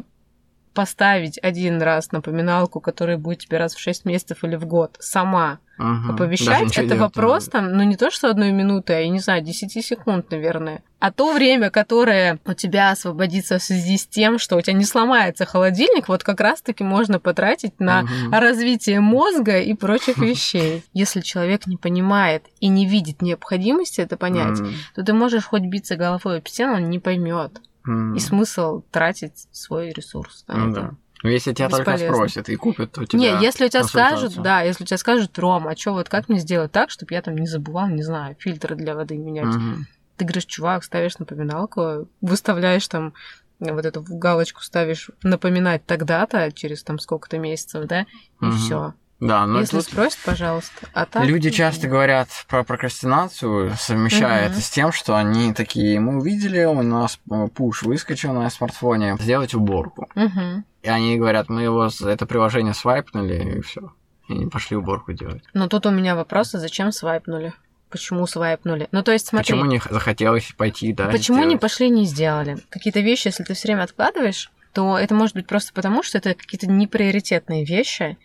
поставить 0.75 1.39
один 1.41 1.81
раз 1.81 2.11
напоминалку, 2.11 2.79
которая 2.79 3.17
будет 3.17 3.39
тебе 3.39 3.57
раз 3.57 3.73
в 3.73 3.79
6 3.79 4.05
месяцев 4.05 4.43
или 4.43 4.55
в 4.55 4.65
год, 4.65 4.97
сама 4.99 5.59
Ага, 5.77 6.13
оповещать, 6.13 6.77
это 6.77 6.95
вопрос 6.95 7.45
там, 7.45 7.73
ну 7.73 7.83
не 7.83 7.97
то, 7.97 8.09
что 8.09 8.29
одной 8.29 8.51
минуты, 8.51 8.93
а, 8.93 8.99
я 8.99 9.09
не 9.09 9.19
знаю, 9.19 9.41
10 9.41 9.85
секунд, 9.85 10.31
наверное. 10.31 10.81
А 10.99 11.11
то 11.11 11.33
время, 11.33 11.69
которое 11.69 12.39
у 12.45 12.53
тебя 12.53 12.91
освободится 12.91 13.59
в 13.59 13.63
связи 13.63 13.97
с 13.97 14.07
тем, 14.07 14.39
что 14.39 14.55
у 14.55 14.61
тебя 14.61 14.73
не 14.73 14.85
сломается 14.85 15.45
холодильник, 15.45 16.07
вот 16.07 16.23
как 16.23 16.39
раз-таки 16.39 16.85
можно 16.85 17.19
потратить 17.19 17.79
на 17.79 17.99
ага. 17.99 18.39
развитие 18.39 19.01
мозга 19.01 19.59
и 19.59 19.73
прочих 19.73 20.17
вещей. 20.29 20.85
Если 20.93 21.19
человек 21.19 21.67
не 21.67 21.75
понимает 21.75 22.45
и 22.61 22.69
не 22.69 22.85
видит 22.85 23.21
необходимости 23.21 23.99
это 23.99 24.15
понять, 24.15 24.59
то 24.95 25.03
ты 25.03 25.11
можешь 25.11 25.43
хоть 25.43 25.63
биться 25.63 25.97
головой 25.97 26.37
об 26.37 26.47
стену, 26.47 26.75
он 26.75 26.89
не 26.89 26.99
поймет. 26.99 27.59
И 27.85 28.19
смысл 28.19 28.83
тратить 28.91 29.47
свой 29.51 29.91
ресурс. 29.91 30.43
Да, 30.47 30.55
ну, 30.55 30.73
да. 30.73 30.91
Ну, 31.23 31.29
если 31.29 31.53
тебя 31.53 31.69
только 31.69 31.97
спросят 31.97 32.49
и 32.49 32.55
купят, 32.55 32.91
то 32.91 33.05
тебя 33.05 33.19
Не, 33.19 33.43
если 33.43 33.65
у 33.65 33.69
тебя 33.69 33.83
скажут, 33.83 34.35
да, 34.41 34.61
если 34.61 34.83
у 34.83 34.87
тебя 34.87 34.97
скажут, 34.97 35.37
Ром, 35.39 35.67
а 35.67 35.75
что 35.75 35.93
вот 35.93 36.09
как 36.09 36.29
мне 36.29 36.39
сделать 36.39 36.71
так, 36.71 36.89
чтобы 36.89 37.13
я 37.13 37.21
там 37.21 37.35
не 37.35 37.47
забывал, 37.47 37.87
не 37.87 38.03
знаю, 38.03 38.35
фильтры 38.39 38.75
для 38.75 38.95
воды 38.95 39.17
менять. 39.17 39.55
Угу. 39.55 39.85
Ты 40.17 40.25
говоришь, 40.25 40.45
чувак, 40.45 40.83
ставишь 40.83 41.17
напоминалку, 41.17 42.07
выставляешь 42.21 42.87
там 42.87 43.13
вот 43.59 43.85
эту 43.85 44.03
галочку 44.07 44.61
ставишь 44.61 45.09
напоминать 45.23 45.85
тогда-то, 45.85 46.51
через 46.51 46.83
там 46.83 46.99
сколько-то 46.99 47.37
месяцев, 47.37 47.87
да, 47.87 48.01
и 48.41 48.45
угу. 48.45 48.51
все. 48.51 48.93
Да, 49.19 49.45
но 49.45 49.61
Если 49.61 49.79
спросят, 49.79 50.19
пожалуйста. 50.25 50.87
А 50.93 51.05
так... 51.05 51.23
Люди 51.23 51.49
часто 51.49 51.87
говорят 51.87 52.27
про 52.49 52.63
прокрастинацию, 52.63 53.73
совмещая 53.77 54.45
угу. 54.45 54.51
это 54.51 54.61
с 54.61 54.69
тем, 54.69 54.91
что 54.91 55.15
они 55.15 55.53
такие, 55.53 55.99
мы 55.99 56.17
увидели, 56.17 56.65
у 56.65 56.81
нас 56.81 57.19
пуш 57.55 57.83
выскочил 57.83 58.33
на 58.33 58.49
смартфоне, 58.49 59.15
сделать 59.19 59.53
уборку. 59.53 60.09
Угу. 60.15 60.63
И 60.83 60.89
они 60.89 61.17
говорят, 61.17 61.49
мы 61.49 61.63
его, 61.63 61.89
это 62.05 62.25
приложение 62.25 62.73
свайпнули, 62.73 63.57
и 63.57 63.61
все. 63.61 63.93
И 64.27 64.33
не 64.33 64.47
пошли 64.47 64.75
уборку 64.75 65.13
делать. 65.13 65.43
Но 65.53 65.67
тут 65.67 65.85
у 65.85 65.91
меня 65.91 66.15
вопрос, 66.15 66.53
а 66.53 66.59
зачем 66.59 66.91
свайпнули? 66.91 67.53
Почему 67.89 68.27
свайпнули? 68.27 68.89
Ну, 68.91 69.03
то 69.03 69.11
есть, 69.13 69.27
смотри. 69.27 69.53
Почему 69.53 69.65
не 69.65 69.81
захотелось 69.89 70.51
пойти, 70.57 70.91
да? 70.91 71.05
Почему 71.05 71.37
сделать? 71.37 71.53
не 71.53 71.57
пошли, 71.57 71.89
не 71.89 72.05
сделали? 72.05 72.57
Какие-то 72.69 72.99
вещи, 72.99 73.27
если 73.27 73.43
ты 73.43 73.53
все 73.53 73.69
время 73.69 73.83
откладываешь, 73.83 74.51
то 74.73 74.99
это 74.99 75.15
может 75.15 75.35
быть 75.35 75.47
просто 75.47 75.71
потому, 75.73 76.03
что 76.03 76.17
это 76.17 76.33
какие-то 76.33 76.67
неприоритетные 76.67 77.63
вещи, 77.63 78.17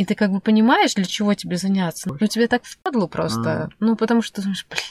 и 0.00 0.04
ты 0.06 0.14
как 0.14 0.32
бы 0.32 0.40
понимаешь, 0.40 0.94
для 0.94 1.04
чего 1.04 1.34
тебе 1.34 1.58
заняться. 1.58 2.08
Ну, 2.18 2.26
тебе 2.26 2.48
так 2.48 2.64
впадло 2.64 3.06
просто. 3.06 3.68
Mm. 3.68 3.70
Ну, 3.80 3.96
потому 3.96 4.22
что 4.22 4.36
ты 4.36 4.42
думаешь, 4.42 4.66
блин, 4.70 4.82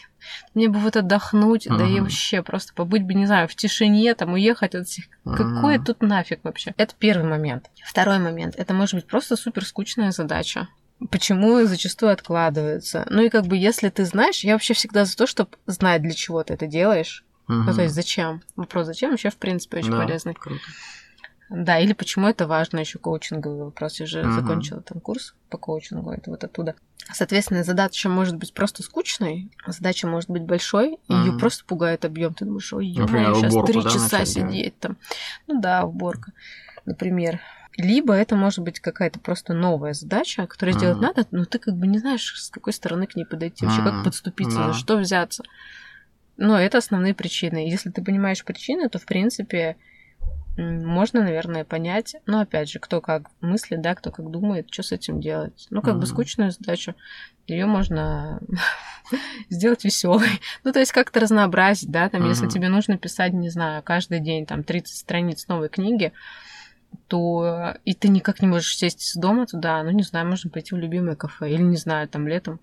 мне 0.53 0.69
бы 0.69 0.77
вот 0.77 0.95
отдохнуть, 0.97 1.65
mm-hmm. 1.65 1.77
да 1.79 1.87
и 1.87 1.99
вообще 1.99 2.43
просто 2.43 2.75
побыть 2.75 3.03
бы, 3.03 3.15
не 3.15 3.25
знаю, 3.25 3.47
в 3.47 3.55
тишине, 3.55 4.13
там, 4.13 4.33
уехать 4.33 4.75
от 4.75 4.87
всех. 4.87 5.05
Mm-hmm. 5.25 5.35
Какое 5.35 5.79
тут 5.79 6.03
нафиг 6.03 6.41
вообще? 6.43 6.75
Это 6.77 6.93
первый 6.99 7.27
момент. 7.27 7.71
Второй 7.83 8.19
момент. 8.19 8.53
Это 8.55 8.75
может 8.75 8.93
быть 8.93 9.07
просто 9.07 9.35
супер 9.35 9.65
скучная 9.65 10.11
задача. 10.11 10.67
Почему 11.09 11.65
зачастую 11.65 12.11
откладываются? 12.11 13.07
Ну 13.09 13.23
и 13.23 13.29
как 13.29 13.47
бы, 13.47 13.57
если 13.57 13.89
ты 13.89 14.05
знаешь, 14.05 14.43
я 14.43 14.53
вообще 14.53 14.75
всегда 14.75 15.05
за 15.05 15.17
то, 15.17 15.25
чтобы 15.25 15.49
знать, 15.65 16.03
для 16.03 16.13
чего 16.13 16.43
ты 16.43 16.53
это 16.53 16.67
делаешь. 16.67 17.23
Mm-hmm. 17.47 17.63
Ну, 17.65 17.73
то 17.73 17.81
есть 17.81 17.95
зачем? 17.95 18.43
Вопрос, 18.55 18.85
зачем 18.85 19.09
вообще, 19.09 19.31
в 19.31 19.37
принципе, 19.37 19.77
очень 19.77 19.89
да, 19.89 19.97
полезный. 19.97 20.35
Круто. 20.35 20.61
Да, 21.49 21.79
или 21.79 21.93
почему 21.93 22.27
это 22.27 22.47
важно, 22.47 22.79
еще 22.79 22.99
коучинговый 22.99 23.65
вопрос. 23.65 23.99
Я 23.99 24.05
же 24.05 24.21
uh-huh. 24.21 24.33
закончила 24.33 24.81
там 24.81 24.99
курс 24.99 25.33
по 25.49 25.57
коучингу, 25.57 26.11
это 26.11 26.29
вот 26.29 26.43
оттуда. 26.43 26.75
Соответственно, 27.11 27.63
задача 27.63 28.07
может 28.07 28.35
быть 28.35 28.53
просто 28.53 28.83
скучной, 28.83 29.49
а 29.65 29.71
задача 29.71 30.07
может 30.07 30.29
быть 30.29 30.43
большой, 30.43 30.99
и 31.07 31.13
ее 31.13 31.37
просто 31.39 31.65
пугает 31.65 32.05
объем. 32.05 32.35
Ты 32.35 32.45
думаешь, 32.45 32.71
ой, 32.71 32.85
ё 32.85 33.07
сейчас 33.07 33.65
три 33.65 33.81
да, 33.81 33.89
часа 33.89 34.25
сидеть 34.25 34.77
там. 34.79 34.97
Ну 35.47 35.59
да, 35.59 35.85
уборка, 35.85 36.33
например. 36.85 37.39
Либо 37.77 38.13
это 38.13 38.35
может 38.35 38.59
быть 38.59 38.79
какая-то 38.79 39.19
просто 39.19 39.53
новая 39.53 39.93
задача, 39.93 40.45
которую 40.45 40.77
сделать 40.77 40.99
надо, 40.99 41.25
но 41.31 41.45
ты 41.45 41.59
как 41.59 41.75
бы 41.77 41.87
не 41.87 41.97
знаешь, 41.97 42.33
с 42.35 42.49
какой 42.49 42.73
стороны 42.73 43.07
к 43.07 43.15
ней 43.15 43.25
подойти, 43.25 43.65
вообще 43.65 43.81
uh-huh. 43.81 43.91
как 43.91 44.03
подступиться, 44.03 44.59
uh-huh. 44.59 44.73
за 44.73 44.73
что 44.73 44.97
взяться. 44.97 45.43
Но 46.37 46.59
это 46.59 46.77
основные 46.77 47.15
причины. 47.15 47.69
Если 47.69 47.89
ты 47.89 48.03
понимаешь 48.03 48.43
причины, 48.43 48.87
то, 48.89 48.99
в 48.99 49.05
принципе, 49.05 49.77
можно, 50.57 51.21
наверное, 51.21 51.63
понять. 51.63 52.15
Но 52.25 52.41
опять 52.41 52.69
же, 52.69 52.79
кто 52.79 53.01
как 53.01 53.29
мыслит, 53.41 53.81
да, 53.81 53.95
кто 53.95 54.11
как 54.11 54.29
думает, 54.29 54.67
что 54.71 54.83
с 54.83 54.91
этим 54.91 55.21
делать. 55.21 55.67
Ну, 55.69 55.81
как 55.81 55.95
mm-hmm. 55.95 55.99
бы 55.99 56.05
скучную 56.05 56.51
задачу, 56.51 56.95
ее 57.47 57.65
можно 57.65 58.41
сделать 59.49 59.83
веселой. 59.83 60.27
Ну, 60.63 60.71
то 60.73 60.79
есть 60.79 60.91
как-то 60.91 61.19
разнообразить, 61.19 61.89
да, 61.89 62.09
там, 62.09 62.23
mm-hmm. 62.23 62.29
если 62.29 62.47
тебе 62.47 62.69
нужно 62.69 62.97
писать, 62.97 63.33
не 63.33 63.49
знаю, 63.49 63.81
каждый 63.83 64.19
день 64.19 64.45
там 64.45 64.63
30 64.63 64.97
страниц 64.97 65.47
новой 65.47 65.69
книги, 65.69 66.11
то 67.07 67.75
и 67.85 67.93
ты 67.93 68.09
никак 68.09 68.41
не 68.41 68.47
можешь 68.47 68.75
сесть 68.75 69.01
с 69.01 69.15
дома 69.15 69.45
туда, 69.45 69.81
ну, 69.83 69.91
не 69.91 70.03
знаю, 70.03 70.27
можно 70.27 70.49
пойти 70.49 70.75
в 70.75 70.77
любимое 70.77 71.15
кафе, 71.15 71.51
или, 71.51 71.61
не 71.61 71.77
знаю, 71.77 72.07
там 72.07 72.27
летом 72.27 72.59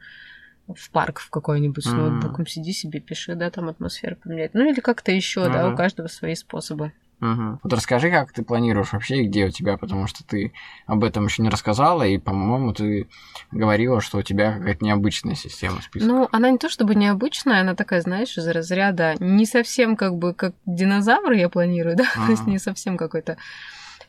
в 0.68 0.90
парк 0.90 1.20
в 1.20 1.30
какой-нибудь 1.30 1.84
с 1.84 1.92
ноутбуком 1.92 2.44
mm-hmm. 2.44 2.48
сиди 2.48 2.72
себе, 2.72 3.00
пиши, 3.00 3.34
да, 3.36 3.50
там 3.50 3.68
атмосферу 3.68 4.16
поменять. 4.16 4.52
Ну, 4.54 4.68
или 4.68 4.80
как-то 4.80 5.12
еще, 5.12 5.40
mm-hmm. 5.40 5.52
да, 5.52 5.68
у 5.68 5.76
каждого 5.76 6.08
свои 6.08 6.34
способы. 6.34 6.92
Угу. 7.20 7.60
Вот 7.62 7.72
расскажи, 7.72 8.10
как 8.10 8.32
ты 8.32 8.42
планируешь 8.42 8.92
вообще 8.92 9.22
и 9.22 9.26
где 9.26 9.46
у 9.46 9.50
тебя, 9.50 9.78
потому 9.78 10.06
что 10.06 10.22
ты 10.24 10.52
об 10.86 11.02
этом 11.02 11.24
еще 11.24 11.42
не 11.42 11.48
рассказала, 11.48 12.02
и, 12.02 12.18
по-моему, 12.18 12.74
ты 12.74 13.08
говорила, 13.50 14.02
что 14.02 14.18
у 14.18 14.22
тебя 14.22 14.52
какая-то 14.52 14.84
необычная 14.84 15.34
система 15.34 15.80
списка. 15.80 16.06
Ну, 16.06 16.28
она 16.30 16.50
не 16.50 16.58
то 16.58 16.68
чтобы 16.68 16.94
необычная, 16.94 17.62
она 17.62 17.74
такая, 17.74 18.02
знаешь, 18.02 18.36
из 18.36 18.46
разряда 18.46 19.14
не 19.18 19.46
совсем 19.46 19.96
как 19.96 20.16
бы 20.16 20.34
как 20.34 20.54
динозавр 20.66 21.32
я 21.32 21.48
планирую, 21.48 21.96
да, 21.96 22.04
то 22.04 22.30
есть 22.30 22.46
не 22.46 22.58
совсем 22.58 22.98
какой-то 22.98 23.38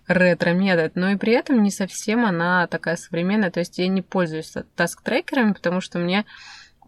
ретро-метод, 0.07 0.95
но 0.95 1.09
и 1.11 1.15
при 1.17 1.33
этом 1.33 1.61
не 1.63 1.71
совсем 1.71 2.25
она 2.25 2.67
такая 2.67 2.95
современная. 2.95 3.51
То 3.51 3.59
есть 3.59 3.77
я 3.77 3.87
не 3.87 4.01
пользуюсь 4.01 4.53
таск-трекерами, 4.75 5.53
потому 5.53 5.81
что 5.81 5.99
мне 5.99 6.25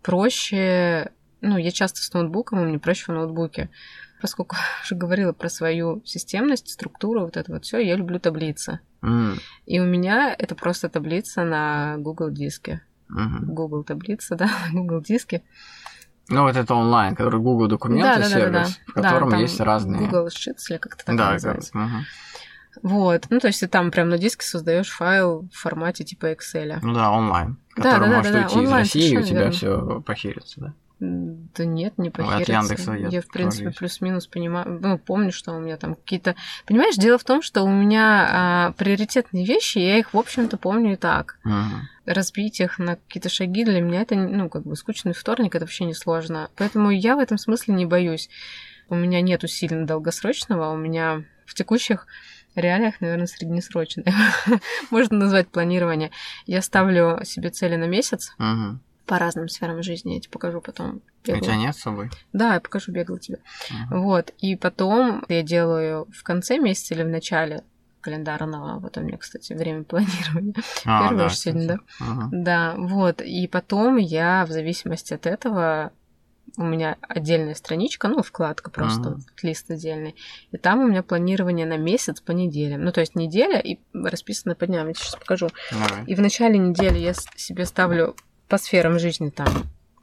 проще... 0.01 1.11
Ну, 1.41 1.57
я 1.57 1.71
часто 1.71 2.01
с 2.01 2.13
ноутбуком, 2.13 2.59
и 2.59 2.65
мне 2.65 2.79
проще 2.79 3.05
в 3.07 3.15
ноутбуке. 3.15 3.69
Поскольку 4.21 4.55
уже 4.83 4.95
говорила 4.95 5.33
про 5.33 5.49
свою 5.49 6.01
системность, 6.05 6.69
структуру, 6.69 7.21
вот 7.21 7.37
это 7.37 7.51
вот 7.51 7.65
все, 7.65 7.79
я 7.79 7.95
люблю 7.95 8.19
таблицы. 8.19 8.79
М, 9.01 9.37
И 9.65 9.79
у 9.79 9.85
меня 9.85 10.35
это 10.37 10.55
просто 10.55 10.89
таблица 10.89 11.43
на 11.43 11.95
Google 11.97 12.29
диске. 12.31 12.81
мгм. 13.07 13.53
Google 13.53 13.83
таблица, 13.83 14.35
да, 14.37 14.49
на 14.71 14.81
Google 14.81 15.01
диске. 15.01 15.43
Ну, 16.27 16.43
вот 16.43 16.55
это 16.55 16.75
онлайн, 16.75 17.15
который 17.15 17.39
Google 17.39 17.67
документы, 17.67 18.23
сервис, 18.23 18.79
в 18.87 18.93
котором 18.93 19.31
там 19.31 19.39
есть 19.39 19.59
разные... 19.59 19.99
Google 20.01 20.27
Sheets 20.27 20.61
или 20.69 20.77
как-то 20.77 21.03
так 21.05 21.15
да, 21.17 21.31
называется. 21.31 21.75
мгм. 21.75 22.05
Вот. 22.83 23.25
Ну, 23.29 23.39
то 23.39 23.47
есть 23.47 23.61
ты 23.61 23.67
там 23.67 23.89
прям 23.89 24.09
на 24.09 24.17
диске 24.17 24.45
создаешь 24.45 24.89
файл 24.89 25.49
в 25.51 25.57
формате 25.57 26.03
типа 26.03 26.31
Excel. 26.33 26.77
Ну 26.83 26.93
да, 26.93 27.11
онлайн. 27.11 27.57
Да, 27.75 27.83
Который 27.83 27.99
да, 28.01 28.09
да, 28.09 28.17
может 28.17 28.31
да, 28.31 28.39
да, 28.39 28.45
уйти 28.45 28.53
из 28.59 28.65
онлайн, 28.65 28.83
России, 28.83 29.13
и 29.13 29.17
у 29.17 29.23
тебя 29.23 29.51
все 29.51 30.01
похерится, 30.01 30.61
да? 30.61 30.73
Да 30.99 31.63
нет, 31.63 31.97
не 31.97 32.11
Ну, 32.15 32.23
от 32.23 32.29
похерится. 32.29 32.51
Яндекса 32.51 32.93
я 32.93 33.07
я, 33.07 33.21
в 33.21 33.27
принципе, 33.27 33.71
плюс-минус 33.71 34.27
понимаю, 34.27 34.79
ну, 34.81 34.97
помню, 34.97 35.31
что 35.31 35.53
у 35.53 35.59
меня 35.59 35.77
там 35.77 35.95
какие-то... 35.95 36.35
Понимаешь, 36.65 36.95
дело 36.95 37.17
в 37.17 37.23
том, 37.23 37.41
что 37.41 37.63
у 37.63 37.69
меня 37.69 38.27
а, 38.29 38.71
приоритетные 38.73 39.45
вещи, 39.45 39.77
я 39.77 39.97
их, 39.97 40.13
в 40.13 40.17
общем-то, 40.17 40.57
помню 40.57 40.93
и 40.93 40.95
так. 40.97 41.39
Мгм. 41.45 41.87
Разбить 42.05 42.59
их 42.59 42.79
на 42.79 42.97
какие-то 42.97 43.29
шаги 43.29 43.63
для 43.63 43.79
меня 43.79 44.01
это, 44.01 44.15
ну, 44.15 44.49
как 44.49 44.63
бы 44.63 44.75
скучный 44.75 45.13
вторник, 45.13 45.55
это 45.55 45.63
вообще 45.63 45.85
не 45.85 45.93
сложно. 45.93 46.49
Поэтому 46.57 46.89
я 46.89 47.15
в 47.15 47.19
этом 47.19 47.37
смысле 47.37 47.75
не 47.75 47.85
боюсь. 47.85 48.29
У 48.89 48.95
меня 48.95 49.21
нету 49.21 49.47
сильно 49.47 49.85
долгосрочного, 49.85 50.71
у 50.71 50.77
меня 50.77 51.23
в 51.45 51.53
текущих 51.53 52.07
реалиях, 52.55 52.99
наверное, 52.99 53.27
среднесрочное. 53.27 54.13
Можно 54.89 55.17
назвать 55.17 55.47
планирование. 55.47 56.11
Я 56.45 56.61
ставлю 56.61 57.21
себе 57.23 57.51
цели 57.51 57.75
на 57.75 57.85
месяц 57.85 58.33
Мгм. 58.37 58.81
По 59.09 59.17
разным 59.17 59.49
сферам 59.49 59.81
жизни. 59.81 60.13
Я 60.13 60.19
тебе 60.19 60.31
покажу 60.31 60.61
потом. 60.61 60.97
У 60.97 61.27
бегло. 61.27 61.41
тебя 61.41 61.55
нет 61.55 61.75
с 61.75 61.79
собой? 61.81 62.11
Да, 62.31 62.53
я 62.53 62.59
покажу 62.59 62.91
бегло 62.91 63.17
тебе. 63.19 63.39
Мгм. 63.71 64.01
Вот. 64.03 64.31
И 64.37 64.55
потом 64.55 65.25
я 65.29 65.41
делаю 65.41 66.07
в 66.15 66.21
конце 66.21 66.59
месяца 66.59 66.93
или 66.93 67.01
в 67.01 67.07
начале 67.07 67.63
календарного. 68.01 68.79
Вот 68.79 68.97
у 68.97 69.01
меня, 69.01 69.17
кстати, 69.17 69.53
время 69.53 69.83
планирования. 69.83 70.53
А, 70.85 71.07
Первое 71.07 71.23
да, 71.23 71.29
же 71.29 71.35
сегодня, 71.35 71.67
да? 71.67 71.77
Мгм. 71.99 72.43
Да, 72.43 72.75
вот. 72.77 73.21
И 73.21 73.47
потом 73.47 73.97
я, 73.97 74.45
в 74.45 74.51
зависимости 74.51 75.11
от 75.11 75.25
этого, 75.25 75.91
у 76.55 76.63
меня 76.63 76.97
отдельная 77.01 77.55
страничка, 77.55 78.09
ну, 78.09 78.21
вкладка 78.21 78.69
просто, 78.69 79.09
Мгм. 79.09 79.23
лист 79.41 79.71
отдельный. 79.71 80.15
И 80.51 80.57
там 80.57 80.81
у 80.81 80.87
меня 80.87 81.01
планирование 81.01 81.65
на 81.65 81.77
месяц 81.77 82.21
по 82.21 82.31
неделям. 82.31 82.83
Ну, 82.83 82.91
то 82.91 83.01
есть 83.01 83.15
неделя 83.15 83.59
и 83.59 83.79
расписано 83.91 84.53
по 84.53 84.67
дням. 84.67 84.87
Я 84.87 84.93
сейчас 84.93 85.15
покажу. 85.15 85.49
Давай. 85.71 86.05
И 86.05 86.13
в 86.13 86.21
начале 86.21 86.59
недели 86.59 86.99
я 86.99 87.13
себе 87.35 87.65
ставлю 87.65 88.15
по 88.49 88.57
сферам 88.57 88.99
жизни 88.99 89.29
там 89.29 89.47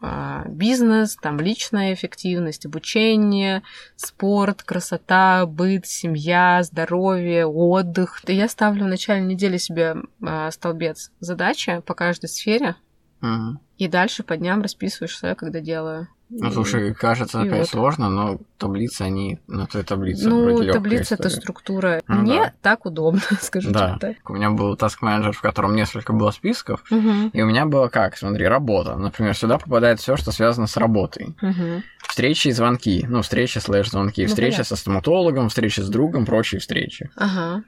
а, 0.00 0.44
бизнес, 0.48 1.16
там 1.16 1.40
личная 1.40 1.94
эффективность, 1.94 2.64
обучение, 2.66 3.62
спорт, 3.96 4.62
красота, 4.62 5.46
быт, 5.46 5.86
семья, 5.86 6.62
здоровье, 6.62 7.46
отдых. 7.46 8.20
Я 8.26 8.48
ставлю 8.48 8.84
в 8.84 8.88
начале 8.88 9.22
недели 9.22 9.56
себе 9.56 9.96
а, 10.22 10.50
столбец 10.50 11.10
задачи 11.20 11.80
по 11.84 11.94
каждой 11.94 12.28
сфере, 12.28 12.76
Мгм. 13.20 13.60
И 13.78 13.88
дальше 13.88 14.22
по 14.22 14.36
дням 14.36 14.62
расписываешь, 14.62 15.12
что 15.12 15.28
я 15.28 15.34
когда 15.34 15.60
делаю. 15.60 16.08
Ну, 16.28 16.50
слушай, 16.50 16.92
кажется, 16.92 17.40
и 17.42 17.46
опять 17.46 17.60
вот. 17.60 17.68
сложно, 17.68 18.10
но 18.10 18.38
таблицы, 18.58 19.02
они 19.02 19.38
на 19.46 19.66
той 19.66 19.84
таблице 19.84 20.28
ну, 20.28 20.72
таблица 20.72 21.14
это 21.14 21.30
структура. 21.30 22.02
Ну 22.08 22.16
Мне 22.22 22.40
да. 22.40 22.52
так 22.62 22.84
удобно, 22.84 23.20
скажу 23.40 23.70
Да. 23.70 23.96
так. 24.00 24.16
У 24.28 24.34
меня 24.34 24.50
был 24.50 24.74
task 24.74 24.96
менеджер, 25.02 25.32
в 25.32 25.40
котором 25.40 25.76
несколько 25.76 26.12
было 26.12 26.32
списков, 26.32 26.82
Мгм, 26.90 27.28
и 27.28 27.42
у 27.42 27.46
меня 27.46 27.64
было 27.66 27.86
как, 27.86 28.16
смотри, 28.16 28.44
работа. 28.48 28.96
Например, 28.96 29.36
сюда 29.36 29.58
попадает 29.58 30.00
все, 30.00 30.16
что 30.16 30.32
связано 30.32 30.66
с 30.66 30.76
работой. 30.76 31.36
мгм. 31.40 31.84
Встречи 32.08 32.48
и 32.48 32.52
звонки. 32.52 33.04
Ну, 33.08 33.22
встречи 33.22 33.58
слэш 33.58 33.90
звонки. 33.90 34.22
Ну, 34.22 34.28
встреча 34.28 34.56
понятно. 34.58 34.76
со 34.76 34.80
стоматологом, 34.80 35.48
встреча 35.48 35.82
с 35.82 35.88
другом, 35.88 36.24
прочие 36.24 36.60
встречи. 36.60 37.10
Ага. 37.14 37.62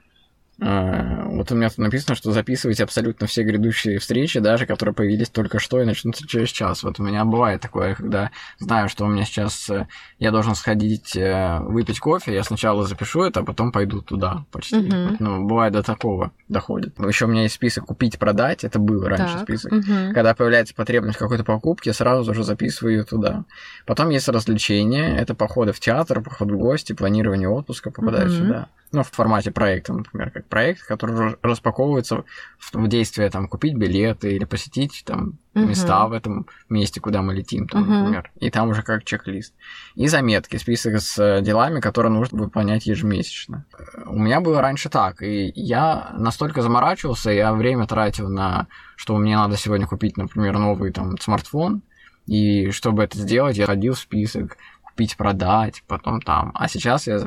А, 0.61 1.23
Вот 1.25 1.51
у 1.51 1.55
меня 1.55 1.69
тут 1.69 1.77
написано, 1.77 2.15
что 2.15 2.31
записывайте 2.31 2.83
абсолютно 2.83 3.27
все 3.27 3.43
грядущие 3.43 3.99
встречи, 3.99 4.39
даже 4.39 4.65
которые 4.65 4.93
появились 4.93 5.29
только 5.29 5.59
что 5.59 5.81
и 5.81 5.85
начнутся 5.85 6.27
через 6.27 6.49
час. 6.49 6.83
Вот 6.83 6.99
у 6.99 7.03
меня 7.03 7.23
бывает 7.25 7.61
такое, 7.61 7.95
когда 7.95 8.31
знаю, 8.59 8.89
что 8.89 9.05
у 9.05 9.07
меня 9.07 9.25
сейчас 9.25 9.69
э, 9.69 9.87
я 10.17 10.31
должен 10.31 10.55
сходить 10.55 11.15
э, 11.15 11.59
выпить 11.61 11.99
кофе, 11.99 12.33
я 12.33 12.43
сначала 12.43 12.85
запишу 12.85 13.21
это, 13.23 13.39
а 13.41 13.43
потом 13.43 13.71
пойду 13.71 14.01
туда 14.01 14.45
почти. 14.51 14.89
Вот, 14.91 15.19
Ну, 15.19 15.45
бывает 15.45 15.73
до 15.73 15.83
такого 15.83 16.31
доходит. 16.49 16.97
Еще 16.99 17.25
у 17.25 17.29
меня 17.29 17.43
есть 17.43 17.55
список 17.55 17.85
купить, 17.85 18.19
продать, 18.19 18.63
это 18.63 18.79
был 18.79 19.03
раньше 19.05 19.35
Так. 19.35 19.43
список. 19.43 19.71
мгм. 19.71 20.13
Когда 20.13 20.33
появляется 20.33 20.75
потребность 20.75 21.17
какой-то 21.17 21.43
покупке, 21.43 21.93
сразу 21.93 22.33
же 22.33 22.43
записываю 22.43 22.97
ее 22.97 23.03
туда. 23.03 23.45
Потом 23.85 24.09
есть 24.09 24.27
развлечения, 24.27 25.15
это 25.17 25.35
походы 25.35 25.71
в 25.71 25.79
театр, 25.79 26.21
походы 26.21 26.55
в 26.55 26.57
гости, 26.57 26.93
планирование 26.93 27.47
отпуска, 27.47 27.91
попадаю 27.91 28.27
Мгм. 28.27 28.35
сюда. 28.37 28.67
Ну, 28.91 29.03
в 29.03 29.11
формате 29.11 29.51
проекта, 29.51 29.93
например, 29.93 30.31
как 30.31 30.47
проект, 30.47 30.81
который 30.83 31.15
ра- 31.15 31.39
распаковывается 31.43 32.23
в, 32.57 32.73
в 32.73 32.87
действие, 32.87 33.29
там, 33.29 33.47
купить 33.47 33.75
билеты 33.75 34.33
или 34.35 34.45
посетить 34.45 35.03
там 35.05 35.37
Мгм. 35.53 35.69
места 35.69 36.07
в 36.07 36.13
этом 36.13 36.47
месте, 36.69 36.99
куда 36.99 37.21
мы 37.21 37.35
летим, 37.35 37.67
там, 37.67 37.83
Мгм. 37.83 37.99
например. 37.99 38.31
И 38.39 38.49
там 38.49 38.69
уже 38.69 38.81
как 38.81 39.03
чек-лист. 39.03 39.53
И 39.93 40.07
заметки, 40.07 40.57
список 40.57 40.99
с 41.01 41.19
э, 41.19 41.41
делами, 41.41 41.81
которые 41.81 42.11
нужно 42.11 42.39
выполнять 42.39 42.87
ежемесячно. 42.87 43.65
Э, 43.77 44.03
У 44.07 44.17
меня 44.17 44.41
было 44.41 44.59
раньше 44.59 44.89
так, 44.89 45.21
и 45.21 45.51
я 45.55 46.11
настолько 46.17 46.61
заморачивался, 46.63 47.29
я 47.29 47.53
время 47.53 47.85
тратил 47.85 48.27
на, 48.29 48.67
что 48.95 49.15
мне 49.17 49.35
надо 49.37 49.55
сегодня 49.55 49.85
купить, 49.85 50.17
например, 50.17 50.57
новый 50.57 50.91
там 50.91 51.17
смартфон, 51.19 51.83
и 52.25 52.71
чтобы 52.71 53.03
это 53.03 53.17
сделать, 53.19 53.57
я 53.57 53.65
ходил 53.67 53.93
в 53.93 53.99
список, 53.99 54.57
купить, 54.81 55.15
продать, 55.15 55.83
потом 55.87 56.21
там. 56.21 56.51
А 56.55 56.67
сейчас 56.67 57.05
я 57.07 57.19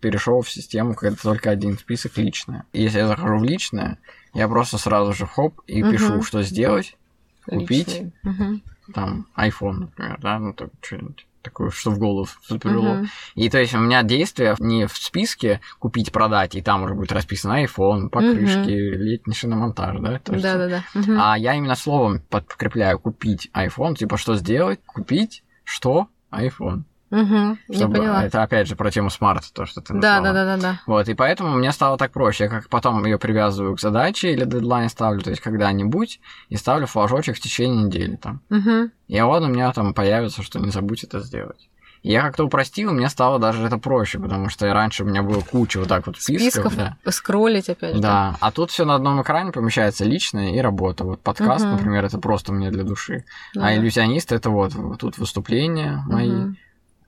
перешел 0.00 0.40
в 0.42 0.50
систему, 0.50 0.94
когда 0.94 1.16
только 1.22 1.50
один 1.50 1.78
список 1.78 2.16
личное. 2.16 2.64
И 2.72 2.82
если 2.82 2.98
я 2.98 3.06
захожу 3.08 3.38
в 3.38 3.44
личное, 3.44 3.98
я 4.34 4.48
просто 4.48 4.78
сразу 4.78 5.12
же 5.12 5.26
хоп 5.26 5.60
и 5.66 5.82
Мгм. 5.82 5.92
пишу, 5.92 6.22
что 6.22 6.42
сделать, 6.42 6.96
купить. 7.46 8.02
Мгм. 8.22 8.62
там, 8.92 9.26
iPhone, 9.36 9.72
например, 9.72 10.18
да, 10.20 10.38
ну, 10.40 10.52
так, 10.52 10.70
что-нибудь 10.82 11.24
такое, 11.42 11.70
что 11.70 11.90
в 11.92 11.98
голову 12.00 12.26
всплыло. 12.42 12.94
Мгм. 12.94 13.08
И 13.36 13.48
то 13.48 13.58
есть 13.58 13.72
у 13.72 13.78
меня 13.78 14.02
действия 14.02 14.56
не 14.58 14.86
в 14.88 14.96
списке 14.96 15.60
купить, 15.78 16.10
продать, 16.12 16.54
и 16.56 16.60
там 16.60 16.82
уже 16.82 16.94
будет 16.94 17.12
расписано 17.12 17.64
iPhone, 17.64 18.08
покрышки, 18.08 18.68
летний 18.70 19.32
шиномонтаж, 19.34 20.00
да? 20.00 20.18
то 20.18 20.32
есть- 20.32 20.42
Да-да-да. 20.42 20.84
А 21.18 21.38
я 21.38 21.54
именно 21.54 21.76
словом 21.76 22.20
подкрепляю 22.30 22.98
купить 22.98 23.48
iPhone, 23.54 23.94
типа 23.94 24.16
что 24.16 24.34
сделать, 24.34 24.80
купить, 24.84 25.44
что 25.64 26.08
iPhone. 26.32 26.82
Не 27.10 27.56
Чтобы- 27.76 27.96
поняла. 27.96 28.24
Это 28.24 28.42
опять 28.42 28.68
же 28.68 28.76
про 28.76 28.90
тему 28.90 29.10
смарт, 29.10 29.52
то, 29.52 29.66
что 29.66 29.80
ты 29.80 29.94
Да, 29.94 30.20
назвала. 30.20 30.22
да, 30.22 30.32
да, 30.32 30.56
да, 30.56 30.62
да. 30.62 30.80
Вот, 30.86 31.08
и 31.08 31.14
поэтому 31.14 31.56
мне 31.56 31.72
стало 31.72 31.98
так 31.98 32.12
проще. 32.12 32.44
Я 32.44 32.50
как 32.50 32.68
потом 32.68 33.04
ее 33.04 33.18
привязываю 33.18 33.74
к 33.76 33.80
задаче 33.80 34.32
или 34.32 34.44
дедлайн 34.44 34.88
ставлю, 34.88 35.20
то 35.22 35.30
есть 35.30 35.42
когда-нибудь, 35.42 36.20
и 36.48 36.56
ставлю 36.56 36.86
флажочек 36.86 37.36
в 37.36 37.40
течение 37.40 37.84
недели 37.84 38.16
там. 38.16 38.40
Мгм. 38.48 38.92
И 39.08 39.20
вот 39.20 39.42
у 39.42 39.48
меня 39.48 39.72
там 39.72 39.92
появится, 39.92 40.42
что 40.42 40.60
не 40.60 40.70
забудь 40.70 41.02
это 41.04 41.20
сделать. 41.20 41.68
И 42.02 42.12
я 42.12 42.22
как-то 42.22 42.44
упростил, 42.44 42.92
мне 42.92 43.10
стало 43.10 43.38
даже 43.38 43.62
это 43.66 43.76
проще, 43.76 44.18
потому 44.18 44.48
что 44.48 44.72
раньше 44.72 45.04
у 45.04 45.06
меня 45.06 45.22
было 45.22 45.40
куча 45.42 45.78
вот 45.80 45.88
так 45.88 46.06
вот 46.06 46.16
списков. 46.18 46.72
Списков 46.72 46.76
да. 46.76 46.96
скроллить 47.10 47.68
опять 47.68 47.96
же. 47.96 48.00
Да, 48.00 48.36
а 48.40 48.50
тут 48.52 48.70
все 48.70 48.86
на 48.86 48.94
одном 48.94 49.20
экране 49.20 49.52
помещается 49.52 50.06
личное 50.06 50.54
и 50.54 50.60
работа. 50.60 51.04
Вот 51.04 51.20
подкаст, 51.20 51.64
Мгм. 51.66 51.72
например, 51.76 52.04
это 52.06 52.16
просто 52.18 52.54
мне 52.54 52.70
для 52.70 52.84
души. 52.84 53.24
Ну 53.54 53.60
а 53.60 53.64
да. 53.66 53.76
иллюзионист 53.76 54.32
это 54.32 54.48
вот, 54.48 54.74
вот 54.74 55.00
тут 55.00 55.18
выступления 55.18 56.02
мои, 56.06 56.54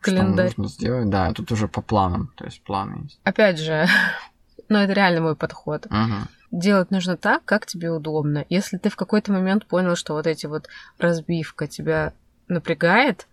Мгм. 0.03 0.15
что 0.15 0.21
Календарь. 0.23 0.47
нужно 0.57 0.69
сделать. 0.69 1.11
Да, 1.11 1.33
тут 1.33 1.53
уже 1.53 1.69
по 1.69 1.81
планам, 1.83 2.33
то 2.37 2.45
есть 2.45 2.63
планы 2.63 3.03
есть. 3.05 3.21
Опять 3.25 3.59
же, 3.59 3.87
ну 4.69 4.79
это 4.79 4.93
реально 4.93 5.21
мой 5.23 5.37
подход. 5.37 5.87
Мгм. 5.91 6.29
Делать 6.51 6.91
нужно 6.91 7.17
так, 7.17 7.45
как 7.45 7.65
тебе 7.67 7.91
удобно. 7.91 8.45
Если 8.51 8.77
ты 8.77 8.91
в 8.91 8.97
какой-то 8.97 9.33
момент 9.33 9.67
понял, 9.67 9.97
что 9.97 10.13
вот 10.15 10.27
эти 10.27 10.45
вот 10.47 10.69
разбивка 10.99 11.67
тебя 11.67 12.13
напрягает, 12.49 13.27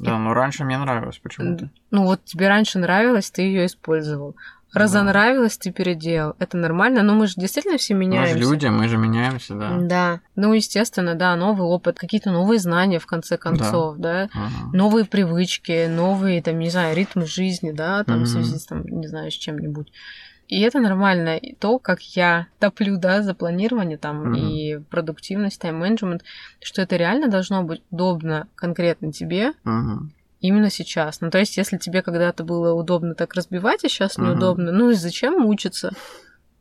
Да, 0.00 0.18
но 0.18 0.34
раньше 0.34 0.64
мне 0.64 0.76
нравилось 0.78 1.18
почему-то. 1.18 1.70
ну 1.90 2.04
вот 2.04 2.24
тебе 2.24 2.48
раньше 2.48 2.78
нравилось, 2.78 3.30
ты 3.30 3.42
ее 3.42 3.66
использовал. 3.66 4.34
Разонравилось, 4.74 5.56
ты 5.58 5.72
переделал. 5.72 6.34
Это 6.38 6.56
нормально, 6.56 7.02
но 7.02 7.14
мы 7.14 7.26
же 7.26 7.34
действительно 7.36 7.78
все 7.78 7.94
Мы 7.94 8.02
же 8.02 8.08
меняемся. 8.08 8.38
люди, 8.38 8.66
мы 8.66 8.88
же 8.88 8.96
меняемся, 8.98 9.54
да. 9.54 9.78
Да. 9.80 10.20
Ну, 10.36 10.52
естественно, 10.52 11.14
да, 11.14 11.34
новый 11.36 11.66
опыт, 11.66 11.98
какие-то 11.98 12.30
новые 12.30 12.58
знания, 12.58 12.98
в 12.98 13.06
конце 13.06 13.36
концов, 13.38 13.96
да. 13.98 14.28
Мгм. 14.34 14.72
Новые 14.72 15.04
привычки, 15.04 15.86
новые, 15.86 16.42
там, 16.42 16.58
не 16.58 16.70
знаю, 16.70 16.94
ритмы 16.96 17.26
жизни, 17.26 17.70
да, 17.72 18.04
там, 18.04 18.16
в 18.18 18.20
Мгм. 18.20 18.26
связи 18.26 18.56
с, 18.56 18.66
там, 18.66 18.82
не 18.84 19.06
знаю, 19.06 19.30
с 19.30 19.34
чем-нибудь. 19.34 19.90
И 20.48 20.60
это 20.62 20.80
нормально. 20.80 21.36
И 21.36 21.54
то, 21.54 21.78
как 21.78 22.00
я 22.00 22.46
топлю, 22.58 22.96
да, 22.96 23.22
за 23.22 23.34
планирование 23.34 23.98
там 23.98 24.22
Мгм. 24.30 24.34
и 24.34 24.78
продуктивность, 24.90 25.60
тайм-менеджмент, 25.60 26.22
что 26.62 26.80
это 26.82 26.96
реально 26.96 27.28
должно 27.28 27.62
быть 27.62 27.82
удобно 27.90 28.48
конкретно 28.54 29.12
тебе 29.12 29.52
Мгм. 29.64 30.12
Именно 30.40 30.70
сейчас. 30.70 31.20
Ну, 31.20 31.30
то 31.30 31.38
есть, 31.38 31.56
если 31.56 31.76
тебе 31.78 32.02
когда-то 32.02 32.44
было 32.44 32.72
удобно 32.72 33.14
так 33.14 33.34
разбивать, 33.34 33.84
а 33.84 33.88
сейчас 33.88 34.18
Мгм. 34.18 34.28
неудобно, 34.28 34.72
ну 34.72 34.90
и 34.90 34.94
зачем 34.94 35.40
мучиться? 35.40 35.92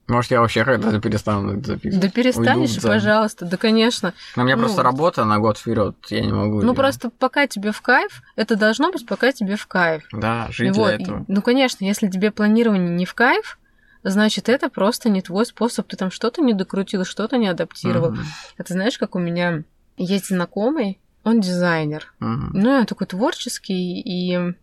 Может, 0.07 0.31
я 0.31 0.39
вообще 0.39 0.63
когда-то 0.63 1.01
перестану 1.01 1.61
записывать. 1.61 1.99
Да 1.99 2.09
перестанешь, 2.09 2.71
Уйду, 2.71 2.87
пожалуйста, 2.87 3.45
да, 3.45 3.57
конечно. 3.57 4.13
Но 4.37 4.43
у 4.43 4.45
меня 4.45 4.55
ну, 4.55 4.63
просто 4.63 4.81
работа 4.81 5.25
на 5.25 5.37
год 5.39 5.57
вперед, 5.57 5.97
я 6.09 6.21
не 6.21 6.31
могу. 6.31 6.61
Ну, 6.61 6.73
просто 6.73 7.09
пока 7.09 7.45
тебе 7.45 7.73
в 7.73 7.81
кайф, 7.81 8.21
это 8.37 8.55
должно 8.55 8.89
быть 8.91 9.05
пока 9.05 9.33
тебе 9.33 9.57
в 9.57 9.67
кайф. 9.67 10.03
Да, 10.13 10.47
жить 10.49 10.75
вот. 10.77 10.95
для 10.95 11.03
этого. 11.03 11.25
Ну, 11.27 11.41
конечно, 11.41 11.83
если 11.83 12.07
тебе 12.07 12.31
планирование 12.31 12.89
не 12.89 13.05
в 13.05 13.13
кайф, 13.15 13.59
значит, 14.03 14.47
это 14.47 14.69
просто 14.69 15.09
не 15.09 15.21
твой 15.21 15.45
способ. 15.45 15.87
Ты 15.87 15.97
там 15.97 16.09
что-то 16.09 16.41
не 16.41 16.53
докрутил, 16.53 17.03
что-то 17.03 17.37
не 17.37 17.49
адаптировал. 17.49 18.11
Угу. 18.11 18.19
Это 18.59 18.73
знаешь, 18.73 18.97
как 18.97 19.15
у 19.15 19.19
меня 19.19 19.63
есть 19.97 20.27
знакомый, 20.27 20.99
он 21.27 21.41
дизайнер. 21.41 22.13
Угу. 22.19 22.49
Ну, 22.53 22.69
он 22.71 22.85
такой 22.85 23.07
творческий, 23.07 24.01
и 24.01 24.53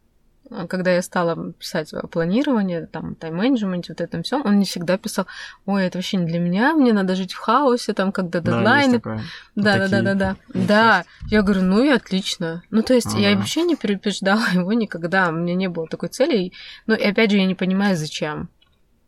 а 0.50 0.66
когда 0.66 0.92
я 0.92 1.02
стала 1.02 1.52
писать 1.52 1.92
планирование, 2.10 2.86
там, 2.86 3.14
тайм-менеджменте, 3.14 3.92
вот 3.92 4.00
этом 4.00 4.22
всем, 4.22 4.42
он 4.44 4.58
не 4.58 4.66
всегда 4.66 4.98
писал, 4.98 5.26
ой, 5.64 5.86
это 5.86 5.98
вообще 5.98 6.18
не 6.18 6.26
для 6.26 6.38
меня, 6.38 6.74
мне 6.74 6.92
надо 6.92 7.14
жить 7.14 7.32
в 7.32 7.38
хаосе, 7.38 7.94
там, 7.94 8.12
когда 8.12 8.40
дедлайны. 8.40 9.00
Да, 9.54 9.78
да, 9.78 9.88
да, 9.88 10.02
да, 10.02 10.14
да, 10.14 10.36
да. 10.52 11.04
я 11.30 11.42
говорю, 11.42 11.62
ну 11.62 11.82
и 11.82 11.88
отлично. 11.88 12.62
Ну, 12.70 12.82
то 12.82 12.92
есть, 12.92 13.14
я 13.14 13.34
вообще 13.36 13.62
не 13.62 13.74
переубеждала 13.74 14.44
его 14.52 14.72
никогда, 14.74 15.30
у 15.30 15.32
меня 15.32 15.54
не 15.54 15.68
было 15.68 15.88
такой 15.88 16.10
цели. 16.10 16.52
Ну, 16.86 16.94
и 16.94 17.02
опять 17.02 17.30
же, 17.30 17.38
я 17.38 17.46
не 17.46 17.54
понимаю, 17.54 17.96
зачем. 17.96 18.50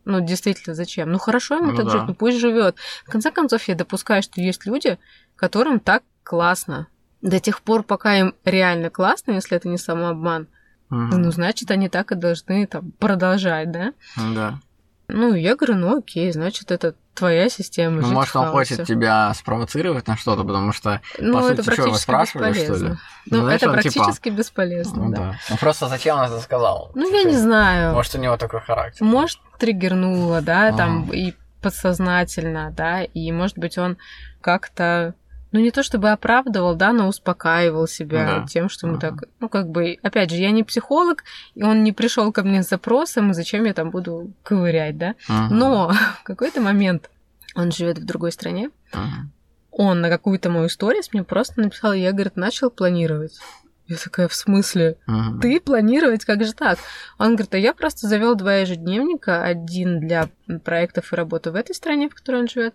Ну, 0.06 0.20
действительно, 0.20 0.74
зачем? 0.74 1.12
Ну, 1.12 1.18
хорошо 1.18 1.56
ему 1.56 1.72
ну, 1.72 1.76
так 1.76 1.86
да. 1.86 1.90
жить, 1.90 2.02
ну 2.06 2.14
пусть 2.14 2.38
живет. 2.38 2.76
В 3.04 3.10
конце 3.10 3.30
концов, 3.30 3.68
я 3.68 3.74
допускаю, 3.74 4.22
что 4.22 4.40
есть 4.40 4.64
люди, 4.64 4.98
которым 5.36 5.80
так 5.80 6.02
классно. 6.22 6.86
До 7.22 7.40
тех 7.40 7.62
пор, 7.62 7.82
пока 7.82 8.16
им 8.18 8.34
реально 8.44 8.90
классно, 8.90 9.32
если 9.32 9.56
это 9.56 9.68
не 9.68 9.78
самообман, 9.78 10.48
Угу. 10.90 10.98
Ну, 10.98 11.30
значит, 11.32 11.70
они 11.70 11.88
так 11.88 12.12
и 12.12 12.14
должны 12.14 12.66
там 12.66 12.92
продолжать, 12.98 13.70
да? 13.72 13.92
Да. 14.16 14.60
Ну, 15.08 15.34
я 15.34 15.54
говорю, 15.54 15.76
ну 15.76 15.98
окей, 15.98 16.32
значит, 16.32 16.70
это 16.72 16.94
твоя 17.14 17.48
система. 17.48 18.00
Ну, 18.02 18.08
может, 18.08 18.34
он 18.34 18.48
хочет 18.48 18.86
тебя 18.86 19.32
спровоцировать 19.34 20.06
на 20.08 20.16
что-то, 20.16 20.42
потому 20.42 20.72
что, 20.72 21.00
ну, 21.18 21.40
по 21.40 21.48
это 21.48 21.62
сути, 21.62 21.74
что, 21.74 21.90
вы 21.90 21.98
спрашивали, 21.98 22.52
бесполезно. 22.52 22.76
что 22.76 22.86
ли? 22.86 22.98
Ну, 23.30 23.42
ну 23.42 23.48
это 23.48 23.60
типа 23.60 23.72
практически 23.72 24.24
типа... 24.24 24.34
бесполезно, 24.34 25.04
ну, 25.04 25.10
да. 25.10 25.16
да. 25.16 25.36
Ну, 25.50 25.56
просто 25.58 25.88
зачем 25.88 26.18
он 26.18 26.24
это 26.24 26.40
сказал? 26.40 26.90
Ну, 26.94 27.08
я 27.16 27.24
не 27.24 27.36
знаю. 27.36 27.94
Может, 27.94 28.14
у 28.16 28.18
него 28.18 28.36
такой 28.36 28.60
характер. 28.60 29.04
Может, 29.04 29.38
триггернуло, 29.58 30.40
да, 30.40 30.72
там, 30.72 31.10
и 31.12 31.34
подсознательно, 31.62 32.72
да, 32.76 33.02
и, 33.02 33.32
может 33.32 33.58
быть, 33.58 33.78
он 33.78 33.96
как-то 34.40 35.14
ну 35.56 35.62
не 35.62 35.70
то 35.70 35.82
чтобы 35.82 36.10
оправдывал, 36.10 36.74
да, 36.74 36.92
но 36.92 37.08
успокаивал 37.08 37.86
себя 37.86 38.40
да. 38.40 38.46
тем, 38.46 38.68
что 38.68 38.86
ему 38.86 38.98
ага. 38.98 39.08
так, 39.08 39.28
ну 39.40 39.48
как 39.48 39.70
бы, 39.70 39.96
опять 40.02 40.28
же, 40.28 40.36
я 40.36 40.50
не 40.50 40.64
психолог, 40.64 41.24
и 41.54 41.62
он 41.62 41.82
не 41.82 41.92
пришел 41.92 42.30
ко 42.30 42.42
мне 42.42 42.62
с 42.62 42.68
запросом, 42.68 43.30
и 43.30 43.34
зачем 43.34 43.64
я 43.64 43.72
там 43.72 43.90
буду 43.90 44.32
ковырять, 44.42 44.98
да. 44.98 45.14
Ага. 45.28 45.54
Но 45.54 45.88
в 46.20 46.24
какой-то 46.24 46.60
момент 46.60 47.08
он 47.54 47.72
живет 47.72 47.98
в 47.98 48.04
другой 48.04 48.32
стране, 48.32 48.68
ага. 48.92 49.30
он 49.70 50.02
на 50.02 50.10
какую-то 50.10 50.50
мою 50.50 50.66
историю 50.66 51.02
мне 51.14 51.24
просто 51.24 51.58
написал, 51.58 51.94
я, 51.94 52.12
говорит, 52.12 52.36
начал 52.36 52.68
планировать. 52.68 53.38
Я 53.86 53.96
такая, 53.96 54.28
в 54.28 54.34
смысле? 54.34 54.98
Ага. 55.06 55.40
Ты 55.40 55.58
планировать? 55.58 56.26
Как 56.26 56.44
же 56.44 56.52
так? 56.52 56.78
Он 57.18 57.28
говорит, 57.28 57.54
а 57.54 57.58
я 57.58 57.72
просто 57.72 58.08
завел 58.08 58.34
два 58.34 58.56
ежедневника, 58.56 59.42
один 59.42 60.00
для 60.00 60.28
проектов 60.64 61.12
и 61.12 61.16
работы 61.16 61.50
в 61.50 61.54
этой 61.54 61.74
стране, 61.74 62.10
в 62.10 62.14
которой 62.14 62.42
он 62.42 62.48
живет, 62.48 62.74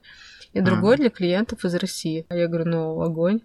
и 0.53 0.61
другой 0.61 0.97
для 0.97 1.09
клиентов 1.09 1.63
из 1.65 1.75
России. 1.75 2.25
А 2.29 2.35
я 2.35 2.47
говорю, 2.47 2.69
ну, 2.69 3.01
огонь. 3.01 3.41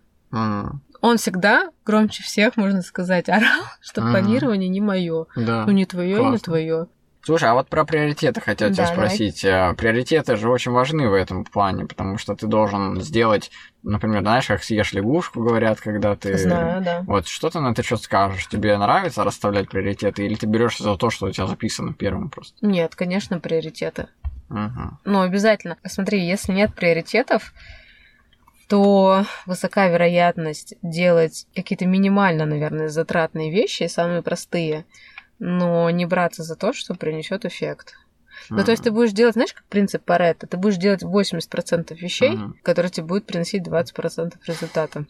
Он 1.03 1.19
всегда 1.19 1.71
громче 1.85 2.23
всех, 2.23 2.57
можно 2.57 2.83
сказать, 2.83 3.29
орал, 3.29 3.65
что 3.81 4.01
планирование 4.01 4.69
не 4.69 4.81
мое. 4.81 5.27
Да. 5.37 5.67
Ну, 5.67 5.73
не 5.73 5.87
твое 5.87 6.31
не 6.31 6.39
твое. 6.39 6.89
Слушай, 7.27 7.51
а 7.51 7.55
вот 7.55 7.69
про 7.69 7.85
приоритеты 7.85 8.41
хотел 8.41 8.73
тебя 8.73 8.87
спросить. 8.87 9.43
Давай. 9.43 9.73
Э, 9.73 9.75
приоритеты 9.75 10.37
же 10.37 10.49
очень 10.49 10.71
важны 10.71 11.09
в 11.09 11.13
этом 11.13 11.45
плане, 11.45 11.85
потому 11.85 12.19
что 12.19 12.37
ты 12.37 12.47
должен 12.47 13.01
сделать, 13.01 13.51
например, 13.83 14.21
знаешь, 14.21 14.47
как 14.47 14.63
съешь 14.63 14.93
лягушку, 14.93 15.43
говорят, 15.43 15.81
когда 15.81 16.15
ты... 16.15 16.39
Знаю, 16.39 16.85
да. 16.85 17.03
Вот 17.05 17.27
что 17.27 17.51
ты 17.51 17.59
на 17.59 17.73
это 17.73 17.83
что 17.83 17.97
скажешь? 17.97 18.47
Тебе 18.47 18.79
нравится 18.79 19.25
расставлять 19.25 19.69
приоритеты, 19.69 20.25
или 20.25 20.37
ты 20.37 20.47
берешься 20.47 20.85
за 20.85 20.97
то, 20.97 21.11
что 21.11 21.27
у 21.27 21.31
тебя 21.33 21.49
записано 21.49 21.95
первым 21.95 22.31
просто? 22.31 22.65
Нет, 22.65 22.95
конечно, 22.95 23.41
приоритеты. 23.41 24.07
Угу. 24.49 24.99
Ну, 25.05 25.21
обязательно. 25.23 25.77
Смотри, 25.85 26.25
если 26.27 26.53
нет 26.53 26.75
приоритетов, 26.75 27.53
то 28.69 29.25
высока 29.47 29.89
вероятность 29.89 30.75
делать 30.83 31.47
какие-то 31.55 31.87
минимально, 31.87 32.47
наверное, 32.47 32.89
затратные 32.89 33.51
вещи, 33.51 33.85
самые 33.85 34.23
простые, 34.23 34.85
но 35.39 35.89
не 35.91 36.07
браться 36.07 36.43
за 36.43 36.57
то, 36.57 36.73
что 36.73 36.95
принесет 36.95 37.45
эффект. 37.45 37.95
Ну, 38.51 38.65
то 38.65 38.71
есть 38.71 38.85
ты 38.85 38.91
будешь 38.91 39.13
делать, 39.13 39.35
знаешь, 39.35 39.53
как 39.53 39.65
принцип 39.65 40.05
Паретта, 40.05 40.47
ты 40.47 40.57
будешь 40.57 40.77
делать 40.77 41.03
80% 41.03 41.95
вещей, 41.95 42.39
которые 42.63 42.91
тебе 42.91 43.07
будут 43.07 43.27
приносить 43.27 43.67
20% 43.67 44.35
результата. 44.47 45.07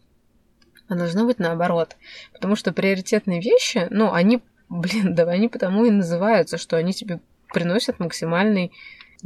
А 0.88 0.94
должно 0.94 1.26
быть 1.26 1.38
наоборот. 1.38 1.96
Потому 2.32 2.56
что 2.56 2.72
приоритетные 2.72 3.40
вещи, 3.40 3.88
ну, 3.90 4.12
они, 4.12 4.42
блин, 4.68 5.14
да, 5.16 5.24
они 5.24 5.48
потому 5.48 5.84
и 5.84 5.90
называются, 5.90 6.58
что 6.58 6.76
они 6.76 6.92
тебе 6.92 7.20
приносят 7.52 7.98
максимальный 7.98 8.72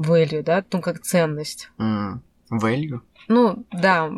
value, 0.01 0.43
да, 0.43 0.65
ну, 0.73 0.81
как 0.81 1.01
ценность. 1.01 1.71
Mm. 1.79 2.21
Value? 2.51 3.01
Ну, 3.29 3.65
да. 3.71 4.11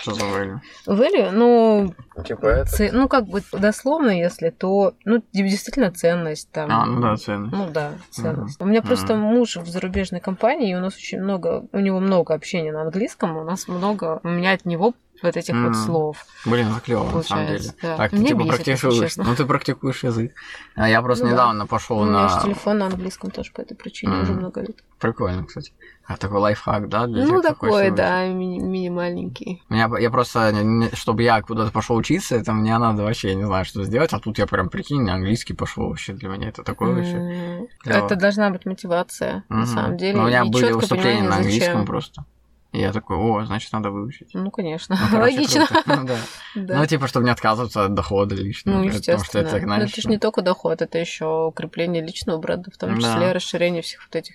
Что 0.00 0.14
за 0.14 0.22
value? 0.22 0.58
Value, 0.86 1.30
ну... 1.30 1.94
Типа 2.24 2.46
это? 2.46 2.70
Ц... 2.70 2.90
Ну, 2.92 3.06
как 3.06 3.26
бы 3.26 3.42
дословно, 3.52 4.10
если, 4.10 4.48
то, 4.48 4.94
ну, 5.04 5.22
действительно 5.32 5.90
ценность 5.90 6.50
там. 6.52 6.70
А, 6.70 6.86
ну 6.86 7.00
да, 7.02 7.16
ценность. 7.16 7.52
Ну 7.54 7.70
да, 7.70 7.92
ценность. 8.10 8.58
Uh-huh. 8.58 8.64
У 8.64 8.66
меня 8.66 8.80
просто 8.80 9.12
uh-huh. 9.12 9.18
муж 9.18 9.56
в 9.56 9.66
зарубежной 9.66 10.20
компании, 10.20 10.70
и 10.70 10.74
у 10.74 10.80
нас 10.80 10.96
очень 10.96 11.20
много, 11.20 11.66
у 11.72 11.78
него 11.80 12.00
много 12.00 12.32
общения 12.32 12.72
на 12.72 12.82
английском, 12.82 13.36
у 13.36 13.44
нас 13.44 13.68
много, 13.68 14.20
у 14.22 14.28
меня 14.28 14.52
от 14.52 14.64
него 14.64 14.94
вот 15.22 15.36
этих 15.36 15.54
mm. 15.54 15.66
вот 15.66 15.76
слов. 15.76 16.26
Блин, 16.44 16.68
это 16.68 16.80
клево, 16.80 17.10
на 17.10 17.22
самом 17.22 17.46
деле. 17.46 17.70
Да. 17.82 17.96
Так, 17.96 18.10
ты 18.10 18.24
типа 18.24 18.44
практикуешь. 18.44 19.16
Ну, 19.16 19.34
ты 19.34 19.44
практикуешь 19.44 20.04
язык. 20.04 20.32
А 20.74 20.88
я 20.88 21.02
просто 21.02 21.24
ну, 21.24 21.32
недавно 21.32 21.60
да. 21.60 21.66
пошел 21.66 22.00
на. 22.00 22.04
У 22.04 22.28
меня 22.28 22.40
телефон 22.42 22.78
на 22.78 22.86
английском 22.86 23.30
тоже 23.30 23.52
по 23.52 23.60
этой 23.60 23.76
причине 23.76 24.12
mm. 24.12 24.22
уже 24.22 24.32
много 24.32 24.60
лет. 24.60 24.76
Прикольно, 24.98 25.44
кстати. 25.44 25.72
А 26.06 26.16
такой 26.16 26.38
лайфхак, 26.38 26.88
да? 26.88 27.06
Для 27.06 27.26
ну, 27.26 27.42
такой, 27.42 27.90
да, 27.90 28.26
ми- 28.28 28.60
мини-маленький. 28.60 29.62
Меня, 29.68 29.90
я 29.98 30.08
просто, 30.08 30.54
чтобы 30.92 31.24
я 31.24 31.42
куда-то 31.42 31.72
пошел 31.72 31.96
учиться, 31.96 32.36
это 32.36 32.52
мне 32.52 32.78
надо 32.78 33.02
вообще, 33.02 33.30
я 33.30 33.34
не 33.34 33.44
знаю, 33.44 33.64
что 33.64 33.82
сделать, 33.82 34.12
а 34.12 34.20
тут 34.20 34.38
я 34.38 34.46
прям, 34.46 34.68
прикинь, 34.68 35.10
английский 35.10 35.52
пошел 35.52 35.88
вообще 35.88 36.12
для 36.12 36.28
меня, 36.28 36.48
это 36.48 36.62
такое 36.62 36.94
вообще. 36.94 37.68
Это 37.84 38.14
должна 38.14 38.50
быть 38.50 38.66
мотивация, 38.66 39.44
на 39.48 39.66
самом 39.66 39.96
деле. 39.96 40.16
Ну, 40.16 40.24
у 40.24 40.26
меня 40.28 40.44
были 40.44 40.72
выступления 40.72 41.28
на 41.28 41.36
английском 41.36 41.84
просто. 41.84 42.24
И 42.72 42.80
я 42.80 42.92
такой, 42.92 43.16
о, 43.16 43.44
значит, 43.44 43.72
надо 43.72 43.90
выучить. 43.90 44.30
Ну, 44.34 44.50
конечно, 44.50 44.96
ну, 45.00 45.06
короче, 45.10 45.36
логично. 45.36 45.66
Ну, 45.86 46.04
да. 46.06 46.18
да. 46.54 46.78
Ну, 46.78 46.86
типа, 46.86 47.06
чтобы 47.06 47.24
не 47.24 47.30
отказываться 47.30 47.84
от 47.86 47.94
дохода 47.94 48.34
личного. 48.34 48.78
Ну, 48.78 48.84
естественно. 48.84 49.18
Потому 49.18 49.24
что 49.24 49.38
это, 49.38 49.64
знаешь, 49.64 49.82
Но 49.82 49.88
это 49.88 50.00
же 50.00 50.08
не 50.08 50.18
только 50.18 50.42
доход, 50.42 50.82
это 50.82 50.98
еще 50.98 51.46
укрепление 51.46 52.02
личного 52.04 52.38
бренда, 52.38 52.70
в 52.70 52.76
том 52.76 52.96
числе 52.96 53.20
да. 53.20 53.32
расширение 53.32 53.82
всех 53.82 54.06
вот 54.06 54.16
этих 54.16 54.34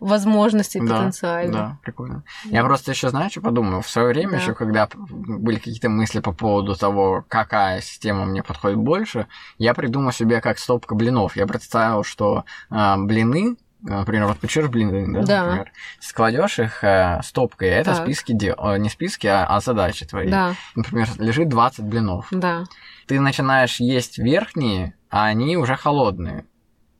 возможностей 0.00 0.80
да, 0.80 0.98
потенциально. 0.98 1.52
Да, 1.52 1.78
прикольно. 1.82 2.24
Я 2.44 2.64
просто 2.64 2.92
еще, 2.92 3.08
знаешь, 3.08 3.32
что 3.32 3.40
подумал? 3.40 3.80
В 3.82 3.88
свое 3.88 4.08
время 4.08 4.32
да. 4.32 4.36
еще, 4.38 4.54
когда 4.54 4.88
были 4.94 5.56
какие-то 5.56 5.88
мысли 5.88 6.20
по 6.20 6.32
поводу 6.32 6.76
того, 6.76 7.24
какая 7.28 7.80
система 7.80 8.24
мне 8.26 8.42
подходит 8.42 8.78
больше, 8.78 9.26
я 9.58 9.74
придумал 9.74 10.12
себе 10.12 10.40
как 10.40 10.58
стопка 10.58 10.94
блинов. 10.94 11.36
Я 11.36 11.46
представил, 11.46 12.04
что 12.04 12.44
э, 12.70 12.94
блины 12.98 13.56
например, 13.86 14.26
вот 14.26 14.38
почешь 14.38 14.68
блин, 14.68 15.12
да, 15.12 15.22
да. 15.22 15.44
например, 15.44 15.72
складешь 16.00 16.58
их 16.58 16.84
э, 16.84 17.20
стопкой, 17.22 17.68
это 17.68 17.94
так. 17.94 18.04
списки 18.04 18.32
дел, 18.32 18.56
не 18.78 18.88
списки, 18.88 19.26
а, 19.26 19.46
а 19.46 19.60
задачи 19.60 20.06
твои. 20.06 20.28
Да. 20.28 20.54
Например, 20.74 21.08
лежит 21.18 21.48
20 21.48 21.84
блинов. 21.84 22.28
Да. 22.30 22.64
Ты 23.06 23.20
начинаешь 23.20 23.80
есть 23.80 24.18
верхние, 24.18 24.94
а 25.10 25.26
они 25.26 25.56
уже 25.56 25.76
холодные. 25.76 26.44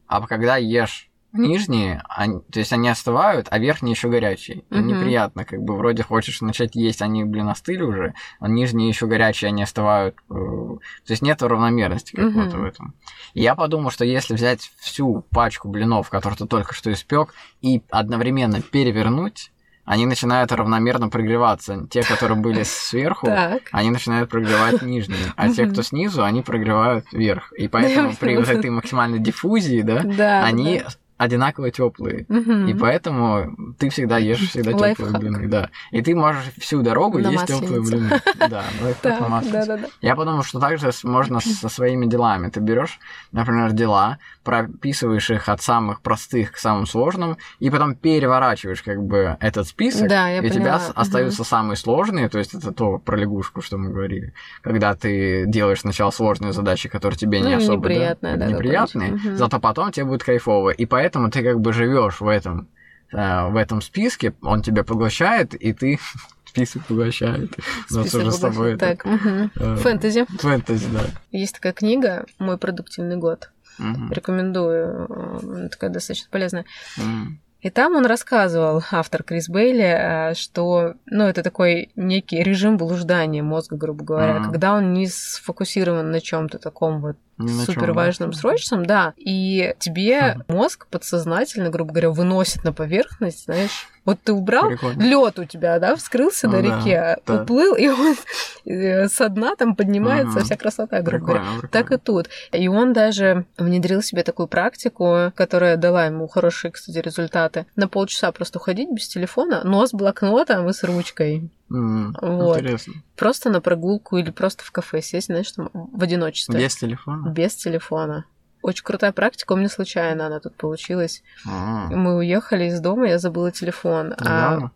А 0.07 0.25
когда 0.27 0.57
ешь 0.57 1.11
нижние, 1.33 2.03
они, 2.09 2.41
то 2.53 2.59
есть 2.59 2.73
они 2.73 2.89
остывают, 2.89 3.49
а 3.51 3.59
верхние 3.59 3.93
еще 3.93 4.09
горячие. 4.09 4.59
Mm-hmm. 4.71 4.83
Неприятно, 4.83 5.45
как 5.45 5.63
бы 5.63 5.77
вроде 5.77 6.03
хочешь 6.03 6.41
начать 6.41 6.75
есть, 6.75 7.03
они, 7.03 7.25
блин, 7.25 7.49
остыли 7.49 7.83
уже, 7.83 8.15
а 8.41 8.49
нижние 8.49 8.89
еще 8.89 9.07
горячие, 9.07 9.49
они 9.49 9.63
остывают. 9.63 10.17
Э, 10.31 10.35
то 10.35 11.11
есть 11.11 11.23
нет 11.23 11.43
равномерности 11.43 12.15
какой-то 12.17 12.57
mm-hmm. 12.57 12.61
в 12.61 12.65
этом. 12.65 12.95
И 13.35 13.43
я 13.43 13.55
подумал, 13.55 13.91
что 13.91 14.05
если 14.05 14.35
взять 14.35 14.71
всю 14.79 15.25
пачку 15.31 15.69
блинов, 15.69 16.11
которые 16.11 16.39
ты 16.39 16.47
только 16.47 16.75
что 16.75 16.93
испек, 16.93 17.35
и 17.61 17.83
одновременно 17.91 18.63
перевернуть, 18.63 19.53
они 19.87 20.05
начинают 20.05 20.51
равномерно 20.51 21.09
прогреваться. 21.09 21.87
Те, 21.89 22.03
которые 22.03 22.39
были 22.39 22.63
сверху, 22.65 23.29
они 23.71 23.91
начинают 23.91 24.29
прогревать 24.29 24.83
нижние, 24.83 25.33
а 25.37 25.49
те, 25.49 25.67
кто 25.67 25.83
снизу, 25.83 26.25
они 26.25 26.43
прогревают 26.43 27.07
вверх. 27.13 27.53
И 27.53 27.69
поэтому 27.69 28.15
при 28.17 28.37
вот 28.37 28.49
этой 28.49 28.69
максимальной 28.71 29.21
диффузии, 29.21 29.83
да, 29.83 30.45
они 30.45 30.83
одинаково 31.17 31.71
теплые. 31.71 32.27
И 32.69 32.75
поэтому 32.75 33.75
ты 33.79 33.89
всегда 33.91 34.19
ешь 34.19 34.49
всегда 34.49 34.73
теплые 34.73 35.19
блины. 35.19 35.49
Да. 35.49 35.71
И 35.91 36.03
ты 36.03 36.15
можешь 36.15 36.45
всю 36.59 36.83
дорогу 36.83 37.19
На 37.19 37.31
есть 37.31 37.47
теплые 37.47 37.83
блины. 37.83 38.11
Да, 38.39 38.65
да, 39.03 39.43
да, 39.43 39.65
да. 39.67 39.87
Я 40.01 40.17
подумал, 40.17 40.43
что 40.43 40.61
также 40.61 40.91
можно 41.05 41.41
со 41.41 41.69
своими 41.69 42.07
делами. 42.07 42.51
Ты 42.51 42.61
берешь, 42.61 42.99
например, 43.33 43.73
дела, 43.73 44.19
прописываешь 44.47 45.31
их 45.31 45.49
от 45.49 45.61
самых 45.61 46.01
простых 46.03 46.53
к 46.53 46.57
самым 46.57 46.87
сложным, 46.87 47.37
и 47.59 47.69
потом 47.71 47.95
переворачиваешь 47.97 48.83
как 48.83 49.03
бы 49.03 49.37
этот 49.41 49.67
список, 49.67 50.09
да, 50.09 50.29
я 50.29 50.39
и 50.39 50.47
у 50.47 50.51
тебя 50.51 50.81
остаются 50.95 51.43
самые 51.43 51.77
сложные, 51.77 52.29
то 52.29 52.39
есть 52.39 52.55
это 52.55 52.73
то 52.73 52.99
про 52.99 53.17
лягушку, 53.17 53.61
что 53.61 53.77
мы 53.77 53.91
говорили, 53.91 54.33
когда 54.63 54.95
ты 54.95 55.47
делаешь 55.47 55.81
сначала 55.81 56.11
сложные 56.11 56.53
задачи, 56.53 56.89
которые 56.89 57.19
тебе 57.19 57.41
не 57.41 57.57
ну, 57.57 57.63
особо 57.63 57.89
неприятные, 57.89 58.37
да, 58.37 58.47
неприятные, 58.47 59.19
зато 59.35 59.59
потом 59.59 59.91
тебе 59.91 60.07
будет 60.07 60.23
кайфово, 60.23 60.71
и 60.71 60.87
поэтому 60.87 61.06
ты 61.11 61.43
как 61.43 61.61
бы 61.61 61.73
живешь 61.73 62.21
в 62.21 62.29
этом 62.29 62.69
э, 63.13 63.49
в 63.49 63.57
этом 63.57 63.81
списке, 63.81 64.35
он 64.43 64.63
тебя 64.63 64.85
поглощает, 64.85 65.55
и 65.55 65.73
ты 65.73 65.99
список 66.45 66.85
поглощает. 66.87 67.53
Список 67.89 68.23
уже 68.23 68.33
с 68.33 68.39
тобой 68.39 68.77
так, 68.77 69.05
угу. 69.05 69.77
Фэнтези. 69.77 70.27
Фэнтези, 70.39 70.87
да. 70.93 71.01
Есть 71.31 71.55
такая 71.55 71.73
книга 71.73 72.27
«Мой 72.39 72.59
продуктивный 72.59 73.17
год». 73.17 73.51
Угу. 73.79 74.13
Рекомендую, 74.13 75.69
такая 75.71 75.91
достаточно 75.91 76.29
полезная. 76.31 76.65
Угу. 76.97 77.37
И 77.67 77.71
там 77.71 77.97
он 77.97 78.07
рассказывал, 78.07 78.83
автор 78.93 79.23
Крис 79.23 79.49
Бейли, 79.49 80.31
э, 80.31 80.35
что 80.35 80.95
ну, 81.07 81.25
это 81.25 81.43
такой 81.43 81.91
некий 81.97 82.43
режим 82.43 82.77
блуждания 82.77 83.43
мозга, 83.43 83.77
грубо 83.77 84.05
говоря, 84.05 84.37
ага. 84.37 84.45
когда 84.45 84.75
он 84.75 84.93
не 84.93 85.09
сфокусирован 85.09 86.11
на 86.11 86.21
чем-то 86.21 86.59
таком 86.59 87.01
вот 87.01 87.17
супер 87.39 87.93
важном, 87.93 88.31
да. 88.31 88.37
срочном, 88.37 88.87
да, 88.87 89.15
и 89.17 89.75
тебе 89.79 90.39
мозг 90.49 90.87
подсознательно, 90.89 91.71
грубо 91.71 91.93
говоря, 91.93 92.11
выносит 92.11 92.65
на 92.65 92.73
поверхность, 92.73 93.45
знаешь, 93.45 93.89
вот 94.07 94.21
ты 94.23 94.33
убрал, 94.33 94.71
лед 94.97 95.39
у 95.39 95.45
тебя, 95.45 95.81
да, 95.81 95.97
вскрылся 95.97 96.47
ну, 96.47 96.55
на 96.55 96.63
реке, 96.63 97.19
да, 97.27 97.43
уплыл, 97.43 97.75
и 97.75 97.89
он 97.89 98.15
э, 98.65 99.09
со 99.09 99.29
дна 99.29 99.57
там 99.57 99.75
поднимается 99.75 100.39
угу. 100.39 100.45
вся 100.45 100.57
красота, 100.57 101.03
грубо 101.03 101.27
говоря. 101.27 101.45
Так 101.73 101.91
и 101.91 101.97
тут. 101.99 102.29
И 102.53 102.69
он 102.69 102.93
даже 102.93 103.47
внедрил 103.59 104.03
себе 104.03 104.23
такую 104.23 104.47
практику, 104.47 105.33
которая 105.35 105.77
дала 105.77 106.07
ему 106.07 106.29
хорошие, 106.29 106.71
кстати, 106.71 106.99
результаты. 106.99 107.67
На 107.75 107.89
полчаса 107.89 108.31
просто 108.31 108.59
уходить 108.59 108.91
без 108.93 109.09
телефона, 109.09 109.63
но 109.65 109.85
с 109.85 109.93
блокнотом 109.93 110.69
и 110.69 110.73
с 110.73 110.85
ручкой. 110.85 111.51
Mm, 111.71 112.15
вот. 112.21 112.59
Интересно. 112.59 112.95
Просто 113.17 113.51
на 113.51 113.61
прогулку 113.61 114.19
или 114.19 114.31
просто 114.31 114.65
в 114.65 114.71
кафе 114.71 115.03
сесть, 115.03 115.27
знаешь, 115.27 115.51
там 115.53 115.71
в 115.73 116.03
одиночестве. 116.03 116.61
Без 116.61 116.77
телефона? 116.77 117.29
Без 117.29 117.55
телефона. 117.55 118.25
Очень 118.63 118.85
крутая 118.85 119.13
практика, 119.13 119.53
у 119.53 119.57
меня 119.57 119.69
случайно 119.69 120.27
она 120.27 120.41
тут 120.41 120.57
получилась. 120.57 121.23
А-а-а. 121.47 121.95
Мы 121.95 122.17
уехали 122.17 122.65
из 122.65 122.81
дома, 122.81 123.09
я 123.09 123.19
забыла 123.19 123.53
телефон. 123.53 124.15
А, 124.19 124.71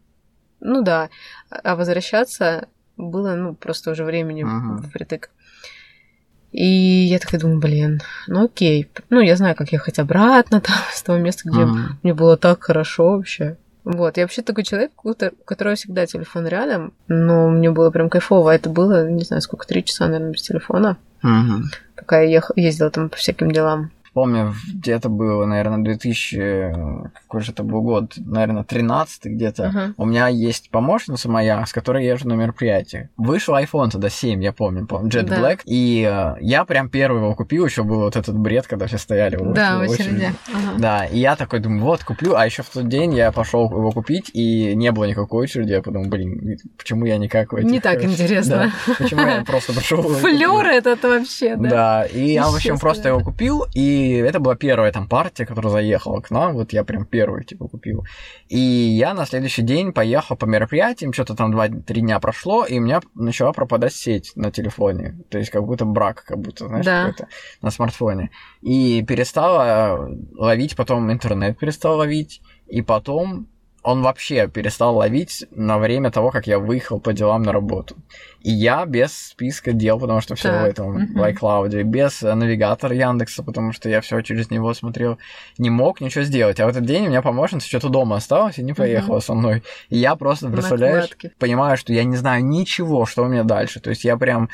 ну 0.60 0.82
да. 0.82 1.10
А 1.50 1.76
возвращаться 1.76 2.68
было, 2.96 3.34
ну, 3.34 3.54
просто 3.54 3.90
уже 3.90 4.04
времени 4.04 4.42
ага. 4.42 4.82
впритык. 4.82 5.30
И 6.52 6.64
я 6.64 7.18
такая 7.18 7.40
думаю, 7.40 7.60
блин, 7.60 8.00
ну 8.26 8.44
окей. 8.44 8.90
Ну, 9.08 9.20
я 9.20 9.36
знаю, 9.36 9.54
как 9.54 9.72
ехать 9.72 9.98
обратно 9.98 10.60
там, 10.60 10.76
с 10.92 11.02
того 11.02 11.18
места, 11.18 11.48
где 11.48 11.62
ага. 11.62 11.96
мне 12.02 12.14
было 12.14 12.36
так 12.36 12.62
хорошо 12.62 13.16
вообще. 13.16 13.56
Вот, 13.84 14.16
я 14.16 14.24
вообще 14.24 14.42
такой 14.42 14.64
человек, 14.64 14.92
у 15.04 15.14
которого 15.44 15.74
всегда 15.74 16.06
телефон 16.06 16.46
рядом, 16.46 16.92
но 17.08 17.48
мне 17.48 17.70
было 17.70 17.90
прям 17.90 18.10
кайфово. 18.10 18.54
Это 18.54 18.68
было, 18.68 19.08
не 19.08 19.24
знаю, 19.24 19.40
сколько, 19.42 19.66
три 19.66 19.84
часа, 19.84 20.06
наверное, 20.06 20.32
без 20.32 20.42
телефона. 20.42 20.96
Угу. 21.22 21.64
Пока 21.96 22.20
я 22.20 22.30
ехала, 22.30 22.54
ездила 22.58 22.90
там 22.90 23.08
по 23.08 23.16
всяким 23.16 23.50
делам 23.50 23.90
помню, 24.12 24.54
где-то 24.72 25.08
было, 25.08 25.46
наверное, 25.46 25.78
2000, 25.78 27.10
какой 27.14 27.40
же 27.40 27.52
это 27.52 27.62
был 27.62 27.82
год, 27.82 28.14
наверное, 28.16 28.64
13 28.64 29.26
где-то. 29.26 29.62
Uh-huh. 29.64 29.94
У 29.96 30.04
меня 30.06 30.28
есть 30.28 30.70
помощница 30.70 31.30
моя, 31.30 31.64
с 31.64 31.72
которой 31.72 32.04
я 32.04 32.12
езжу 32.12 32.28
на 32.28 32.34
мероприятие. 32.34 33.10
Вышел 33.16 33.54
iPhone 33.54 33.90
тогда 33.90 34.08
7, 34.08 34.42
я 34.42 34.52
помню, 34.52 34.86
помню 34.86 35.10
Jet 35.10 35.24
да. 35.24 35.38
Black, 35.38 35.60
и 35.64 36.08
э, 36.10 36.34
я 36.40 36.64
прям 36.64 36.88
первый 36.88 37.22
его 37.22 37.34
купил, 37.34 37.64
еще 37.64 37.82
был 37.82 38.00
вот 38.00 38.16
этот 38.16 38.36
бред, 38.36 38.66
когда 38.66 38.86
все 38.86 38.98
стояли 38.98 39.36
в 39.36 39.52
Да, 39.52 39.78
в 39.78 39.90
очереди. 39.90 40.32
Ага. 40.52 40.78
Да, 40.78 41.04
и 41.04 41.18
я 41.18 41.36
такой 41.36 41.60
думаю, 41.60 41.84
вот, 41.84 42.04
куплю, 42.04 42.34
а 42.34 42.44
еще 42.44 42.62
в 42.62 42.70
тот 42.70 42.88
день 42.88 43.14
я 43.14 43.32
пошел 43.32 43.70
его 43.70 43.90
купить, 43.92 44.30
и 44.32 44.74
не 44.74 44.92
было 44.92 45.04
никакой 45.04 45.44
очереди, 45.44 45.72
я 45.72 45.82
подумал, 45.82 46.08
блин, 46.08 46.58
почему 46.76 47.06
я 47.06 47.18
никак 47.18 47.52
в 47.52 47.56
этих... 47.56 47.70
Не 47.70 47.80
так 47.80 48.04
интересно. 48.04 48.72
Да, 48.86 48.94
почему 48.98 49.22
я 49.22 49.44
просто 49.44 49.72
пришел... 49.72 50.02
Флёр 50.20 50.66
этот 50.66 51.02
вообще, 51.02 51.56
да? 51.56 51.70
Да, 51.70 52.04
и 52.04 52.32
я, 52.32 52.48
в 52.48 52.54
общем, 52.54 52.78
просто 52.78 53.08
его 53.08 53.20
купил, 53.20 53.66
и 53.74 53.99
и 54.00 54.12
это 54.14 54.40
была 54.40 54.56
первая 54.56 54.92
там 54.92 55.08
партия, 55.08 55.44
которая 55.44 55.72
заехала 55.72 56.20
к 56.20 56.30
нам, 56.30 56.54
вот 56.54 56.72
я 56.72 56.84
прям 56.84 57.04
первую, 57.04 57.44
типа, 57.44 57.68
купил. 57.68 58.04
И 58.48 58.58
я 58.58 59.14
на 59.14 59.26
следующий 59.26 59.62
день 59.62 59.92
поехал 59.92 60.36
по 60.36 60.46
мероприятиям, 60.46 61.12
что-то 61.12 61.34
там 61.34 61.54
2-3 61.54 62.00
дня 62.00 62.18
прошло, 62.20 62.64
и 62.64 62.78
у 62.78 62.82
меня 62.82 63.00
начала 63.14 63.52
пропадать 63.52 63.92
сеть 63.92 64.32
на 64.36 64.50
телефоне, 64.50 65.18
то 65.28 65.38
есть 65.38 65.50
как 65.50 65.64
будто 65.64 65.84
брак, 65.84 66.24
как 66.26 66.38
будто, 66.38 66.66
знаешь, 66.66 66.86
да. 66.86 67.00
какой-то 67.06 67.28
на 67.62 67.70
смартфоне. 67.70 68.30
И 68.62 69.04
перестала 69.06 70.10
ловить, 70.34 70.76
потом 70.76 71.12
интернет 71.12 71.58
перестал 71.58 71.98
ловить, 71.98 72.40
и 72.66 72.82
потом 72.82 73.48
он 73.82 74.02
вообще 74.02 74.46
перестал 74.46 74.96
ловить 74.96 75.46
на 75.50 75.78
время 75.78 76.10
того, 76.10 76.30
как 76.30 76.46
я 76.46 76.58
выехал 76.58 77.00
по 77.00 77.12
делам 77.12 77.42
на 77.42 77.52
работу. 77.52 77.96
И 78.42 78.50
я 78.50 78.84
без 78.86 79.12
списка 79.12 79.72
дел, 79.72 79.98
потому 79.98 80.20
что 80.20 80.34
все 80.34 80.50
в 80.50 80.64
этом 80.64 81.14
в 81.14 81.22
iCloud, 81.22 81.82
без 81.82 82.22
навигатора 82.22 82.94
Яндекса, 82.94 83.42
потому 83.42 83.72
что 83.72 83.88
я 83.88 84.00
все 84.00 84.20
через 84.22 84.50
него 84.50 84.72
смотрел, 84.74 85.18
не 85.58 85.70
мог 85.70 86.00
ничего 86.00 86.24
сделать. 86.24 86.60
А 86.60 86.66
в 86.66 86.68
этот 86.68 86.84
день 86.84 87.06
у 87.06 87.08
меня 87.08 87.22
помощница 87.22 87.68
что-то 87.68 87.88
дома 87.88 88.16
осталась 88.16 88.58
и 88.58 88.62
не 88.62 88.72
поехала 88.72 89.20
со 89.20 89.34
мной. 89.34 89.62
И 89.88 89.98
я 89.98 90.14
просто, 90.14 90.48
представляешь, 90.48 91.10
понимаю, 91.38 91.76
что 91.76 91.92
я 91.92 92.04
не 92.04 92.16
знаю 92.16 92.44
ничего, 92.44 93.06
что 93.06 93.24
у 93.24 93.28
меня 93.28 93.44
дальше. 93.44 93.80
То 93.80 93.90
есть 93.90 94.04
я 94.04 94.16
прям 94.16 94.48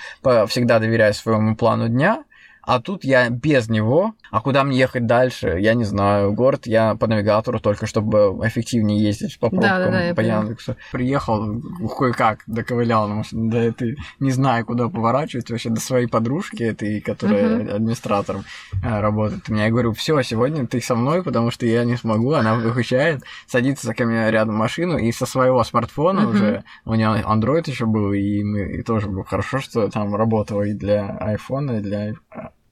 всегда 0.49 0.79
доверяю 0.79 1.15
своему 1.15 1.57
плану 1.57 1.89
дня, 1.89 2.25
а 2.67 2.81
тут 2.81 3.05
я 3.05 3.31
без 3.31 3.69
него. 3.69 4.15
А 4.33 4.41
куда 4.41 4.65
мне 4.65 4.77
ехать 4.77 5.07
дальше? 5.07 5.57
Я 5.61 5.75
не 5.75 5.85
знаю. 5.85 6.33
Город 6.33 6.67
я 6.67 6.97
по 6.97 7.07
навигатору 7.07 7.61
только, 7.61 7.87
чтобы 7.87 8.37
эффективнее 8.45 9.01
ездить 9.01 9.39
по 9.39 9.49
пробкам, 9.49 9.71
да, 9.71 9.91
да, 9.91 10.09
да, 10.09 10.15
по 10.15 10.21
Яндексу. 10.21 10.77
Приехал 10.91 11.63
кое-как, 11.97 12.43
доковылял 12.49 13.09
на 13.09 13.15
машине 13.15 13.51
до 13.51 13.59
этой, 13.59 13.97
не 14.19 14.33
знаю, 14.33 14.67
куда 14.67 14.89
поворачивать 14.89 15.49
вообще, 15.49 15.71
до 15.71 15.81
своей 15.81 16.09
подружки 16.09 16.65
этой, 16.65 17.01
которая 17.01 17.45
uh-huh. 17.45 17.77
администратором 17.77 18.45
э, 18.83 19.01
работает. 19.01 19.49
Мне 19.49 19.65
я 19.65 19.71
говорю, 19.71 19.93
все, 19.93 20.21
сегодня 20.23 20.67
ты 20.67 20.81
со 20.81 20.97
мной, 20.97 21.23
потому 21.23 21.53
что 21.53 21.67
я 21.67 21.85
не 21.85 21.97
смогу. 21.97 22.33
Она 22.33 22.57
выключает, 22.57 23.23
садится 23.47 23.95
ко 23.95 24.05
мне 24.05 24.29
рядом 24.31 24.57
в 24.57 24.59
машину 24.59 24.99
и 24.99 25.13
со 25.13 25.25
своего 25.25 25.63
смартфона 25.63 26.21
uh-huh. 26.21 26.31
уже, 26.31 26.65
у 26.85 26.95
нее 26.95 27.23
Android 27.25 27.71
еще 27.71 27.87
был, 27.87 28.13
и 28.13 28.43
мы 28.43 28.79
и 28.79 28.83
тоже 28.83 29.09
было 29.09 29.25
хорошо, 29.25 29.61
что 29.61 29.89
там 29.89 30.17
работало 30.17 30.63
и 30.63 30.73
для 30.73 31.17
iPhone, 31.21 31.79
и 31.79 31.81
для 31.81 32.15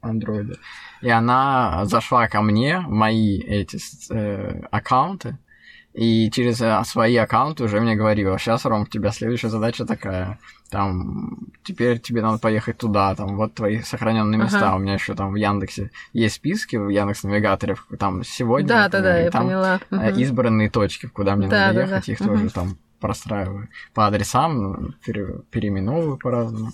андроида. 0.05 0.57
И 1.01 1.09
она 1.09 1.85
зашла 1.87 2.29
ко 2.29 2.43
мне, 2.43 2.81
мои 2.81 3.39
эти 3.41 3.79
э, 4.11 4.63
аккаунты, 4.71 5.39
и 5.95 6.29
через 6.33 6.61
э, 6.61 6.83
свои 6.85 7.15
аккаунты 7.17 7.63
уже 7.63 7.81
мне 7.81 7.95
говорила, 7.95 8.37
сейчас, 8.37 8.65
Ром, 8.65 8.83
у 8.83 8.87
тебя 8.87 9.13
следующая 9.13 9.49
задача 9.49 9.87
такая, 9.87 10.41
там, 10.69 11.39
теперь 11.63 12.01
тебе 12.01 12.21
надо 12.21 12.39
поехать 12.39 12.79
туда, 12.79 13.15
там, 13.15 13.37
вот 13.37 13.55
твои 13.55 13.81
сохраненные 13.81 14.41
места. 14.41 14.71
Ага. 14.71 14.77
У 14.77 14.79
меня 14.81 14.95
еще 14.95 15.15
там 15.15 15.33
в 15.33 15.37
Яндексе 15.37 15.93
есть 16.13 16.35
списки, 16.35 16.75
в 16.75 16.89
Яндекс 16.89 17.23
Навигаторе, 17.23 17.77
там 17.97 18.25
сегодня, 18.25 18.69
да, 18.69 18.85
например, 18.85 19.05
да, 19.05 19.13
да, 19.13 19.19
я 19.21 19.31
там 19.31 19.47
поняла. 19.47 19.81
Угу. 19.93 20.21
избранные 20.21 20.69
точки, 20.69 21.07
куда 21.07 21.37
мне 21.37 21.47
да, 21.47 21.69
надо 21.69 21.75
да, 21.75 21.83
ехать, 21.83 22.07
да. 22.07 22.13
их 22.13 22.21
угу. 22.21 22.29
тоже 22.29 22.51
там 22.51 22.77
простраиваю 22.99 23.69
по 23.93 24.07
адресам, 24.09 24.97
переименовываю 25.05 26.17
по-разному. 26.17 26.73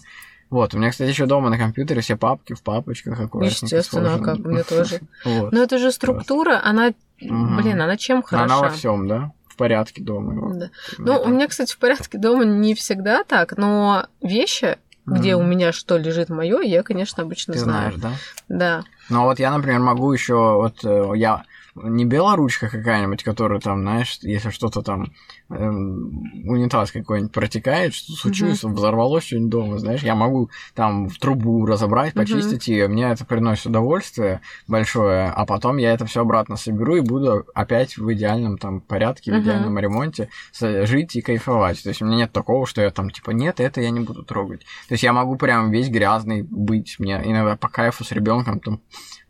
Вот, 0.51 0.74
у 0.74 0.78
меня, 0.78 0.90
кстати, 0.90 1.09
еще 1.09 1.26
дома 1.26 1.48
на 1.48 1.59
компьютере 1.59 2.01
все 2.01 2.16
папки 2.16 2.55
в 2.55 2.62
папочках 2.62 3.20
аккуратненько 3.20 3.64
Естественно, 3.64 4.14
а 4.16 4.18
как 4.18 4.38
у 4.38 4.48
меня 4.48 4.62
тоже. 4.68 5.01
вот. 5.24 5.53
Но 5.53 5.62
это 5.62 5.78
же 5.78 5.92
структура, 5.92 6.61
она, 6.62 6.92
блин, 7.20 7.80
она 7.80 7.96
чем 7.96 8.22
хороша? 8.22 8.44
Она 8.44 8.59
во 8.61 8.70
всем, 8.70 9.07
да? 9.07 9.32
В 9.48 9.57
порядке 9.57 10.03
дома. 10.03 10.55
Да. 10.55 10.70
Ну, 10.98 11.20
у 11.22 11.28
меня, 11.28 11.46
кстати, 11.46 11.72
в 11.72 11.78
порядке 11.78 12.18
дома 12.18 12.44
не 12.44 12.74
всегда 12.74 13.22
так, 13.24 13.57
но 13.57 14.07
вещи, 14.20 14.78
где 15.07 15.36
у 15.36 15.42
меня 15.42 15.72
что 15.72 15.98
лежит 15.98 16.30
мое, 16.30 16.61
я, 16.62 16.82
конечно, 16.82 17.22
обычно 17.22 17.55
Ты 17.55 17.61
знаю. 17.61 17.92
знаешь, 17.92 18.16
да? 18.48 18.57
Да. 18.80 18.84
Ну 19.09 19.24
вот 19.24 19.38
я, 19.38 19.51
например, 19.51 19.80
могу 19.80 20.12
еще 20.12 20.34
вот 20.34 20.84
э, 20.84 21.12
я 21.16 21.44
не 21.74 22.05
белоручка 22.05 22.68
какая-нибудь, 22.68 23.22
которая 23.22 23.61
там, 23.61 23.82
знаешь, 23.82 24.18
если 24.22 24.51
что-то 24.51 24.82
там 24.82 25.12
эм, 25.51 26.48
унитаз 26.48 26.92
какой-нибудь 26.92 27.32
протекает, 27.32 27.94
что 27.94 28.12
случилось, 28.12 28.64
uh-huh. 28.64 28.72
взорвалось 28.72 29.24
что-нибудь 29.24 29.51
дома, 29.51 29.78
знаешь, 29.78 30.03
я 30.03 30.14
могу 30.14 30.51
там 30.74 31.09
в 31.09 31.18
трубу 31.18 31.66
разобрать, 31.66 32.14
почистить 32.14 32.68
uh-huh. 32.68 32.72
ее, 32.72 32.88
мне 32.88 33.11
это 33.11 33.24
приносит 33.24 33.66
удовольствие 33.66 34.40
большое, 34.66 35.26
а 35.26 35.44
потом 35.46 35.76
я 35.76 35.92
это 35.92 36.07
все 36.07 36.22
обратно 36.22 36.57
соберу 36.57 36.96
и 36.96 37.01
буду 37.01 37.46
опять 37.55 37.96
в 37.96 38.12
идеальном 38.12 38.59
там 38.59 38.80
порядке, 38.80 39.32
в 39.32 39.34
uh-huh. 39.34 39.40
идеальном 39.40 39.78
ремонте 39.78 40.28
жить 40.53 41.16
и 41.16 41.20
кайфовать. 41.20 41.82
То 41.82 41.88
есть 41.90 42.03
у 42.03 42.07
меня 42.07 42.16
нет 42.16 42.32
такого, 42.32 42.66
что 42.66 42.80
я 42.80 42.90
там 42.90 43.11
типа 43.11 43.30
нет, 43.30 43.61
это 43.61 43.80
я 43.80 43.90
не 43.90 44.01
буду 44.01 44.22
трогать. 44.22 44.61
То 44.88 44.94
есть 44.94 45.03
я 45.03 45.12
могу 45.12 45.36
прям 45.36 45.70
весь 45.70 45.88
грязный 45.88 46.42
быть, 46.42 46.96
мне 46.98 47.20
иногда 47.24 47.57
по 47.57 47.68
кайфу 47.68 48.05
с 48.05 48.12
ребенком 48.12 48.61
там 48.61 48.80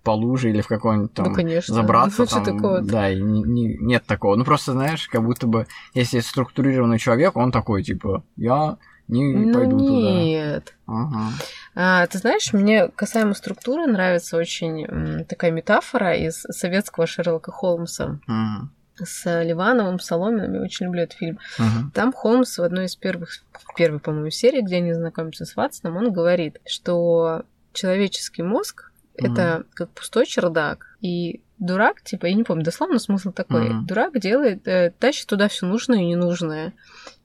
по 0.02 0.12
луже 0.12 0.50
или 0.50 0.60
в 0.60 0.66
какой-нибудь 0.66 1.12
там 1.12 1.26
ну, 1.28 1.34
конечно. 1.34 1.74
забраться. 1.74 2.22
Ну, 2.22 2.26
там, 2.26 2.44
такого 2.44 2.80
да, 2.80 3.10
и 3.10 3.20
не, 3.20 3.42
не, 3.42 3.76
нет 3.76 4.04
такого. 4.06 4.34
Ну 4.34 4.44
просто 4.44 4.72
знаешь, 4.72 5.08
как 5.08 5.22
будто 5.22 5.46
бы 5.46 5.66
если 6.12 6.28
структурированный 6.30 6.98
человек, 6.98 7.36
он 7.36 7.52
такой 7.52 7.82
типа 7.82 8.24
я 8.36 8.76
не 9.08 9.34
ну, 9.34 9.52
пойду 9.52 9.78
нет. 9.78 9.88
туда. 9.88 10.12
Нет. 10.22 10.74
Ага. 10.86 11.32
А, 11.74 12.06
ты 12.06 12.18
знаешь, 12.18 12.52
мне 12.52 12.88
касаемо 12.88 13.34
структуры 13.34 13.86
нравится 13.86 14.36
очень 14.36 14.84
м, 14.86 15.24
такая 15.24 15.50
метафора 15.50 16.14
из 16.16 16.42
советского 16.42 17.06
Шерлока 17.06 17.50
Холмса. 17.50 18.20
Ага. 18.28 18.68
С 19.02 19.42
Ливановым, 19.42 19.98
Соломиным, 19.98 20.54
я 20.54 20.60
очень 20.60 20.86
люблю 20.86 21.02
этот 21.02 21.16
фильм. 21.18 21.38
Ага. 21.58 21.90
Там 21.94 22.12
Холмс 22.12 22.58
в 22.58 22.62
одной 22.62 22.84
из 22.84 22.96
первых, 22.96 23.30
первой, 23.76 23.98
по-моему, 23.98 24.30
серии, 24.30 24.60
где 24.60 24.76
они 24.76 24.92
знакомятся 24.92 25.44
с 25.44 25.56
Ватсоном, 25.56 25.96
он 25.96 26.12
говорит, 26.12 26.60
что 26.66 27.44
человеческий 27.72 28.42
мозг 28.42 28.90
Мгм. 29.18 29.32
это 29.32 29.64
как 29.74 29.90
пустой 29.90 30.26
чердак, 30.26 30.96
и 31.00 31.42
дурак, 31.60 32.02
типа, 32.02 32.26
я 32.26 32.34
не 32.34 32.42
помню, 32.42 32.64
дословно 32.64 32.98
смысл 32.98 33.30
такой, 33.30 33.68
Мгм. 33.68 33.86
дурак 33.86 34.18
делает, 34.18 34.66
э, 34.66 34.92
тащит 34.98 35.26
туда 35.26 35.48
все 35.48 35.66
нужное 35.66 35.98
и 36.00 36.06
ненужное. 36.06 36.72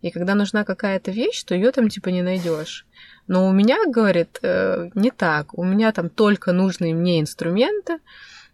И 0.01 0.11
когда 0.11 0.35
нужна 0.35 0.63
какая-то 0.63 1.09
вещь, 1.11 1.43
то 1.43 1.55
ее 1.55 1.71
там 1.71 1.89
типа 1.89 2.09
не 2.09 2.21
найдешь. 2.21 2.85
Но 3.27 3.47
у 3.47 3.51
меня, 3.51 3.77
говорит, 3.87 4.37
э, 4.43 4.89
не 4.93 5.09
так. 5.09 5.57
У 5.57 5.63
меня 5.63 5.91
там 5.91 6.09
только 6.09 6.51
нужные 6.51 6.93
мне 6.93 7.19
инструменты, 7.19 7.99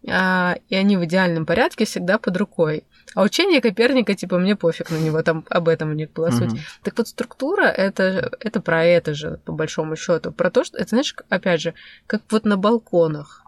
а, 0.08 0.56
и 0.70 0.76
они 0.76 0.98
в 0.98 1.04
идеальном 1.06 1.46
порядке 1.46 1.86
всегда 1.86 2.18
под 2.18 2.38
рукой. 2.38 2.84
А 3.14 3.24
учение 3.24 3.60
Коперника, 3.60 4.16
типа, 4.16 4.38
мне 4.38 4.56
пофиг 4.56 4.90
на 4.90 4.98
него, 4.98 5.22
там 5.22 5.46
об 5.50 5.68
этом 5.68 5.90
у 5.90 5.94
них 5.94 6.14
была 6.14 6.32
суть. 6.32 6.52
Мгм. 6.54 6.60
Так 6.84 6.98
вот, 6.98 7.08
структура 7.08 7.64
это, 7.64 8.32
это 8.40 8.62
про 8.62 8.86
это 8.86 9.14
же, 9.14 9.40
по 9.46 9.52
большому 9.52 9.96
счету. 9.96 10.32
Про 10.32 10.50
то, 10.50 10.64
что 10.64 10.78
это, 10.78 10.90
знаешь, 10.90 11.16
опять 11.28 11.62
же, 11.62 11.74
как 12.08 12.22
вот 12.30 12.46
на 12.46 12.56
балконах. 12.56 13.46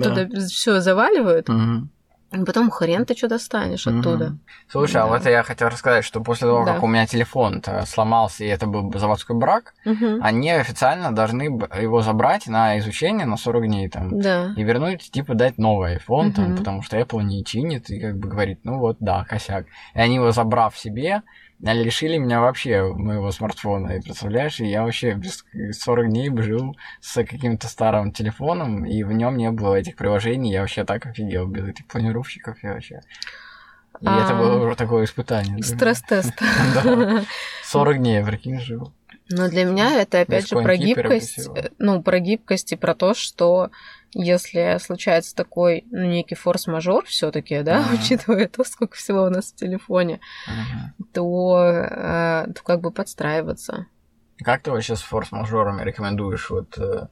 Да. 0.00 0.24
Туда 0.26 0.40
все 0.46 0.80
заваливают, 0.80 1.48
и 2.32 2.44
потом 2.44 2.68
хрен 2.70 3.04
ты 3.04 3.14
что 3.16 3.28
достанешь 3.28 3.86
оттуда. 3.86 4.36
Слушай, 4.68 4.96
а 4.96 5.04
Да. 5.04 5.06
вот 5.06 5.24
я 5.24 5.44
хотел 5.44 5.68
рассказать, 5.68 6.04
что 6.04 6.20
после 6.20 6.48
того, 6.48 6.64
Да. 6.64 6.72
как 6.74 6.82
у 6.82 6.88
меня 6.88 7.06
телефон 7.06 7.62
сломался, 7.86 8.44
и 8.44 8.48
это 8.48 8.66
был 8.66 8.92
заводской 8.98 9.36
брак, 9.36 9.74
Мгм. 9.84 10.18
они 10.20 10.50
официально 10.50 11.14
должны 11.14 11.42
его 11.44 12.02
забрать 12.02 12.48
на 12.48 12.76
изучение 12.80 13.24
на 13.26 13.36
40 13.36 13.66
дней 13.68 13.88
там. 13.88 14.18
Да. 14.20 14.52
И 14.56 14.64
вернуть, 14.64 15.12
типа, 15.12 15.34
дать 15.34 15.58
новый 15.58 15.96
iPhone, 15.96 16.32
там, 16.32 16.46
Мгм. 16.46 16.56
потому 16.56 16.82
что 16.82 16.98
Apple 16.98 17.22
не 17.22 17.44
чинит, 17.44 17.88
и 17.90 18.00
как 18.00 18.16
бы 18.18 18.28
говорит, 18.28 18.58
ну 18.64 18.78
вот, 18.80 18.96
да, 18.98 19.24
косяк. 19.28 19.66
И 19.94 20.00
они 20.00 20.16
его 20.16 20.32
забрав 20.32 20.76
себе, 20.76 21.22
лишили 21.60 22.18
меня 22.18 22.40
вообще 22.40 22.82
моего 22.82 23.30
смартфона. 23.30 23.92
И 23.92 24.00
представляешь, 24.00 24.60
я 24.60 24.82
вообще 24.82 25.14
без 25.14 25.44
40 25.72 26.08
дней 26.10 26.30
жил 26.42 26.76
с 27.00 27.14
каким-то 27.24 27.68
старым 27.68 28.12
телефоном, 28.12 28.84
и 28.84 29.02
в 29.02 29.12
нем 29.12 29.36
не 29.36 29.50
было 29.50 29.76
этих 29.76 29.96
приложений. 29.96 30.52
Я 30.52 30.60
вообще 30.60 30.84
так 30.84 31.06
офигел 31.06 31.46
без 31.46 31.68
этих 31.68 31.86
планировщиков 31.86 32.62
я 32.62 32.74
вообще. 32.74 33.00
И 34.00 34.04
это 34.04 34.30
А. 34.30 34.38
было 34.38 34.66
уже 34.66 34.76
такое 34.76 35.04
испытание. 35.04 35.62
Стресс-тест. 35.62 36.34
Да. 36.74 37.24
40 37.64 37.98
дней, 37.98 38.24
прикинь, 38.24 38.60
жил. 38.60 38.92
Но 39.30 39.48
для 39.48 39.64
меня 39.64 40.00
это 40.02 40.20
опять 40.20 40.48
же 40.48 40.56
про 40.56 40.76
гибкость, 40.76 41.38
э, 41.38 41.70
ну, 41.78 42.02
про 42.02 42.18
гибкость 42.20 42.72
и 42.72 42.76
про 42.76 42.94
то, 42.94 43.14
что 43.14 43.70
если 44.14 44.78
случается 44.80 45.34
такой, 45.34 45.84
ну, 45.90 46.04
некий 46.04 46.34
форс-мажор 46.34 47.04
все 47.06 47.30
таки 47.30 47.62
да, 47.62 47.80
Ага. 47.80 47.94
учитывая 47.94 48.48
то, 48.48 48.64
сколько 48.64 48.96
всего 48.96 49.24
у 49.24 49.30
нас 49.30 49.52
в 49.52 49.56
телефоне, 49.56 50.20
Мгм. 50.46 50.94
то, 51.12 51.58
э, 51.60 52.46
то 52.54 52.62
как 52.64 52.80
бы 52.80 52.90
подстраиваться. 52.90 53.86
Как 54.38 54.62
ты 54.62 54.70
вообще 54.70 54.96
с 54.96 55.02
форс-мажорами 55.02 55.82
рекомендуешь 55.84 56.50
вот 56.50 56.76
э, 56.78 57.08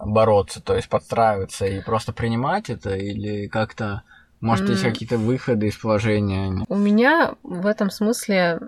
бороться, 0.00 0.62
то 0.62 0.74
есть 0.74 0.88
подстраиваться 0.88 1.66
и 1.66 1.80
просто 1.80 2.12
принимать 2.12 2.70
это, 2.70 2.96
или 2.96 3.46
как-то, 3.48 4.02
может, 4.40 4.68
есть 4.68 4.84
М. 4.84 4.92
какие-то 4.92 5.18
выходы 5.18 5.68
из 5.68 5.76
положения? 5.76 6.64
У 6.68 6.76
меня 6.76 7.34
в 7.42 7.66
этом 7.66 7.90
смысле 7.90 8.60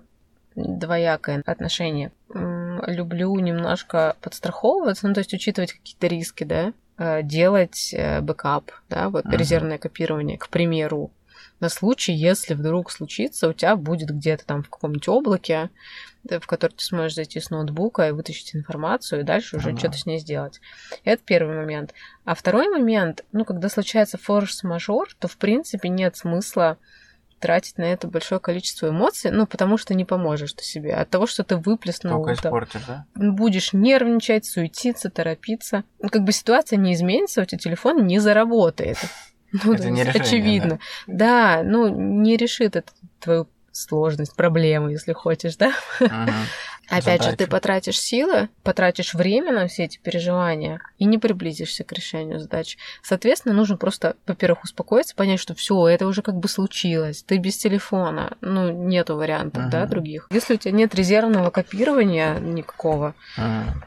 двоякое 0.54 1.42
отношение. 1.44 2.12
Люблю 2.32 3.38
немножко 3.38 4.16
подстраховываться, 4.20 5.06
ну, 5.06 5.14
то 5.14 5.20
есть 5.20 5.34
учитывать 5.34 5.72
какие-то 5.72 6.06
риски, 6.06 6.44
да, 6.44 6.72
делать 6.98 7.92
э, 7.92 8.20
бэкап, 8.20 8.70
да, 8.88 9.10
вот 9.10 9.26
Ага. 9.26 9.36
резервное 9.36 9.78
копирование, 9.78 10.38
к 10.38 10.48
примеру, 10.48 11.12
на 11.60 11.68
случай, 11.68 12.12
если 12.12 12.54
вдруг 12.54 12.90
случится, 12.90 13.48
у 13.48 13.52
тебя 13.52 13.76
будет 13.76 14.10
где-то 14.10 14.44
там 14.44 14.62
в 14.62 14.68
каком-нибудь 14.68 15.08
облаке, 15.08 15.70
в 16.24 16.46
который 16.46 16.72
ты 16.72 16.84
сможешь 16.84 17.14
зайти 17.14 17.40
с 17.40 17.50
ноутбука 17.50 18.08
и 18.08 18.12
вытащить 18.12 18.54
информацию, 18.54 19.20
и 19.20 19.24
дальше 19.24 19.56
уже 19.56 19.70
Ага. 19.70 19.78
что-то 19.78 19.98
с 19.98 20.06
ней 20.06 20.18
сделать. 20.18 20.60
Это 21.04 21.22
первый 21.24 21.56
момент. 21.56 21.94
А 22.24 22.34
второй 22.34 22.68
момент, 22.68 23.24
ну, 23.32 23.44
когда 23.44 23.68
случается 23.68 24.18
форс-мажор, 24.18 25.08
то, 25.18 25.28
в 25.28 25.36
принципе, 25.38 25.88
нет 25.88 26.16
смысла 26.16 26.78
тратить 27.38 27.78
на 27.78 27.84
это 27.84 28.08
большое 28.08 28.40
количество 28.40 28.88
эмоций, 28.88 29.30
ну, 29.30 29.46
потому 29.46 29.76
что 29.78 29.94
не 29.94 30.04
поможешь 30.04 30.52
ты 30.52 30.64
себе. 30.64 30.94
От 30.94 31.10
того, 31.10 31.26
что 31.26 31.44
ты 31.44 31.56
выплеснул, 31.56 32.24
Только 32.24 32.42
там, 32.42 32.50
испортишь, 32.50 32.82
да? 32.86 33.06
будешь 33.14 33.72
нервничать, 33.72 34.46
суетиться, 34.46 35.10
торопиться. 35.10 35.84
Ну, 36.00 36.08
как 36.08 36.22
бы 36.24 36.32
ситуация 36.32 36.76
не 36.78 36.94
изменится, 36.94 37.42
у 37.42 37.44
тебя 37.44 37.58
телефон 37.58 38.06
не 38.06 38.18
заработает. 38.18 38.98
Ну, 39.64 39.72
Это 39.72 39.84
то 39.84 39.90
не 39.90 40.02
решение, 40.02 40.22
очевидно. 40.22 40.78
Да? 41.06 41.62
ну, 41.64 41.88
не 41.88 42.36
решит 42.36 42.76
это 42.76 42.92
твою 43.20 43.48
сложность, 43.76 44.34
проблему, 44.34 44.88
если 44.88 45.12
хочешь, 45.12 45.56
да? 45.56 45.72
Мгм. 46.00 46.32
Опять 46.88 47.24
же, 47.24 47.36
ты 47.36 47.46
потратишь 47.48 47.98
силы, 47.98 48.48
потратишь 48.62 49.14
время 49.14 49.52
на 49.52 49.66
все 49.66 49.84
эти 49.84 49.98
переживания 49.98 50.80
и 50.98 51.04
не 51.04 51.18
приблизишься 51.18 51.82
к 51.82 51.92
решению 51.92 52.38
задач. 52.38 52.78
Соответственно, 53.02 53.54
нужно 53.54 53.76
просто, 53.76 54.14
во-первых, 54.26 54.64
успокоиться, 54.64 55.16
понять, 55.16 55.40
что 55.40 55.54
все, 55.54 55.88
это 55.88 56.06
уже 56.06 56.22
как 56.22 56.36
бы 56.36 56.48
случилось. 56.48 57.24
Ты 57.24 57.38
без 57.38 57.56
телефона, 57.56 58.36
ну, 58.40 58.70
нету 58.70 59.16
вариантов, 59.16 59.68
да, 59.68 59.80
Мгм. 59.80 59.90
других. 59.90 60.28
Если 60.30 60.54
у 60.54 60.56
тебя 60.58 60.72
нет 60.72 60.94
резервного 60.94 61.50
копирования 61.50 62.38
никакого, 62.38 63.14
Мгм. 63.36 63.82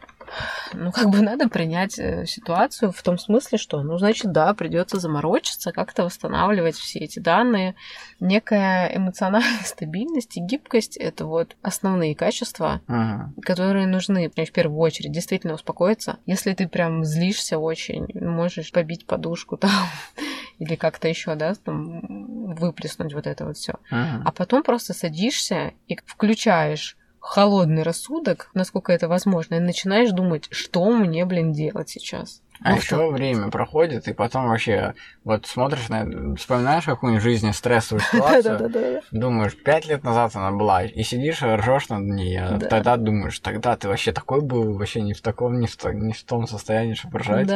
Ну, 0.74 0.92
как 0.92 1.10
бы 1.10 1.22
надо 1.22 1.50
принять 1.50 1.98
э, 1.98 2.26
ситуацию 2.26 2.92
в 2.92 3.02
том 3.02 3.18
смысле, 3.18 3.58
что, 3.58 3.82
ну, 3.82 3.98
значит, 3.98 4.32
да, 4.32 4.54
придется 4.54 5.00
заморочиться, 5.00 5.72
как-то 5.72 6.04
восстанавливать 6.04 6.76
все 6.76 7.00
эти 7.00 7.20
данные. 7.20 7.76
Некая 8.20 8.96
эмоциональная 8.96 9.62
стабильность 9.66 10.38
и 10.38 10.42
гибкость— 10.42 10.98
это 10.98 11.26
вот 11.26 11.56
основные 11.62 12.16
качества, 12.16 12.82
Мгм. 12.88 13.34
которые 13.42 13.88
нужны 13.88 14.30
в 14.30 14.52
первую 14.52 14.80
очередь 14.80 15.12
действительно 15.12 15.54
успокоиться. 15.54 16.18
Если 16.26 16.54
ты 16.54 16.68
прям 16.68 17.04
злишься 17.04 17.58
очень, 17.58 18.08
можешь 18.14 18.72
побить 18.72 19.06
подушку 19.06 19.58
там 19.58 19.72
или 20.60 20.76
как-то 20.76 21.08
еще, 21.08 21.36
да, 21.36 21.54
там 21.56 22.54
выплеснуть 22.56 23.14
вот 23.14 23.28
это 23.28 23.46
вот 23.46 23.58
все. 23.58 23.76
Мгм. 23.90 24.24
А 24.26 24.32
потом 24.32 24.64
просто 24.64 24.94
садишься 24.94 25.74
и 25.88 25.98
включаешь 26.06 26.98
холодный 27.20 27.84
рассудок, 27.84 28.49
насколько 28.53 28.91
это 28.91 29.07
возможно, 29.07 29.55
и 29.55 29.59
начинаешь 29.59 30.11
думать, 30.11 30.47
что 30.51 30.89
мне, 30.91 31.26
блин, 31.26 31.51
делать 31.53 31.89
сейчас. 31.89 32.41
А 32.61 32.72
Ну, 32.72 32.76
еще 32.76 32.86
что? 32.88 33.07
время 33.09 33.49
проходит, 33.51 34.09
и 34.09 34.13
потом 34.13 34.49
вообще 34.49 34.93
вот 35.24 35.45
смотришь 35.45 35.88
на 35.88 36.36
вспоминаешь 36.36 36.84
какую-нибудь 36.84 37.22
в 37.22 37.26
жизни 37.26 37.51
стрессовую 37.51 38.01
ситуацию, 38.11 38.70
думаешь, 39.11 39.55
пять 39.63 39.86
лет 39.88 40.03
назад 40.03 40.36
она 40.36 40.51
была, 40.51 40.84
и 40.84 41.03
сидишь, 41.03 41.41
ржешь 41.41 41.88
над 41.88 42.03
ней, 42.03 42.38
а 42.38 42.57
Да. 42.57 42.67
тогда 42.67 42.97
думаешь, 42.97 43.39
тогда 43.39 43.78
ты 43.78 43.88
вообще 43.88 44.11
такой 44.11 44.41
был, 44.41 44.74
вообще 44.78 45.01
не 45.01 45.13
в 45.13 45.22
таком, 45.22 45.59
не 45.61 45.67
в, 45.67 45.78
не 45.93 46.11
в 46.11 46.24
том 46.24 46.47
состоянии, 46.47 46.95
чтобы 46.95 47.20
ржать. 47.20 47.49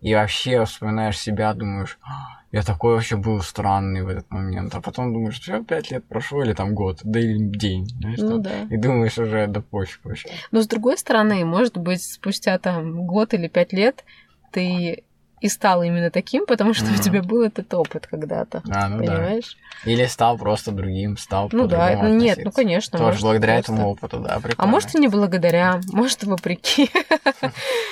И 0.00 0.14
вообще 0.14 0.64
вспоминаешь 0.64 1.18
себя, 1.18 1.52
думаешь, 1.52 1.98
«А, 2.02 2.35
я 2.52 2.62
такой 2.62 2.94
вообще 2.94 3.16
был 3.16 3.40
странный 3.42 4.02
в 4.02 4.08
этот 4.08 4.30
момент. 4.30 4.74
А 4.74 4.80
потом 4.80 5.12
думаешь, 5.12 5.40
все, 5.40 5.62
пять 5.62 5.90
лет 5.90 6.06
прошло, 6.06 6.42
или 6.42 6.52
там 6.52 6.74
год, 6.74 7.00
да 7.02 7.20
или 7.20 7.38
день, 7.38 7.88
знаешь, 8.00 8.18
Ну 8.20 8.28
там. 8.28 8.42
да. 8.42 8.66
И 8.70 8.76
думаешь 8.76 9.18
уже, 9.18 9.46
да 9.46 9.60
пофиг 9.60 10.00
вообще. 10.04 10.30
Но 10.52 10.62
с 10.62 10.66
другой 10.66 10.96
стороны, 10.98 11.44
может 11.44 11.76
быть, 11.76 12.02
спустя 12.02 12.58
там 12.58 13.06
год 13.06 13.34
или 13.34 13.48
пять 13.48 13.72
лет 13.72 14.04
ты 14.52 15.04
и 15.40 15.48
стал 15.48 15.82
именно 15.82 16.10
таким, 16.10 16.46
потому 16.46 16.72
что 16.72 16.86
у 16.86 16.94
Мгм. 16.94 17.02
тебя 17.02 17.22
был 17.22 17.42
этот 17.42 17.72
опыт 17.74 18.06
когда-то. 18.06 18.62
А, 18.70 18.88
ну 18.88 18.98
да. 18.98 19.04
Понимаешь? 19.04 19.56
Или 19.84 20.06
стал 20.06 20.38
просто 20.38 20.72
другим, 20.72 21.16
стал 21.16 21.50
Ну 21.52 21.66
да, 21.66 21.92
ну 22.02 22.08
нет, 22.08 22.38
ну 22.42 22.50
конечно. 22.50 22.98
Тоже 22.98 23.10
может, 23.10 23.22
благодаря 23.22 23.54
просто. 23.54 23.72
этому 23.72 23.88
опыту, 23.90 24.20
да, 24.20 24.40
прикольно. 24.40 24.62
А 24.62 24.66
может 24.66 24.94
и 24.94 24.98
не 24.98 25.08
благодаря, 25.08 25.80
может 25.92 26.22
и 26.22 26.26
вопреки. 26.26 26.90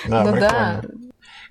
да, 0.08 0.24
ну 0.24 0.32
прикольно. 0.32 0.40
да, 0.40 0.84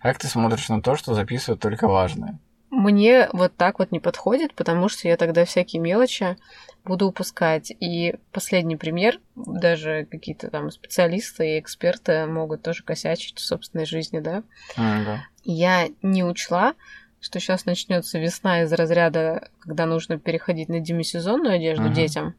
Как 0.02 0.18
ты 0.18 0.28
смотришь 0.28 0.68
на 0.70 0.82
то, 0.82 0.96
что 0.96 1.14
записывают 1.14 1.62
только 1.62 1.88
важное? 1.88 2.40
Мне 2.74 3.30
вот 3.34 3.56
так 3.56 3.80
вот 3.80 3.92
не 3.92 4.00
подходит, 4.00 4.56
потому 4.56 4.90
что 4.90 5.08
я 5.08 5.16
тогда 5.16 5.46
всякие 5.46 5.82
мелочи 5.82 6.38
буду 6.84 7.08
упускать. 7.08 7.72
И 7.80 8.16
последний 8.32 8.76
пример, 8.76 9.20
даже 9.36 10.08
какие-то 10.10 10.50
там 10.50 10.72
специалисты 10.72 11.56
и 11.56 11.60
эксперты 11.60 12.26
могут 12.26 12.64
тоже 12.64 12.84
косячить 12.84 13.38
в 13.38 13.46
собственной 13.46 13.86
жизни, 13.86 14.20
да. 14.20 14.44
М, 14.76 15.06
да. 15.06 15.26
Я 15.44 15.90
не 16.02 16.24
учла, 16.24 16.74
что 17.22 17.40
сейчас 17.40 17.66
начнется 17.66 18.18
весна 18.18 18.64
из 18.64 18.74
разряда, 18.74 19.50
когда 19.60 19.86
нужно 19.86 20.18
переходить 20.18 20.68
на 20.68 20.80
демисезонную 20.80 21.56
одежду 21.56 21.86
Мгм. 21.86 21.94
детям. 21.94 22.36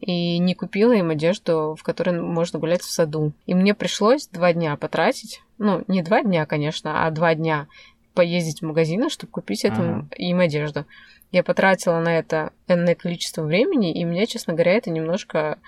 И 0.00 0.38
не 0.38 0.54
купила 0.54 0.92
им 0.92 1.10
одежду, 1.10 1.76
в 1.78 1.82
которой 1.82 2.20
можно 2.20 2.58
гулять 2.58 2.82
в 2.82 2.90
саду. 2.90 3.32
И 3.46 3.54
мне 3.54 3.74
пришлось 3.74 4.26
два 4.26 4.52
дня 4.52 4.76
потратить. 4.76 5.42
Ну, 5.58 5.84
не 5.86 6.02
два 6.02 6.22
дня, 6.22 6.46
конечно, 6.46 7.06
а 7.06 7.10
два 7.10 7.34
дня 7.34 7.68
поездить 8.14 8.62
в 8.62 8.66
магазины, 8.66 9.10
чтобы 9.10 9.32
купить 9.32 9.64
этим, 9.64 10.08
uh-huh. 10.10 10.16
им 10.16 10.40
одежду. 10.40 10.86
Я 11.32 11.42
потратила 11.42 11.98
на 11.98 12.18
это 12.18 12.52
энное 12.68 12.94
количество 12.94 13.42
времени, 13.42 13.92
и 13.92 14.04
меня, 14.04 14.26
честно 14.26 14.54
говоря, 14.54 14.72
это 14.72 14.90
немножко, 14.90 15.58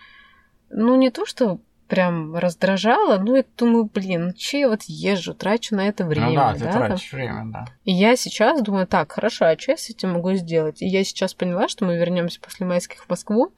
ну, 0.70 0.97
не 0.97 1.11
то, 1.11 1.26
что 1.26 1.59
прям 1.88 2.36
раздражало, 2.36 3.18
но 3.18 3.36
я 3.36 3.44
думаю, 3.57 3.88
блин, 3.92 4.26
ну 4.26 4.32
че 4.32 4.61
я 4.61 4.68
вот 4.68 4.82
езжу, 4.84 5.34
трачу 5.34 5.76
на 5.76 5.86
это 5.86 6.05
время. 6.05 6.28
Ну 6.28 6.34
да, 6.34 6.55
ты 6.55 6.64
да, 6.64 6.72
тратишь 6.72 7.11
там? 7.11 7.18
время, 7.18 7.44
да. 7.53 7.66
И 7.84 7.92
я 7.92 8.16
сейчас 8.16 8.61
думаю, 8.62 8.86
так, 8.86 9.12
хорошо, 9.12 9.47
а 9.47 9.59
что 9.59 9.72
я 9.72 9.76
с 9.76 9.88
этим 9.88 10.12
могу 10.12 10.32
сделать? 10.34 10.82
И 10.82 10.86
я 10.86 11.05
сейчас 11.05 11.34
поняла, 11.34 11.68
что 11.68 11.84
мы 11.84 11.97
вернемся 11.97 12.40
после 12.40 12.66
майских 12.66 13.05
в 13.05 13.11
Москву, 13.11 13.53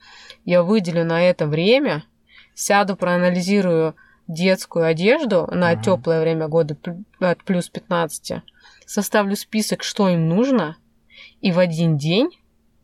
я 0.44 0.62
выделю 0.62 1.04
на 1.04 1.22
это 1.22 1.46
время, 1.46 2.04
сяду, 2.54 2.96
проанализирую 2.96 3.94
детскую 4.26 4.84
одежду 4.84 5.48
на 5.50 5.72
uh-huh. 5.72 5.82
теплое 5.82 6.20
время 6.20 6.48
года 6.48 6.76
от 7.18 7.44
плюс 7.44 7.70
15, 7.70 8.42
составлю 8.88 9.36
список, 9.36 9.82
что 9.82 10.08
им 10.08 10.28
нужно, 10.28 10.76
и 11.40 11.52
в 11.52 11.58
один 11.58 11.98
день 11.98 12.30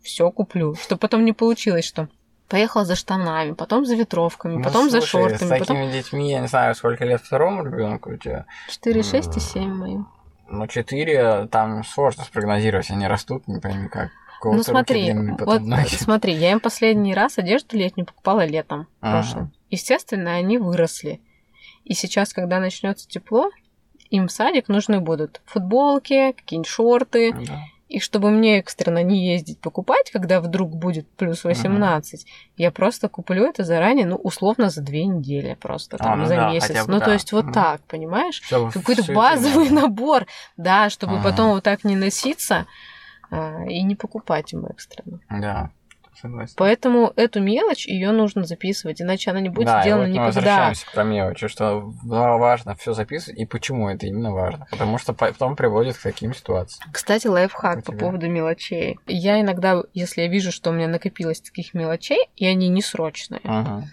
все 0.02 0.30
куплю. 0.30 0.74
Чтобы 0.74 1.00
потом 1.00 1.24
не 1.24 1.32
получилось, 1.32 1.86
что 1.86 2.08
поехала 2.48 2.84
за 2.84 2.94
штанами, 2.94 3.52
потом 3.52 3.86
за 3.86 3.96
ветровками, 3.96 4.56
ну, 4.56 4.62
потом 4.62 4.90
слушай, 4.90 5.00
за 5.00 5.06
шортами. 5.06 5.48
С 5.48 5.50
такими 5.50 5.58
потом... 5.58 5.90
детьми, 5.90 6.30
я 6.30 6.40
не 6.40 6.46
знаю, 6.46 6.74
сколько 6.74 7.04
лет 7.04 7.22
второму 7.22 7.64
ребенку 7.64 8.12
у 8.12 8.16
тебя. 8.16 8.44
4, 8.68 9.02
6 9.02 9.36
и 9.36 9.40
7 9.40 9.74
моим. 9.74 10.08
Ну, 10.48 10.66
4 10.66 11.48
там 11.50 11.82
сложно 11.84 12.24
спрогнозировать, 12.24 12.90
они 12.90 13.06
растут, 13.08 13.48
не 13.48 13.60
пойми 13.60 13.88
как. 13.88 14.10
Ну 14.44 14.62
смотри, 14.62 15.10
вот 15.38 15.62
смотри, 15.88 16.34
я 16.34 16.52
им 16.52 16.60
последний 16.60 17.14
раз 17.14 17.38
одежду 17.38 17.78
летнюю 17.78 18.04
покупала 18.04 18.44
летом 18.44 18.88
ага. 19.00 19.22
прошлым. 19.22 19.52
Естественно, 19.70 20.34
они 20.34 20.58
выросли. 20.58 21.22
И 21.84 21.94
сейчас, 21.94 22.34
когда 22.34 22.60
начнется 22.60 23.08
тепло, 23.08 23.50
им 24.14 24.28
в 24.28 24.32
садик 24.32 24.68
нужны 24.68 25.00
будут 25.00 25.40
футболки, 25.44 26.32
какие-нибудь 26.32 26.68
шорты, 26.68 27.32
да. 27.32 27.58
И 27.94 28.00
чтобы 28.00 28.30
мне 28.30 28.58
экстренно 28.58 29.02
не 29.04 29.30
ездить 29.30 29.60
покупать, 29.60 30.10
когда 30.10 30.40
вдруг 30.40 30.74
будет 30.74 31.08
плюс 31.10 31.44
18, 31.44 32.24
uh-huh. 32.24 32.28
я 32.56 32.72
просто 32.72 33.08
куплю 33.08 33.44
это 33.44 33.62
заранее, 33.62 34.06
ну, 34.06 34.16
условно, 34.16 34.70
за 34.70 34.80
две 34.80 35.04
недели 35.04 35.56
просто, 35.60 35.98
там, 35.98 36.14
а, 36.14 36.16
ну 36.16 36.24
за 36.24 36.34
да, 36.34 36.50
месяц. 36.50 36.86
Ну, 36.88 36.98
да. 36.98 37.04
то 37.04 37.12
есть 37.12 37.30
вот 37.30 37.44
uh-huh. 37.44 37.52
так, 37.52 37.82
понимаешь? 37.82 38.42
Какой-то 38.48 39.12
базовый 39.12 39.68
набор, 39.70 40.26
да, 40.56 40.88
чтобы 40.90 41.16
uh-huh. 41.16 41.22
потом 41.22 41.50
вот 41.50 41.62
так 41.62 41.84
не 41.84 41.94
носиться 41.94 42.66
а, 43.30 43.64
и 43.66 43.82
не 43.82 43.94
покупать 43.94 44.52
ему 44.52 44.66
экстренно. 44.68 45.20
Да 45.30 45.70
согласен. 46.20 46.54
Поэтому 46.56 47.12
эту 47.16 47.40
мелочь 47.40 47.86
ее 47.86 48.12
нужно 48.12 48.44
записывать, 48.44 49.00
иначе 49.00 49.30
она 49.30 49.40
не 49.40 49.48
будет 49.48 49.66
да, 49.66 49.82
сделана 49.82 50.04
и 50.04 50.06
вот 50.06 50.12
никогда. 50.12 50.24
Мы 50.24 50.34
возвращаемся 50.34 50.86
к 50.86 51.04
мелочи, 51.04 51.48
что 51.48 51.92
важно 52.04 52.74
все 52.76 52.92
записывать, 52.92 53.38
и 53.38 53.46
почему 53.46 53.88
это 53.88 54.06
именно 54.06 54.32
важно. 54.32 54.66
Потому 54.70 54.98
что 54.98 55.12
потом 55.12 55.56
приводит 55.56 55.96
к 55.96 56.02
таким 56.02 56.34
ситуациям. 56.34 56.90
Кстати, 56.92 57.26
лайфхак 57.26 57.84
по 57.84 57.92
поводу 57.92 58.28
мелочей. 58.28 58.98
Я 59.06 59.40
иногда, 59.40 59.82
если 59.92 60.22
я 60.22 60.28
вижу, 60.28 60.52
что 60.52 60.70
у 60.70 60.72
меня 60.72 60.88
накопилось 60.88 61.40
таких 61.40 61.74
мелочей, 61.74 62.28
и 62.36 62.46
они 62.46 62.68
не 62.68 62.82
срочные, 62.82 63.40
ага. 63.44 63.84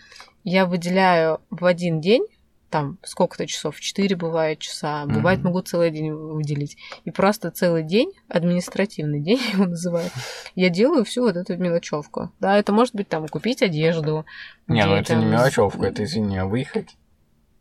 я 0.44 0.66
выделяю 0.66 1.42
в 1.50 1.66
один 1.66 2.02
день 2.02 2.26
там 2.72 2.98
сколько-то 3.04 3.46
часов, 3.46 3.80
4 3.80 4.16
бывает 4.16 4.60
часа, 4.60 5.04
mm-hmm. 5.04 5.14
бывает 5.14 5.44
могу 5.44 5.62
целый 5.62 5.92
день 5.92 6.12
выделить. 6.12 6.78
И 7.04 7.12
просто 7.12 7.52
целый 7.52 7.84
день, 7.84 8.12
административный 8.28 9.20
день 9.24 9.40
его 9.54 9.66
называют, 9.66 10.12
я 10.56 10.70
делаю 10.70 11.06
всю 11.06 11.22
вот 11.22 11.36
эту 11.36 11.58
мелочевку. 11.58 12.32
Да, 12.40 12.58
это 12.58 12.72
может 12.72 12.96
быть 12.96 13.10
там 13.10 13.28
купить 13.28 13.62
одежду. 13.62 14.26
Не, 14.68 14.86
ну 14.86 14.96
это 14.96 15.16
не 15.16 15.26
мелочевка, 15.26 15.86
это, 15.86 16.04
извини, 16.04 16.38
а 16.38 16.46
выехать. 16.46 16.96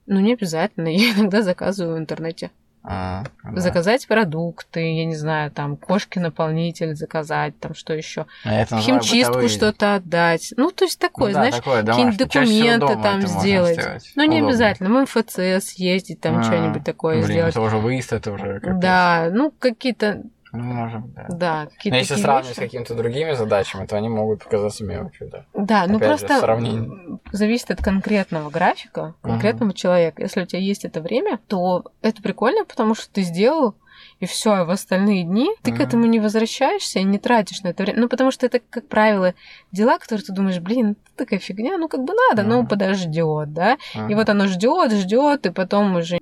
Ну, 0.07 0.19
не 0.21 0.33
обязательно. 0.33 0.89
Я 0.97 1.13
иногда 1.13 1.43
заказываю 1.43 1.97
в 1.97 1.99
интернете. 1.99 2.51
А, 2.83 3.25
да. 3.45 3.61
Заказать 3.61 4.07
продукты, 4.07 4.81
я 4.97 5.05
не 5.05 5.15
знаю, 5.15 5.51
там, 5.51 5.77
кошки 5.77 6.19
наполнитель 6.19 6.95
заказать, 6.95 7.59
там, 7.61 7.75
что 7.75 7.93
еще. 7.93 8.25
А 8.45 8.65
Химчистку 8.65 9.49
что-то 9.49 9.97
отдать. 9.97 10.55
Ну, 10.57 10.71
то 10.71 10.87
есть 10.87 10.99
такое, 10.99 11.29
ну, 11.29 11.35
да, 11.35 11.51
знаешь, 11.51 11.63
какие-нибудь 11.63 12.19
документы 12.19 13.03
там 13.03 13.21
сделать. 13.27 13.79
Ну, 14.17 14.23
не 14.25 14.37
Удобно. 14.37 14.49
обязательно. 14.49 14.89
В 14.89 15.03
МФЦ 15.03 15.65
съездить, 15.65 16.21
там, 16.21 16.39
а, 16.39 16.43
что-нибудь 16.43 16.83
такое 16.85 17.17
блин, 17.17 17.31
сделать. 17.31 17.51
Это 17.51 17.61
уже 17.61 17.77
выезд, 17.77 18.13
это 18.15 18.33
уже 18.33 18.61
Да, 18.63 19.29
ну, 19.31 19.53
какие-то 19.59 20.23
ну, 20.53 20.63
может, 20.63 21.13
да. 21.15 21.27
Да, 21.29 21.67
какие-то 21.67 21.95
Но 21.95 21.97
если 21.97 22.15
сравнивать 22.17 22.49
вещи. 22.49 22.57
с 22.57 22.61
какими-то 22.61 22.95
другими 22.95 23.35
задачами, 23.35 23.87
то 23.87 23.97
они 23.97 24.09
могут 24.09 24.45
показаться 24.45 24.85
мелочью, 24.85 25.31
да. 25.31 25.45
Да, 25.55 25.87
ну 25.87 25.99
просто 25.99 26.41
же, 26.41 27.19
зависит 27.33 27.71
от 27.71 27.83
конкретного 27.83 28.51
графика, 28.51 29.15
конкретного 29.23 29.71
uh-huh. 29.71 29.77
человека. 29.77 30.23
Если 30.23 30.43
у 30.43 30.47
тебя 30.47 30.61
есть 30.61 30.85
это 30.85 31.01
время, 31.01 31.39
то 31.47 31.85
это 32.03 32.23
прикольно, 32.23 32.65
потому 32.65 32.95
что 32.95 33.11
ты 33.13 33.23
сделал 33.23 33.75
и 34.19 34.27
все, 34.27 34.53
а 34.53 34.65
в 34.65 34.71
остальные 34.71 35.25
дни 35.25 35.51
ты 35.63 35.71
mm-hmm. 35.71 35.77
к 35.77 35.81
этому 35.81 36.07
не 36.07 36.21
возвращаешься 36.21 36.99
и 36.99 37.05
не 37.05 37.19
тратишь 37.19 37.63
на 37.63 37.69
это 37.69 37.83
время. 37.83 38.01
Ну, 38.01 38.09
потому 38.09 38.31
что 38.31 38.47
это, 38.47 38.61
как 38.61 38.87
правило, 38.87 39.35
дела, 39.73 39.99
которые 39.99 40.25
ты 40.25 40.33
думаешь, 40.33 40.59
блин, 40.59 40.97
такая 41.17 41.39
фигня, 41.39 41.79
ну 41.79 41.89
как 41.89 42.05
бы 42.05 42.13
надо, 42.29 42.43
mm-hmm. 42.43 42.63
но 42.63 42.67
подождет, 42.67 43.53
да. 43.53 43.79
Mm-hmm. 43.95 44.11
И 44.11 44.15
вот 44.15 44.29
оно 44.29 44.47
ждет, 44.47 44.93
ждет, 44.93 45.47
и 45.47 45.51
потом 45.51 45.97
уже 45.97 46.19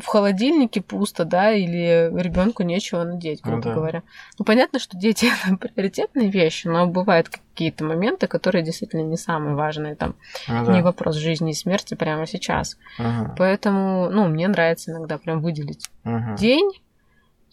в 0.00 0.06
холодильнике 0.06 0.80
пусто, 0.80 1.24
да, 1.24 1.52
или 1.52 2.10
ребенку 2.20 2.62
нечего 2.62 3.04
надеть, 3.04 3.42
грубо 3.42 3.56
ну, 3.58 3.62
да. 3.62 3.74
говоря. 3.74 4.02
Ну, 4.38 4.44
понятно, 4.44 4.78
что 4.78 4.96
дети 4.96 5.26
это 5.46 5.56
приоритетные 5.56 6.30
вещи, 6.30 6.66
но 6.66 6.86
бывают 6.86 7.28
какие-то 7.28 7.84
моменты, 7.84 8.26
которые 8.26 8.64
действительно 8.64 9.02
не 9.02 9.16
самые 9.16 9.54
важные, 9.54 9.94
там, 9.94 10.14
ну, 10.48 10.66
да. 10.66 10.72
не 10.72 10.82
вопрос 10.82 11.16
жизни 11.16 11.52
и 11.52 11.54
смерти 11.54 11.94
прямо 11.94 12.26
сейчас. 12.26 12.76
Угу. 12.98 13.34
Поэтому, 13.38 14.10
ну, 14.10 14.28
мне 14.28 14.48
нравится 14.48 14.90
иногда 14.90 15.18
прям 15.18 15.40
выделить 15.40 15.88
угу. 16.04 16.36
день, 16.36 16.70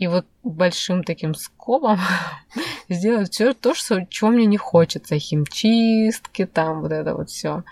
и 0.02 0.08
вот 0.08 0.26
большим 0.44 1.04
таким 1.04 1.36
скобом 1.36 2.00
сделать 2.90 3.32
все 3.32 3.54
то, 3.54 3.76
что, 3.76 4.04
чего 4.08 4.32
мне 4.32 4.48
не 4.48 4.58
хочется. 4.58 5.20
Химчистки, 5.20 6.48
там 6.48 6.82
вот 6.82 6.92
это 6.92 7.14
вот 7.14 7.30
все 7.30 7.64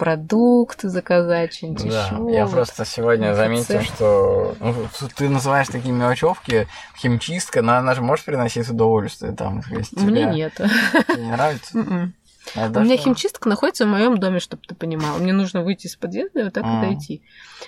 продукты 0.00 0.88
заказать, 0.88 1.52
что-нибудь 1.54 1.90
да. 1.90 2.06
еще. 2.06 2.32
Я 2.32 2.46
просто 2.46 2.86
сегодня 2.86 3.34
заметил, 3.34 3.82
что 3.82 4.56
ну, 4.58 4.74
ты 5.14 5.28
называешь 5.28 5.68
такие 5.68 5.92
мелочевки, 5.92 6.66
химчистка, 6.96 7.60
но 7.60 7.76
она 7.76 7.94
же 7.94 8.00
может 8.00 8.24
приносить 8.24 8.66
удовольствие 8.70 9.32
там. 9.32 9.60
Если 9.68 10.00
Мне 10.00 10.22
тебя... 10.22 10.32
нет. 10.32 10.54
Тебе 10.54 11.22
не 11.22 11.30
нравится? 11.30 11.78
М-м. 11.78 12.14
А 12.56 12.68
У 12.68 12.80
меня 12.80 12.96
химчистка 12.96 13.46
находится 13.46 13.84
в 13.84 13.88
моем 13.88 14.16
доме, 14.16 14.40
чтобы 14.40 14.62
ты 14.66 14.74
понимал. 14.74 15.18
Мне 15.18 15.34
нужно 15.34 15.62
выйти 15.62 15.86
из 15.86 15.96
подъезда 15.96 16.40
и 16.40 16.44
вот 16.44 16.54
так 16.54 16.64
mm. 16.64 16.80
подойти. 16.80 17.22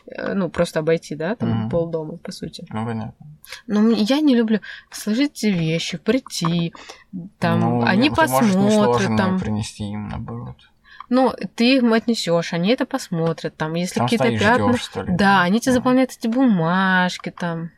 Э, 0.06 0.32
ну, 0.32 0.48
просто 0.48 0.80
обойти, 0.80 1.14
да, 1.14 1.36
там 1.36 1.66
mm. 1.66 1.70
полдома, 1.70 2.16
по 2.16 2.32
сути. 2.32 2.64
Ну, 2.70 2.86
понятно. 2.86 3.26
Но 3.66 3.90
я 3.90 4.20
не 4.22 4.34
люблю 4.34 4.60
сложить 4.90 5.42
вещи, 5.42 5.98
прийти, 5.98 6.72
там, 7.38 7.60
ну, 7.60 7.82
они 7.84 8.08
посмотрят. 8.08 9.18
там 9.18 9.38
принести 9.38 9.84
им, 9.84 10.08
наоборот. 10.08 10.56
Ну, 11.08 11.34
ты 11.54 11.76
им 11.76 11.92
отнесешь, 11.92 12.52
они 12.52 12.70
это 12.70 12.86
посмотрят, 12.86 13.56
там, 13.56 13.74
если 13.74 14.00
какие-то 14.00 14.30
пятна. 14.30 14.68
Ждёшь, 14.72 14.82
что 14.82 15.02
ли? 15.02 15.14
Да, 15.14 15.42
они 15.42 15.60
тебе 15.60 15.72
заполняют 15.72 16.12
эти 16.12 16.26
бумажки 16.26 17.30
там. 17.30 17.70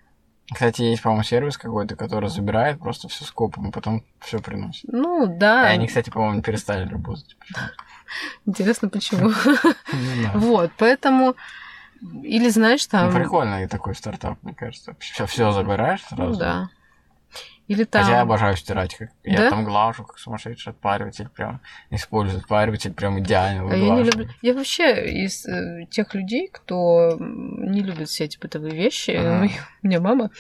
Кстати, 0.53 0.83
есть, 0.83 1.03
по-моему, 1.03 1.25
сервис 1.25 1.57
какой-то, 1.57 1.97
который 1.97 2.29
забирает 2.29 2.79
просто 2.79 3.09
все 3.09 3.25
скопом, 3.25 3.69
и 3.69 3.73
потом 3.73 4.05
все 4.21 4.41
приносит. 4.41 4.85
Ну, 4.93 5.27
да. 5.27 5.71
И 5.71 5.75
они, 5.75 5.87
кстати, 5.87 6.11
по-моему, 6.11 6.43
перестали 6.43 6.89
работать. 6.89 7.37
Интересно, 8.47 8.89
почему. 8.89 9.33
Вот, 10.35 10.71
поэтому... 10.77 11.35
Или 12.23 12.51
знаешь, 12.51 12.85
там... 12.87 13.11
Ну, 13.11 13.17
прикольный 13.17 13.67
такой 13.67 13.95
стартап, 13.95 14.39
мне 14.43 14.53
кажется. 14.53 14.95
Все, 14.99 15.25
все 15.27 15.53
забираешь 15.53 16.03
сразу. 16.03 16.33
Ну, 16.33 16.37
да. 16.37 16.69
Или 17.67 17.85
там... 17.85 18.03
Хотя 18.03 18.17
я 18.17 18.23
обожаю 18.23 18.57
стирать. 18.57 18.95
Как... 18.97 19.09
Да? 19.25 19.31
Я 19.31 19.51
там 19.51 19.65
глажу, 19.65 20.05
как 20.05 20.19
сумасшедший 20.19 20.73
отпариватель. 20.73 21.29
Прям 21.29 21.61
использую 21.91 22.41
отпариватель 22.41 22.93
прям 22.93 23.19
идеально. 23.21 23.73
А 23.73 23.77
я 23.77 23.95
не 23.95 24.03
люблю... 24.03 24.29
Я 24.43 24.55
вообще 24.55 25.25
из 25.25 25.47
э, 25.47 25.87
тех 25.91 26.15
людей, 26.15 26.49
кто 26.53 27.17
не 27.19 27.83
любит 27.83 28.09
все 28.09 28.25
эти 28.25 28.39
бытовые 28.39 28.75
вещи. 28.75 29.11
Uh-huh. 29.11 29.51
У 29.83 29.87
меня 29.87 30.01
мама 30.01 30.31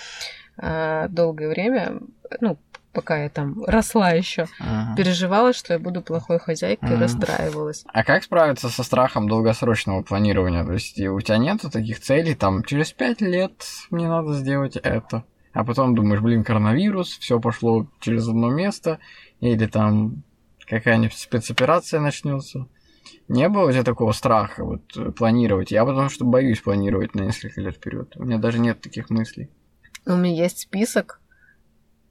э, 0.59 1.07
долгое 1.09 1.49
время, 1.49 2.01
ну, 2.41 2.59
пока 2.93 3.22
я 3.22 3.31
там 3.31 3.64
росла 3.64 4.11
еще, 4.11 4.43
uh-huh. 4.43 4.95
переживала, 4.95 5.55
что 5.55 5.72
я 5.72 5.79
буду 5.79 6.03
плохой 6.03 6.39
хозяйкой, 6.39 6.91
uh-huh. 6.91 7.01
расстраивалась. 7.01 7.85
А 7.93 8.05
как 8.05 8.22
справиться 8.22 8.68
со 8.68 8.83
страхом 8.83 9.29
долгосрочного 9.29 10.03
планирования? 10.03 10.62
То 10.64 10.72
есть 10.75 11.01
у 11.01 11.20
тебя 11.22 11.39
нету 11.39 11.70
таких 11.70 12.01
целей, 12.01 12.35
там, 12.35 12.62
через 12.64 12.93
пять 12.93 13.22
лет 13.22 13.64
мне 13.91 14.09
надо 14.09 14.35
сделать 14.35 14.77
это 14.77 15.25
а 15.55 15.65
потом 15.65 15.95
думаешь, 15.95 16.21
блин, 16.21 16.45
коронавирус, 16.45 17.17
все 17.19 17.41
пошло 17.41 17.87
через 18.01 18.29
одно 18.29 18.51
место, 18.51 18.99
или 19.41 19.67
там 19.67 20.23
какая-нибудь 20.67 21.17
спецоперация 21.17 22.01
начнется. 22.01 22.67
Не 23.29 23.49
было 23.49 23.69
у 23.69 23.73
тебя 23.73 23.85
такого 23.85 24.13
страха 24.13 24.65
вот 24.65 25.15
планировать? 25.17 25.71
Я 25.71 25.85
потому 25.85 26.09
что 26.09 26.25
боюсь 26.25 26.61
планировать 26.61 27.15
на 27.15 27.23
несколько 27.23 27.61
лет 27.61 27.77
вперед. 27.77 28.13
У 28.17 28.25
меня 28.25 28.39
даже 28.39 28.59
нет 28.59 28.81
таких 28.81 29.11
мыслей. 29.11 29.49
У 30.07 30.17
меня 30.17 30.43
есть 30.43 30.59
список. 30.59 31.21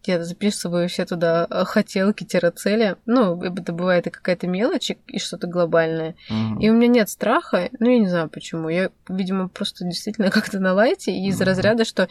Я 0.05 0.21
записываю 0.23 0.89
все 0.89 1.05
туда 1.05 1.47
э, 1.49 1.63
хотелки-цели. 1.63 2.97
Ну, 3.05 3.41
это 3.41 3.71
бывает 3.71 4.05
и 4.07 4.09
какая-то 4.09 4.47
мелочь, 4.47 4.91
и 5.07 5.17
что-то 5.19 5.47
глобальное. 5.47 6.15
Угу. 6.29 6.59
И 6.59 6.69
у 6.69 6.73
меня 6.73 6.87
нет 6.87 7.09
страха. 7.09 7.69
Ну, 7.79 7.89
я 7.89 7.99
не 7.99 8.09
знаю 8.09 8.29
почему. 8.29 8.67
Я, 8.67 8.89
видимо, 9.07 9.47
просто 9.47 9.85
действительно 9.85 10.29
как-то 10.31 10.59
на 10.59 10.73
лайте. 10.73 11.13
И 11.13 11.27
из 11.27 11.37
угу. 11.37 11.45
разряда, 11.45 11.85
что 11.85 12.03
э, 12.03 12.07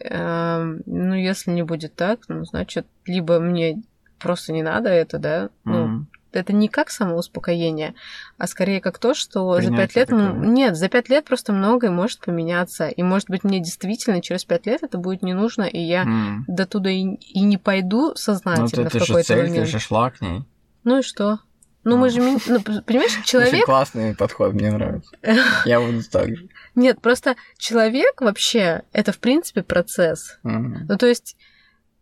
ну, 0.00 1.14
если 1.14 1.50
не 1.50 1.62
будет 1.62 1.94
так, 1.94 2.20
ну, 2.28 2.44
значит, 2.44 2.86
либо 3.06 3.40
мне 3.40 3.82
просто 4.18 4.52
не 4.52 4.62
надо 4.62 4.88
это, 4.88 5.18
да, 5.18 5.50
ну, 5.64 5.86
mm-hmm 5.86 6.04
это 6.32 6.52
не 6.52 6.68
как 6.68 6.90
самоуспокоение, 6.90 7.94
а 8.36 8.46
скорее 8.46 8.80
как 8.80 8.98
то, 8.98 9.14
что 9.14 9.56
Принятие 9.56 9.70
за 9.70 9.76
пять 9.76 9.96
лет... 9.96 10.08
Такое. 10.08 10.32
Нет, 10.46 10.76
за 10.76 10.88
пять 10.88 11.08
лет 11.08 11.24
просто 11.24 11.52
многое 11.52 11.90
может 11.90 12.20
поменяться. 12.20 12.88
И, 12.88 13.02
может 13.02 13.28
быть, 13.30 13.44
мне 13.44 13.60
действительно 13.60 14.20
через 14.20 14.44
пять 14.44 14.66
лет 14.66 14.82
это 14.82 14.98
будет 14.98 15.22
не 15.22 15.34
нужно, 15.34 15.62
и 15.62 15.78
я 15.78 16.04
mm. 16.04 16.38
до 16.46 16.66
туда 16.66 16.90
и, 16.90 17.02
и 17.02 17.40
не 17.40 17.56
пойду 17.56 18.14
сознательно 18.14 18.84
ну, 18.84 18.90
в 18.90 18.92
какой-то 18.92 19.28
цель, 19.28 19.48
момент. 19.48 19.66
Ты 19.66 19.72
же 19.72 19.78
шла 19.78 20.10
к 20.10 20.20
ней. 20.20 20.44
Ну 20.84 20.98
и 20.98 21.02
что? 21.02 21.40
Ну, 21.84 21.96
мы 21.96 22.10
же... 22.10 22.20
Ну, 22.20 22.38
понимаешь, 22.82 23.18
человек... 23.24 23.52
Очень 23.52 23.64
классный 23.64 24.14
подход, 24.14 24.52
мне 24.52 24.70
нравится. 24.70 25.16
Я 25.64 25.80
буду 25.80 26.02
так 26.10 26.36
же. 26.36 26.48
Нет, 26.74 27.00
просто 27.00 27.36
человек 27.56 28.20
вообще, 28.20 28.82
это, 28.92 29.12
в 29.12 29.18
принципе, 29.18 29.62
процесс. 29.62 30.38
Ну, 30.42 30.96
то 30.96 31.06
есть, 31.06 31.36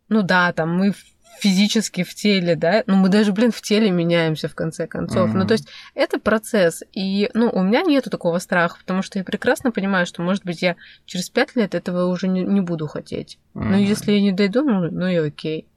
ну 0.09 0.23
да, 0.23 0.53
там 0.53 0.77
мы 0.77 0.93
физически 1.39 2.03
в 2.03 2.15
теле, 2.15 2.57
да, 2.57 2.83
ну 2.87 2.97
мы 2.97 3.09
даже, 3.09 3.33
блин, 3.33 3.51
в 3.53 3.61
теле 3.61 3.91
меняемся 3.91 4.49
в 4.49 4.55
конце 4.55 4.87
концов. 4.87 5.31
Mm-hmm. 5.31 5.37
Ну 5.37 5.47
то 5.47 5.53
есть 5.53 5.69
это 5.95 6.19
процесс, 6.19 6.83
и, 6.93 7.31
ну, 7.35 7.51
у 7.51 7.63
меня 7.63 7.83
нету 7.83 8.11
такого 8.11 8.39
страха, 8.39 8.79
потому 8.79 9.03
что 9.03 9.19
я 9.19 9.25
прекрасно 9.25 9.71
понимаю, 9.71 10.07
что, 10.07 10.23
может 10.23 10.45
быть, 10.45 10.63
я 10.63 10.77
через 11.05 11.29
пять 11.31 11.55
лет 11.57 11.75
этого 11.75 12.07
уже 12.07 12.29
не, 12.29 12.43
не 12.43 12.61
буду 12.61 12.87
хотеть. 12.87 13.39
Mm-hmm. 13.55 13.65
Но 13.65 13.77
если 13.77 14.13
я 14.13 14.21
не 14.21 14.33
дойду, 14.33 14.63
ну, 14.63 14.91
ну 14.91 15.07
и 15.07 15.17
окей. 15.17 15.69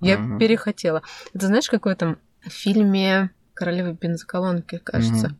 Я 0.00 0.16
mm-hmm. 0.16 0.38
перехотела. 0.38 1.02
Это 1.32 1.46
знаешь, 1.46 1.68
какой 1.68 1.94
там 1.94 2.18
в 2.40 2.50
фильме 2.50 3.30
«Королева 3.54 3.92
бензоколонки», 3.92 4.78
кажется. 4.78 5.28
Mm-hmm. 5.28 5.36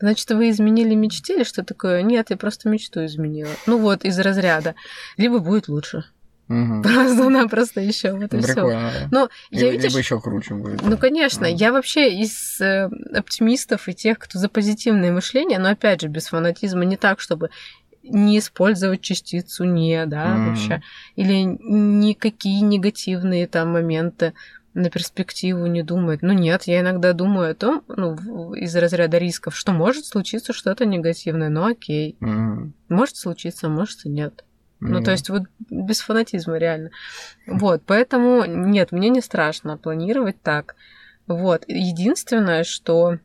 Значит, 0.00 0.30
вы 0.30 0.50
изменили 0.50 0.94
мечте 0.94 1.36
или 1.36 1.44
что 1.44 1.64
такое? 1.64 2.02
Нет, 2.02 2.30
я 2.30 2.36
просто 2.36 2.68
мечту 2.68 3.04
изменила. 3.04 3.50
Ну 3.66 3.78
вот, 3.78 4.04
из 4.04 4.18
разряда. 4.18 4.74
Либо 5.16 5.40
будет 5.40 5.68
лучше. 5.68 6.04
Угу. 6.48 6.82
Просто-напросто 6.82 7.80
еще 7.80 8.12
вот 8.12 8.32
и 8.32 8.40
все. 8.40 8.90
Но 9.10 9.28
я 9.50 9.70
видишь, 9.70 9.90
либо 9.90 9.98
еще 9.98 10.18
круче 10.20 10.54
будет. 10.54 10.82
Ну, 10.82 10.96
конечно, 10.96 11.44
mm. 11.44 11.50
я 11.50 11.72
вообще 11.72 12.14
из 12.22 12.58
э, 12.60 12.88
оптимистов 13.12 13.86
и 13.86 13.94
тех, 13.94 14.18
кто 14.18 14.38
за 14.38 14.48
позитивное 14.48 15.12
мышление, 15.12 15.58
но 15.58 15.68
опять 15.68 16.00
же, 16.00 16.08
без 16.08 16.28
фанатизма, 16.28 16.86
не 16.86 16.96
так, 16.96 17.20
чтобы 17.20 17.50
не 18.02 18.38
использовать 18.38 19.02
частицу 19.02 19.64
не, 19.64 20.06
да, 20.06 20.26
mm. 20.26 20.48
вообще, 20.48 20.82
или 21.16 21.42
никакие 21.42 22.62
негативные 22.62 23.46
там 23.46 23.72
моменты 23.72 24.32
на 24.78 24.90
перспективу 24.90 25.66
не 25.66 25.82
думать. 25.82 26.22
Ну 26.22 26.32
нет, 26.32 26.64
я 26.64 26.80
иногда 26.80 27.12
думаю 27.12 27.50
о 27.50 27.54
том, 27.54 27.82
ну, 27.88 28.54
из 28.54 28.74
разряда 28.76 29.18
рисков, 29.18 29.56
что 29.56 29.72
может 29.72 30.06
случиться 30.06 30.52
что-то 30.52 30.86
негативное, 30.86 31.48
ну 31.48 31.66
окей. 31.66 32.16
Mm. 32.20 32.70
Может 32.88 33.16
случиться, 33.16 33.68
может 33.68 34.04
и 34.04 34.08
нет. 34.08 34.44
Ну, 34.80 35.02
то 35.02 35.10
есть 35.10 35.28
вот 35.28 35.42
без 35.68 36.00
фанатизма 36.00 36.56
реально. 36.56 36.90
Вот, 37.48 37.82
поэтому 37.84 38.44
нет, 38.44 38.92
мне 38.92 39.08
не 39.08 39.20
страшно 39.20 39.76
планировать 39.76 40.40
так. 40.40 40.76
Вот, 41.26 41.64
единственное, 41.66 42.62
что 42.62 43.18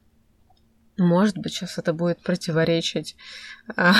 может 0.98 1.38
быть, 1.38 1.54
сейчас 1.54 1.78
это 1.78 1.94
будет 1.94 2.22
противоречить 2.22 3.16
а, 3.76 3.94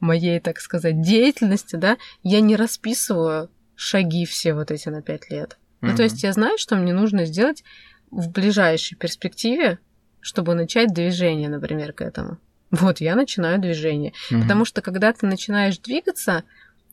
моей, 0.00 0.40
так 0.40 0.60
сказать, 0.60 1.00
деятельности, 1.00 1.76
да, 1.76 1.96
я 2.22 2.40
не 2.40 2.56
расписываю 2.56 3.50
шаги 3.74 4.24
все 4.26 4.54
вот 4.54 4.70
эти 4.70 4.88
на 4.88 5.02
пять 5.02 5.30
лет. 5.30 5.58
Mm-hmm. 5.82 5.90
Ну, 5.90 5.96
то 5.96 6.02
есть 6.04 6.22
я 6.22 6.32
знаю, 6.32 6.56
что 6.58 6.76
мне 6.76 6.92
нужно 6.92 7.24
сделать 7.24 7.64
в 8.10 8.30
ближайшей 8.30 8.96
перспективе, 8.96 9.78
чтобы 10.20 10.54
начать 10.54 10.94
движение, 10.94 11.48
например, 11.48 11.92
к 11.92 12.00
этому. 12.00 12.38
Вот, 12.70 13.00
я 13.00 13.16
начинаю 13.16 13.60
движение. 13.60 14.14
Угу. 14.30 14.42
Потому 14.42 14.64
что 14.64 14.80
когда 14.80 15.12
ты 15.12 15.26
начинаешь 15.26 15.78
двигаться, 15.78 16.44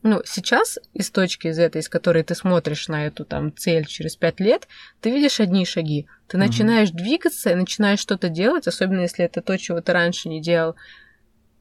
ну, 0.02 0.22
сейчас 0.26 0.78
из 0.92 1.10
точки 1.10 1.48
из 1.48 1.58
этой, 1.58 1.80
из 1.80 1.88
которой 1.88 2.22
ты 2.22 2.34
смотришь 2.34 2.88
на 2.88 3.06
эту 3.06 3.24
там 3.24 3.54
цель 3.56 3.86
через 3.86 4.16
пять 4.16 4.40
лет, 4.40 4.68
ты 5.00 5.10
видишь 5.10 5.40
одни 5.40 5.64
шаги. 5.64 6.06
Ты 6.26 6.36
начинаешь 6.36 6.90
двигаться 6.90 7.50
и 7.50 7.54
начинаешь 7.54 7.98
что-то 7.98 8.28
делать, 8.28 8.66
особенно 8.66 9.00
если 9.00 9.24
это 9.24 9.40
то, 9.40 9.56
чего 9.56 9.80
ты 9.80 9.92
раньше 9.92 10.28
не 10.28 10.40
делал, 10.40 10.76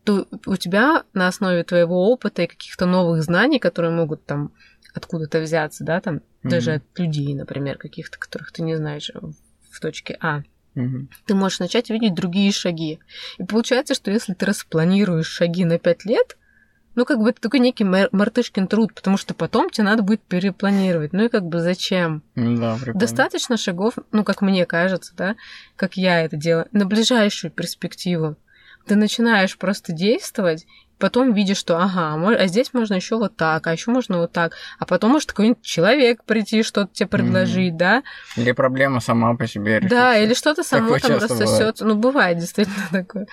то 0.09 0.27
у 0.47 0.55
тебя 0.55 1.03
на 1.13 1.27
основе 1.27 1.63
твоего 1.63 2.11
опыта 2.11 2.41
и 2.41 2.47
каких-то 2.47 2.87
новых 2.87 3.21
знаний, 3.21 3.59
которые 3.59 3.91
могут 3.91 4.25
там 4.25 4.51
откуда-то 4.95 5.39
взяться, 5.39 5.83
да, 5.83 6.01
там, 6.01 6.15
угу. 6.15 6.49
даже 6.49 6.73
от 6.73 6.83
людей, 6.97 7.35
например, 7.35 7.77
каких-то, 7.77 8.17
которых 8.17 8.51
ты 8.51 8.63
не 8.63 8.75
знаешь 8.75 9.11
в 9.71 9.79
точке 9.79 10.17
А, 10.19 10.41
Угу. 10.75 11.07
Ты 11.25 11.33
можешь 11.33 11.59
начать 11.59 11.89
видеть 11.89 12.13
другие 12.13 12.51
шаги. 12.51 12.99
И 13.37 13.43
получается, 13.43 13.95
что 13.95 14.11
если 14.11 14.33
ты 14.33 14.45
распланируешь 14.45 15.25
шаги 15.25 15.65
на 15.65 15.79
5 15.79 16.05
лет, 16.05 16.37
ну, 16.93 17.05
как 17.05 17.19
бы 17.19 17.31
это 17.31 17.41
такой 17.41 17.59
некий 17.59 17.83
мартышкин 17.83 18.67
труд, 18.67 18.93
потому 18.93 19.17
что 19.17 19.33
потом 19.33 19.71
тебе 19.71 19.85
надо 19.85 20.03
будет 20.03 20.21
перепланировать. 20.21 21.11
Ну 21.11 21.25
и 21.25 21.29
как 21.29 21.43
бы 21.43 21.59
зачем? 21.59 22.21
Да, 22.35 22.75
прикольно. 22.75 22.99
Достаточно 22.99 23.57
шагов, 23.57 23.95
ну, 24.11 24.23
как 24.23 24.41
мне 24.41 24.65
кажется, 24.65 25.13
да, 25.17 25.35
как 25.75 25.97
я 25.97 26.21
это 26.21 26.37
делаю, 26.37 26.67
на 26.71 26.85
ближайшую 26.85 27.51
перспективу. 27.51 28.37
Ты 28.89 28.95
начинаешь 28.95 29.55
просто 29.55 29.93
действовать, 29.93 30.65
потом 30.97 31.31
видишь, 31.33 31.57
что 31.57 31.77
ага, 31.77 32.15
а 32.15 32.47
здесь 32.47 32.73
можно 32.73 32.95
еще 32.95 33.17
вот 33.17 33.37
так, 33.37 33.67
а 33.67 33.71
еще 33.71 33.91
можно 33.91 34.17
вот 34.17 34.31
так, 34.31 34.53
а 34.79 34.87
потом 34.87 35.11
может 35.11 35.29
какой-нибудь 35.29 35.61
человек 35.61 36.23
прийти 36.23 36.63
что-то 36.63 36.91
тебе 36.91 37.07
предложить, 37.07 37.75
mm. 37.75 37.77
да? 37.77 38.03
Или 38.35 38.51
проблема 38.51 38.99
сама 38.99 39.35
по 39.35 39.45
себе 39.45 39.75
решится. 39.75 39.95
Да, 39.95 40.17
или 40.17 40.33
что-то 40.33 40.63
само 40.63 40.97
там 40.97 41.19
рассосется. 41.19 41.85
Ну, 41.85 41.97
бывает 41.97 42.39
действительно 42.39 42.83
такое. 42.91 43.27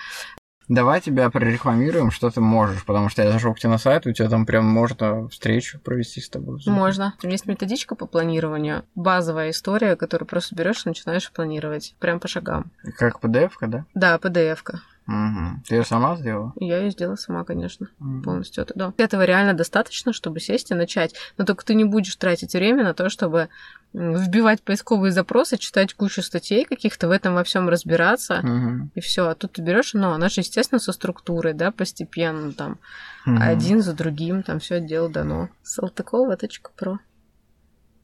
Давай 0.69 1.01
тебя 1.01 1.31
прорекламируем, 1.31 2.11
что 2.11 2.29
ты 2.29 2.43
можешь, 2.43 2.85
потому 2.85 3.09
что 3.09 3.23
я 3.23 3.33
зашел 3.33 3.55
к 3.55 3.59
тебе 3.59 3.71
на 3.71 3.79
сайт, 3.79 4.07
у 4.07 4.13
тебя 4.13 4.29
там 4.29 4.45
прям 4.45 4.67
можно 4.67 5.27
встречу 5.29 5.81
провести 5.81 6.21
с 6.21 6.29
тобой. 6.29 6.61
Можно. 6.67 7.15
Есть 7.23 7.47
методичка 7.47 7.95
по 7.95 8.05
планированию, 8.05 8.85
базовая 8.95 9.53
история, 9.53 9.97
которую 9.97 10.29
просто 10.29 10.55
берешь 10.55 10.85
и 10.85 10.91
начинаешь 10.91 11.33
планировать, 11.33 11.95
прям 11.99 12.21
по 12.21 12.29
шагам. 12.29 12.73
Как 12.99 13.25
PDF-ка, 13.25 13.69
да? 13.69 13.85
Да, 13.95 14.19
PDF-ка. 14.19 14.83
Угу. 15.07 15.63
Ты 15.69 15.77
ее 15.77 15.85
сама 15.85 16.17
сделала? 16.17 16.53
Я 16.57 16.79
ее 16.79 16.91
сделала 16.91 17.17
сама, 17.17 17.45
конечно, 17.45 17.89
угу. 18.01 18.23
полностью. 18.23 18.63
Это, 18.63 18.75
да. 18.75 18.93
Этого 18.97 19.25
реально 19.25 19.55
достаточно, 19.55 20.13
чтобы 20.13 20.41
сесть 20.41 20.71
и 20.71 20.75
начать. 20.75 21.15
Но 21.39 21.45
только 21.45 21.65
ты 21.65 21.75
не 21.75 21.85
будешь 21.85 22.17
тратить 22.17 22.55
время 22.55 22.83
на 22.83 22.95
то, 22.95 23.09
чтобы 23.09 23.49
вбивать 23.93 24.63
поисковые 24.63 25.13
запросы, 25.13 25.59
читать 25.59 25.95
кучу 25.95 26.23
статей 26.23 26.65
каких-то, 26.65 27.09
в 27.09 27.13
этом 27.13 27.35
во 27.35 27.45
всем 27.45 27.69
разбираться, 27.69 28.41
угу. 28.41 28.91
и 28.95 29.01
все. 29.01 29.29
А 29.29 29.35
тут 29.35 29.53
ты 29.53 29.63
берешь, 29.63 29.95
ну, 29.95 30.11
она 30.11 30.29
же, 30.29 30.41
естественно, 30.41 30.81
со 30.81 30.93
структурой, 30.93 31.55
да, 31.55 31.71
постепенно, 31.71 32.53
там, 32.53 32.79
угу. 33.27 33.37
один 33.41 33.83
за 33.83 33.95
другим, 33.95 34.43
там 34.43 34.59
все 34.59 34.81
дело 34.81 35.09
дано. 35.09 35.49
Салтыкова.про 35.63 36.99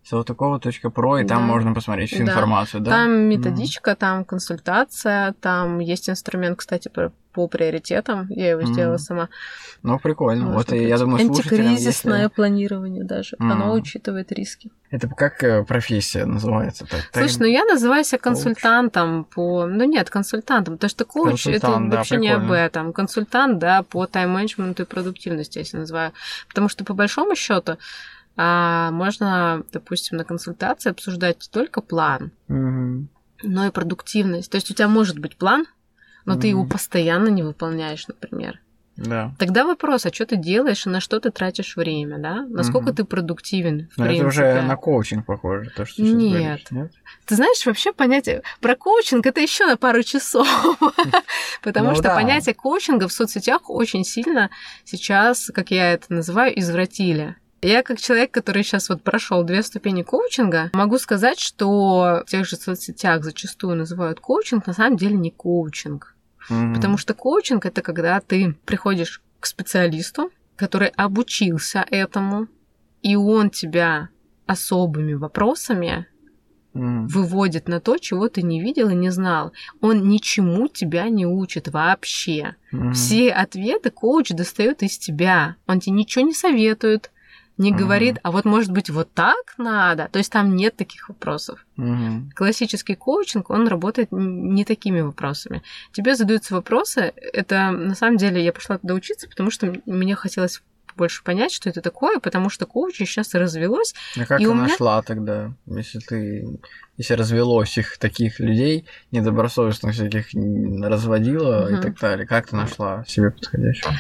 Салтыкова.про, 0.05 1.18
и 1.20 1.24
там 1.24 1.42
да. 1.42 1.46
можно 1.46 1.74
посмотреть 1.74 2.11
всю 2.11 2.24
да. 2.24 2.32
информацию, 2.32 2.80
да? 2.80 2.90
Там 2.90 3.12
методичка, 3.28 3.92
mm. 3.92 3.96
там 3.96 4.24
консультация, 4.24 5.34
там 5.40 5.78
есть 5.78 6.11
инструмент, 6.11 6.59
кстати, 6.59 6.88
по, 6.88 7.12
по 7.32 7.46
приоритетам. 7.46 8.26
Я 8.28 8.50
его 8.50 8.62
mm. 8.62 8.72
сделала 8.72 8.96
сама. 8.96 9.28
Ну, 9.84 10.00
прикольно. 10.00 10.46
Может 10.46 10.70
вот, 10.70 10.76
и 10.76 10.84
я 10.88 10.98
думаю, 10.98 11.20
Антикризисное 11.20 12.22
если... 12.22 12.34
планирование 12.34 13.05
даже. 13.05 13.36
Mm. 13.36 13.53
Оно 13.53 13.72
учитывает 13.74 14.32
риски. 14.32 14.72
Это 14.90 15.07
как 15.07 15.42
э, 15.44 15.62
профессия 15.64 16.24
называется? 16.24 16.84
Так, 16.84 17.09
Слушай, 17.12 17.38
ну 17.38 17.46
я 17.46 17.64
называю 17.64 18.03
себя 18.03 18.18
консультантом 18.18 19.24
по... 19.24 19.66
Ну 19.66 19.84
нет, 19.84 20.11
консультантом, 20.11 20.74
потому 20.74 20.90
что 20.90 21.05
коуч 21.05 21.46
это 21.46 21.78
да, 21.78 21.78
вообще 21.78 22.16
прикольно. 22.16 22.22
не 22.22 22.30
об 22.30 22.50
этом. 22.50 22.92
Консультант, 22.92 23.61
да, 23.61 23.84
по 23.84 24.07
тайм-менеджменту 24.07 24.82
и 24.82 24.86
продуктивности, 24.86 25.59
я 25.59 25.64
себя 25.64 25.80
называю. 25.80 26.12
Потому 26.48 26.68
что 26.68 26.84
по 26.84 26.92
большому 26.92 27.36
счету 27.36 27.78
а 28.36 28.90
можно, 28.90 29.64
допустим, 29.72 30.16
на 30.16 30.24
консультации 30.24 30.90
обсуждать 30.90 31.38
не 31.40 31.52
только 31.52 31.80
план, 31.80 32.32
угу. 32.48 33.06
но 33.42 33.66
и 33.66 33.70
продуктивность. 33.70 34.50
То 34.50 34.56
есть 34.56 34.70
у 34.70 34.74
тебя 34.74 34.88
может 34.88 35.18
быть 35.18 35.36
план, 35.36 35.66
но 36.24 36.34
угу. 36.34 36.42
ты 36.42 36.48
его 36.48 36.64
постоянно 36.64 37.28
не 37.28 37.42
выполняешь, 37.42 38.06
например. 38.08 38.60
Да. 38.96 39.34
Тогда 39.38 39.64
вопрос, 39.64 40.04
а 40.04 40.12
что 40.12 40.26
ты 40.26 40.36
делаешь 40.36 40.86
и 40.86 40.90
на 40.90 41.00
что 41.00 41.18
ты 41.18 41.30
тратишь 41.30 41.76
время, 41.76 42.18
да? 42.18 42.46
Насколько 42.48 42.88
угу. 42.88 42.96
ты 42.96 43.04
продуктивен, 43.04 43.88
в 43.90 43.98
Но 43.98 44.04
принципе. 44.04 44.18
это 44.18 44.26
уже 44.26 44.62
на 44.62 44.76
коучинг 44.76 45.26
похоже, 45.26 45.70
то, 45.74 45.86
что 45.86 45.96
ты 45.96 46.12
нет. 46.12 46.32
Говоришь, 46.32 46.70
нет? 46.70 46.92
Ты 47.26 47.36
знаешь, 47.36 47.64
вообще 47.64 47.92
понятие 47.92 48.42
про 48.60 48.76
коучинг 48.76 49.26
это 49.26 49.40
еще 49.40 49.66
на 49.66 49.76
пару 49.76 50.02
часов. 50.02 50.46
Потому 51.62 51.90
ну 51.90 51.94
что 51.94 52.14
понятие 52.14 52.54
коучинга 52.54 53.08
в 53.08 53.12
соцсетях 53.12 53.70
очень 53.70 54.04
сильно 54.04 54.50
сейчас, 54.84 55.50
как 55.54 55.70
я 55.70 55.92
это 55.92 56.12
называю, 56.12 56.58
извратили. 56.58 57.36
Я 57.62 57.84
как 57.84 58.00
человек, 58.00 58.32
который 58.32 58.64
сейчас 58.64 58.88
вот 58.88 59.02
прошел 59.02 59.44
две 59.44 59.62
ступени 59.62 60.02
коучинга, 60.02 60.70
могу 60.72 60.98
сказать, 60.98 61.38
что 61.38 62.22
в 62.26 62.30
тех 62.30 62.44
же 62.44 62.56
соцсетях 62.56 63.22
зачастую 63.22 63.76
называют 63.76 64.18
коучинг, 64.18 64.66
на 64.66 64.72
самом 64.72 64.96
деле 64.96 65.14
не 65.14 65.30
коучинг. 65.30 66.16
Mm-hmm. 66.50 66.74
Потому 66.74 66.98
что 66.98 67.14
коучинг 67.14 67.64
это 67.64 67.80
когда 67.80 68.20
ты 68.20 68.56
приходишь 68.64 69.22
к 69.38 69.46
специалисту, 69.46 70.32
который 70.56 70.88
обучился 70.88 71.86
этому, 71.88 72.48
и 73.00 73.14
он 73.14 73.50
тебя 73.50 74.08
особыми 74.46 75.14
вопросами 75.14 76.06
mm. 76.74 77.06
выводит 77.06 77.68
на 77.68 77.80
то, 77.80 77.96
чего 77.98 78.28
ты 78.28 78.42
не 78.42 78.60
видел 78.60 78.88
и 78.88 78.94
не 78.94 79.10
знал. 79.10 79.52
Он 79.80 80.08
ничему 80.08 80.66
тебя 80.68 81.08
не 81.08 81.26
учит 81.26 81.68
вообще. 81.68 82.56
Mm. 82.72 82.92
Все 82.92 83.30
ответы 83.30 83.90
коуч 83.90 84.30
достает 84.30 84.82
из 84.82 84.98
тебя. 84.98 85.56
Он 85.66 85.80
тебе 85.80 85.94
ничего 85.96 86.24
не 86.24 86.34
советует, 86.34 87.12
не 87.62 87.72
говорит, 87.72 88.18
а 88.22 88.30
вот 88.30 88.44
может 88.44 88.70
быть 88.70 88.90
вот 88.90 89.12
так 89.12 89.54
надо. 89.56 90.08
То 90.10 90.18
есть 90.18 90.32
там 90.32 90.56
нет 90.56 90.76
таких 90.76 91.08
вопросов. 91.08 91.64
Мгм. 91.76 92.30
Классический 92.34 92.94
коучинг, 92.94 93.50
он 93.50 93.68
работает 93.68 94.08
не 94.10 94.64
такими 94.64 95.00
вопросами. 95.00 95.62
Тебе 95.92 96.14
задаются 96.16 96.54
вопросы. 96.54 97.12
Это 97.32 97.70
на 97.70 97.94
самом 97.94 98.16
деле 98.16 98.44
я 98.44 98.52
пошла 98.52 98.78
туда 98.78 98.94
учиться, 98.94 99.28
потому 99.28 99.50
что 99.50 99.74
мне 99.86 100.14
хотелось 100.14 100.60
больше 100.97 101.22
понять, 101.24 101.53
что 101.53 101.68
это 101.68 101.80
такое, 101.80 102.18
потому 102.18 102.51
что 102.51 102.66
коучинг 102.66 103.09
сейчас 103.09 103.34
развелось. 103.34 103.95
А 104.20 104.24
как 104.26 104.40
И 104.40 104.45
ты 104.45 104.51
меня- 104.53 104.62
нашла 104.62 105.03
тогда, 105.03 105.53
если 105.66 105.99
ты, 106.01 106.47
если 106.97 107.14
развелось 107.14 107.76
их 107.78 107.99
таких 107.99 108.40
людей, 108.40 108.84
недобросовестных 109.11 109.95
всяких 109.95 110.26
разводила 110.82 111.68
и 111.68 111.72
Мгм. 111.74 111.82
так 111.82 111.99
далее, 112.01 112.26
как 112.26 112.49
ты 112.49 112.57
нашла 112.57 113.05
себе 113.07 113.30
подходящего? 113.30 113.93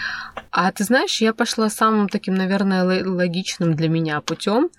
А 0.50 0.70
ты 0.72 0.84
знаешь, 0.84 1.20
я 1.20 1.32
пошла 1.32 1.70
самым 1.70 2.08
таким, 2.08 2.34
наверное, 2.34 2.84
ло- 2.84 3.08
логичным 3.16 3.74
для 3.74 3.88
меня 3.88 4.20
путем. 4.20 4.70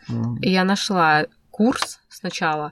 И 0.41 0.51
я 0.51 0.63
нашла 0.63 1.25
курс 1.51 1.99
сначала 2.09 2.71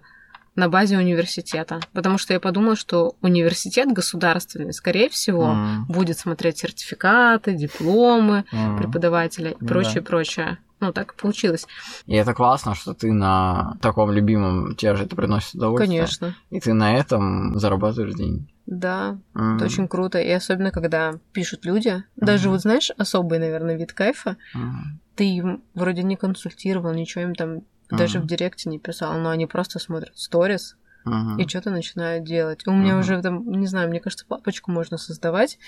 на 0.55 0.67
базе 0.69 0.97
университета, 0.97 1.79
потому 1.93 2.17
что 2.17 2.33
я 2.33 2.39
подумала, 2.39 2.75
что 2.75 3.15
университет 3.21 3.91
государственный, 3.91 4.73
скорее 4.73 5.09
всего, 5.09 5.51
М. 5.51 5.85
будет 5.87 6.17
смотреть 6.19 6.57
сертификаты, 6.59 7.53
дипломы 7.53 8.45
М. 8.51 8.77
преподавателя 8.77 9.51
и 9.51 9.57
Ну 9.59 9.67
прочее, 9.67 10.01
прочее. 10.03 10.57
Ну, 10.81 10.91
так 10.91 11.13
и 11.13 11.15
получилось. 11.21 11.67
И 12.07 12.15
это 12.15 12.33
классно, 12.33 12.73
что 12.73 12.95
ты 12.95 13.13
на 13.13 13.77
таком 13.83 14.11
любимом 14.11 14.75
тебе 14.75 14.95
же 14.95 15.03
это 15.03 15.15
приносит 15.15 15.53
удовольствие. 15.53 15.99
Конечно. 15.99 16.35
И 16.49 16.59
ты 16.59 16.73
на 16.73 16.95
этом 16.95 17.57
зарабатываешь 17.59 18.15
деньги. 18.15 18.47
Да, 18.65 19.19
М. 19.35 19.57
это 19.57 19.65
очень 19.65 19.87
круто. 19.87 20.17
И 20.19 20.29
особенно, 20.31 20.71
когда 20.71 21.13
пишут 21.33 21.65
люди. 21.65 22.03
Даже 22.15 22.45
Мгм. 22.45 22.51
вот, 22.53 22.61
знаешь, 22.61 22.89
особый, 22.97 23.37
наверное, 23.37 23.77
вид 23.77 23.93
кайфа. 23.93 24.37
М. 24.55 24.99
Ты 25.15 25.25
им 25.25 25.63
вроде 25.75 26.01
не 26.01 26.15
консультировал, 26.15 26.93
ничего 26.93 27.25
им 27.25 27.35
там 27.35 27.61
даже 27.91 28.17
Мгм. 28.19 28.27
в 28.27 28.29
директе 28.29 28.69
не 28.69 28.79
писал, 28.79 29.17
но 29.19 29.29
они 29.29 29.45
просто 29.47 29.79
смотрят 29.79 30.17
сторис 30.17 30.75
Мгм. 31.05 31.37
и 31.39 31.47
что-то 31.47 31.71
начинают 31.71 32.23
делать. 32.23 32.65
У 32.67 32.71
меня 32.71 32.93
Мгм. 32.93 32.99
уже 33.01 33.21
там, 33.21 33.51
не 33.51 33.67
знаю, 33.67 33.89
мне 33.89 33.99
кажется, 33.99 34.25
папочку 34.25 34.71
можно 34.71 34.97
создавать. 34.97 35.59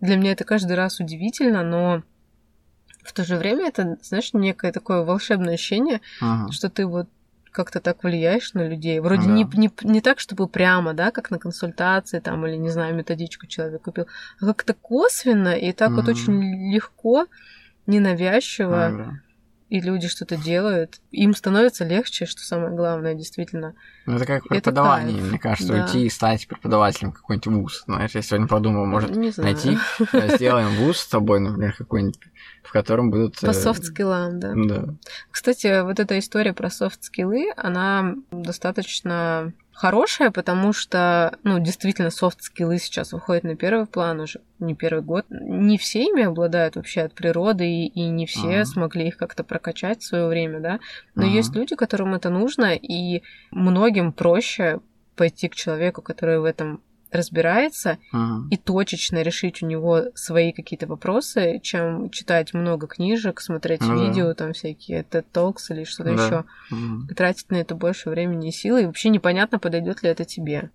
Для 0.00 0.16
меня 0.16 0.32
это 0.32 0.44
каждый 0.44 0.76
раз 0.76 1.00
удивительно, 1.00 1.62
но 1.62 2.02
в 3.04 3.12
то 3.12 3.24
же 3.24 3.36
время 3.36 3.68
это, 3.68 3.96
знаешь, 4.02 4.32
некое 4.32 4.72
такое 4.72 5.02
волшебное 5.02 5.54
ощущение, 5.54 6.00
Мгм. 6.20 6.50
что 6.52 6.68
ты 6.68 6.86
вот 6.86 7.08
как-то 7.50 7.80
так 7.80 8.04
влияешь 8.04 8.52
на 8.52 8.68
людей. 8.68 9.00
Вроде 9.00 9.22
Да. 9.26 9.32
не, 9.32 9.44
не, 9.54 9.70
не 9.82 10.00
так, 10.00 10.20
чтобы 10.20 10.46
прямо, 10.48 10.94
да, 10.94 11.10
как 11.10 11.30
на 11.30 11.38
консультации 11.38 12.20
там, 12.20 12.46
или, 12.46 12.56
не 12.56 12.68
знаю, 12.70 12.94
методичку 12.94 13.46
человек 13.46 13.82
купил, 13.82 14.06
а 14.40 14.46
как-то 14.46 14.74
косвенно 14.74 15.54
и 15.56 15.72
так 15.72 15.90
вот 15.92 16.04
Мгм. 16.04 16.10
очень 16.10 16.72
легко, 16.72 17.26
ненавязчиво, 17.86 18.86
Ага. 18.86 19.20
И 19.68 19.80
люди 19.80 20.08
что-то 20.08 20.36
делают. 20.36 21.00
Им 21.10 21.34
становится 21.34 21.84
легче, 21.84 22.24
что 22.26 22.42
самое 22.42 22.74
главное, 22.74 23.14
действительно. 23.14 23.74
Ну, 24.06 24.16
это 24.16 24.24
как 24.24 24.44
Это 24.46 24.54
преподавание, 24.54 25.16
кайф, 25.18 25.28
мне 25.28 25.38
кажется, 25.38 25.72
да. 25.72 25.84
уйти 25.84 26.06
и 26.06 26.10
стать 26.10 26.48
преподавателем 26.48 27.12
какой-нибудь 27.12 27.46
вуз. 27.46 27.82
Знаешь, 27.86 28.14
я 28.14 28.22
сегодня 28.22 28.46
подумал, 28.48 28.86
может, 28.86 29.14
не 29.14 29.30
знаю. 29.30 29.54
найти, 29.54 29.78
э, 30.12 30.36
сделаем 30.36 30.70
вуз 30.76 30.98
с 30.98 31.06
тобой, 31.06 31.40
например, 31.40 31.74
какой-нибудь, 31.76 32.18
в 32.62 32.72
котором 32.72 33.10
будут... 33.10 33.40
По 33.40 33.50
э, 33.50 33.52
софт-скиллам, 33.52 34.40
да. 34.40 34.52
Да. 34.54 34.94
Кстати, 35.30 35.82
вот 35.82 36.00
эта 36.00 36.18
история 36.18 36.54
про 36.54 36.70
софт-скиллы, 36.70 37.52
она 37.56 38.14
достаточно 38.30 39.52
хорошая, 39.78 40.32
потому 40.32 40.72
что, 40.72 41.38
ну, 41.44 41.60
действительно, 41.60 42.10
софт-скиллы 42.10 42.78
сейчас 42.78 43.12
выходят 43.12 43.44
на 43.44 43.54
первый 43.54 43.86
план 43.86 44.18
уже 44.18 44.40
не 44.58 44.74
первый 44.74 45.04
год. 45.04 45.24
Не 45.30 45.78
все 45.78 46.02
ими 46.02 46.24
обладают 46.24 46.74
вообще 46.74 47.02
от 47.02 47.14
природы, 47.14 47.64
и, 47.64 47.86
и 47.86 48.08
не 48.08 48.26
все 48.26 48.56
Ага. 48.56 48.64
смогли 48.64 49.06
их 49.06 49.16
как-то 49.16 49.44
прокачать 49.44 50.02
в 50.02 50.06
свое 50.06 50.26
время, 50.26 50.58
да. 50.58 50.80
Но 51.14 51.22
Ага. 51.22 51.30
есть 51.30 51.54
люди, 51.54 51.76
которым 51.76 52.14
это 52.14 52.28
нужно, 52.28 52.74
и 52.74 53.22
многим 53.52 54.12
проще 54.12 54.80
пойти 55.14 55.48
к 55.48 55.54
человеку, 55.54 56.02
который 56.02 56.40
в 56.40 56.44
этом 56.44 56.82
разбирается, 57.10 57.98
Мгм. 58.12 58.48
и 58.50 58.56
точечно 58.56 59.22
решить 59.22 59.62
у 59.62 59.66
него 59.66 60.04
свои 60.14 60.52
какие-то 60.52 60.86
вопросы, 60.86 61.60
чем 61.62 62.10
читать 62.10 62.54
много 62.54 62.86
книжек, 62.86 63.40
смотреть 63.40 63.80
Ну 63.82 63.88
да. 63.88 63.94
видео, 63.94 64.34
там 64.34 64.52
всякие 64.52 65.02
TED 65.02 65.24
Talks 65.32 65.70
или 65.70 65.84
что-то 65.84 66.14
Да. 66.16 66.24
еще. 66.24 66.44
И 67.10 67.14
тратить 67.14 67.50
на 67.50 67.56
это 67.56 67.74
больше 67.74 68.10
времени 68.10 68.48
и 68.48 68.52
силы, 68.52 68.82
и 68.82 68.86
вообще 68.86 69.08
непонятно, 69.08 69.58
подойдет 69.58 70.02
ли 70.02 70.10
это 70.10 70.24
тебе. 70.24 70.70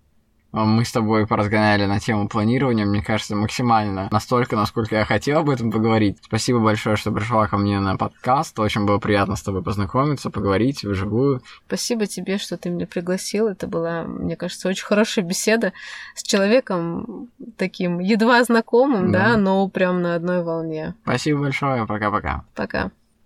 Мы 0.54 0.84
с 0.84 0.92
тобой 0.92 1.26
поразгоняли 1.26 1.84
на 1.86 1.98
тему 1.98 2.28
планирования, 2.28 2.84
мне 2.86 3.02
кажется, 3.02 3.34
максимально. 3.34 4.08
Настолько, 4.12 4.54
насколько 4.54 4.94
я 4.94 5.04
хотел 5.04 5.40
об 5.40 5.50
этом 5.50 5.72
поговорить. 5.72 6.18
Спасибо 6.22 6.60
большое, 6.60 6.94
что 6.94 7.10
пришла 7.10 7.48
ко 7.48 7.56
мне 7.56 7.80
на 7.80 7.96
подкаст. 7.96 8.56
Очень 8.60 8.86
было 8.86 8.98
приятно 8.98 9.34
с 9.34 9.42
тобой 9.42 9.62
познакомиться, 9.64 10.30
поговорить 10.30 10.84
вживую. 10.84 11.42
Спасибо 11.66 12.06
тебе, 12.06 12.38
что 12.38 12.56
ты 12.56 12.70
меня 12.70 12.86
пригласил. 12.86 13.48
Это 13.48 13.66
была, 13.66 14.04
мне 14.04 14.36
кажется, 14.36 14.68
очень 14.68 14.84
хорошая 14.84 15.24
беседа 15.24 15.72
с 16.14 16.22
человеком 16.22 17.28
таким 17.56 17.98
едва 17.98 18.44
знакомым, 18.44 19.10
Да. 19.10 19.30
да, 19.30 19.36
но 19.36 19.68
прям 19.68 20.02
на 20.02 20.14
одной 20.14 20.44
волне. 20.44 20.94
Спасибо 21.02 21.40
большое, 21.40 21.84
пока-пока. 21.86 22.44
Пока. 22.54 22.92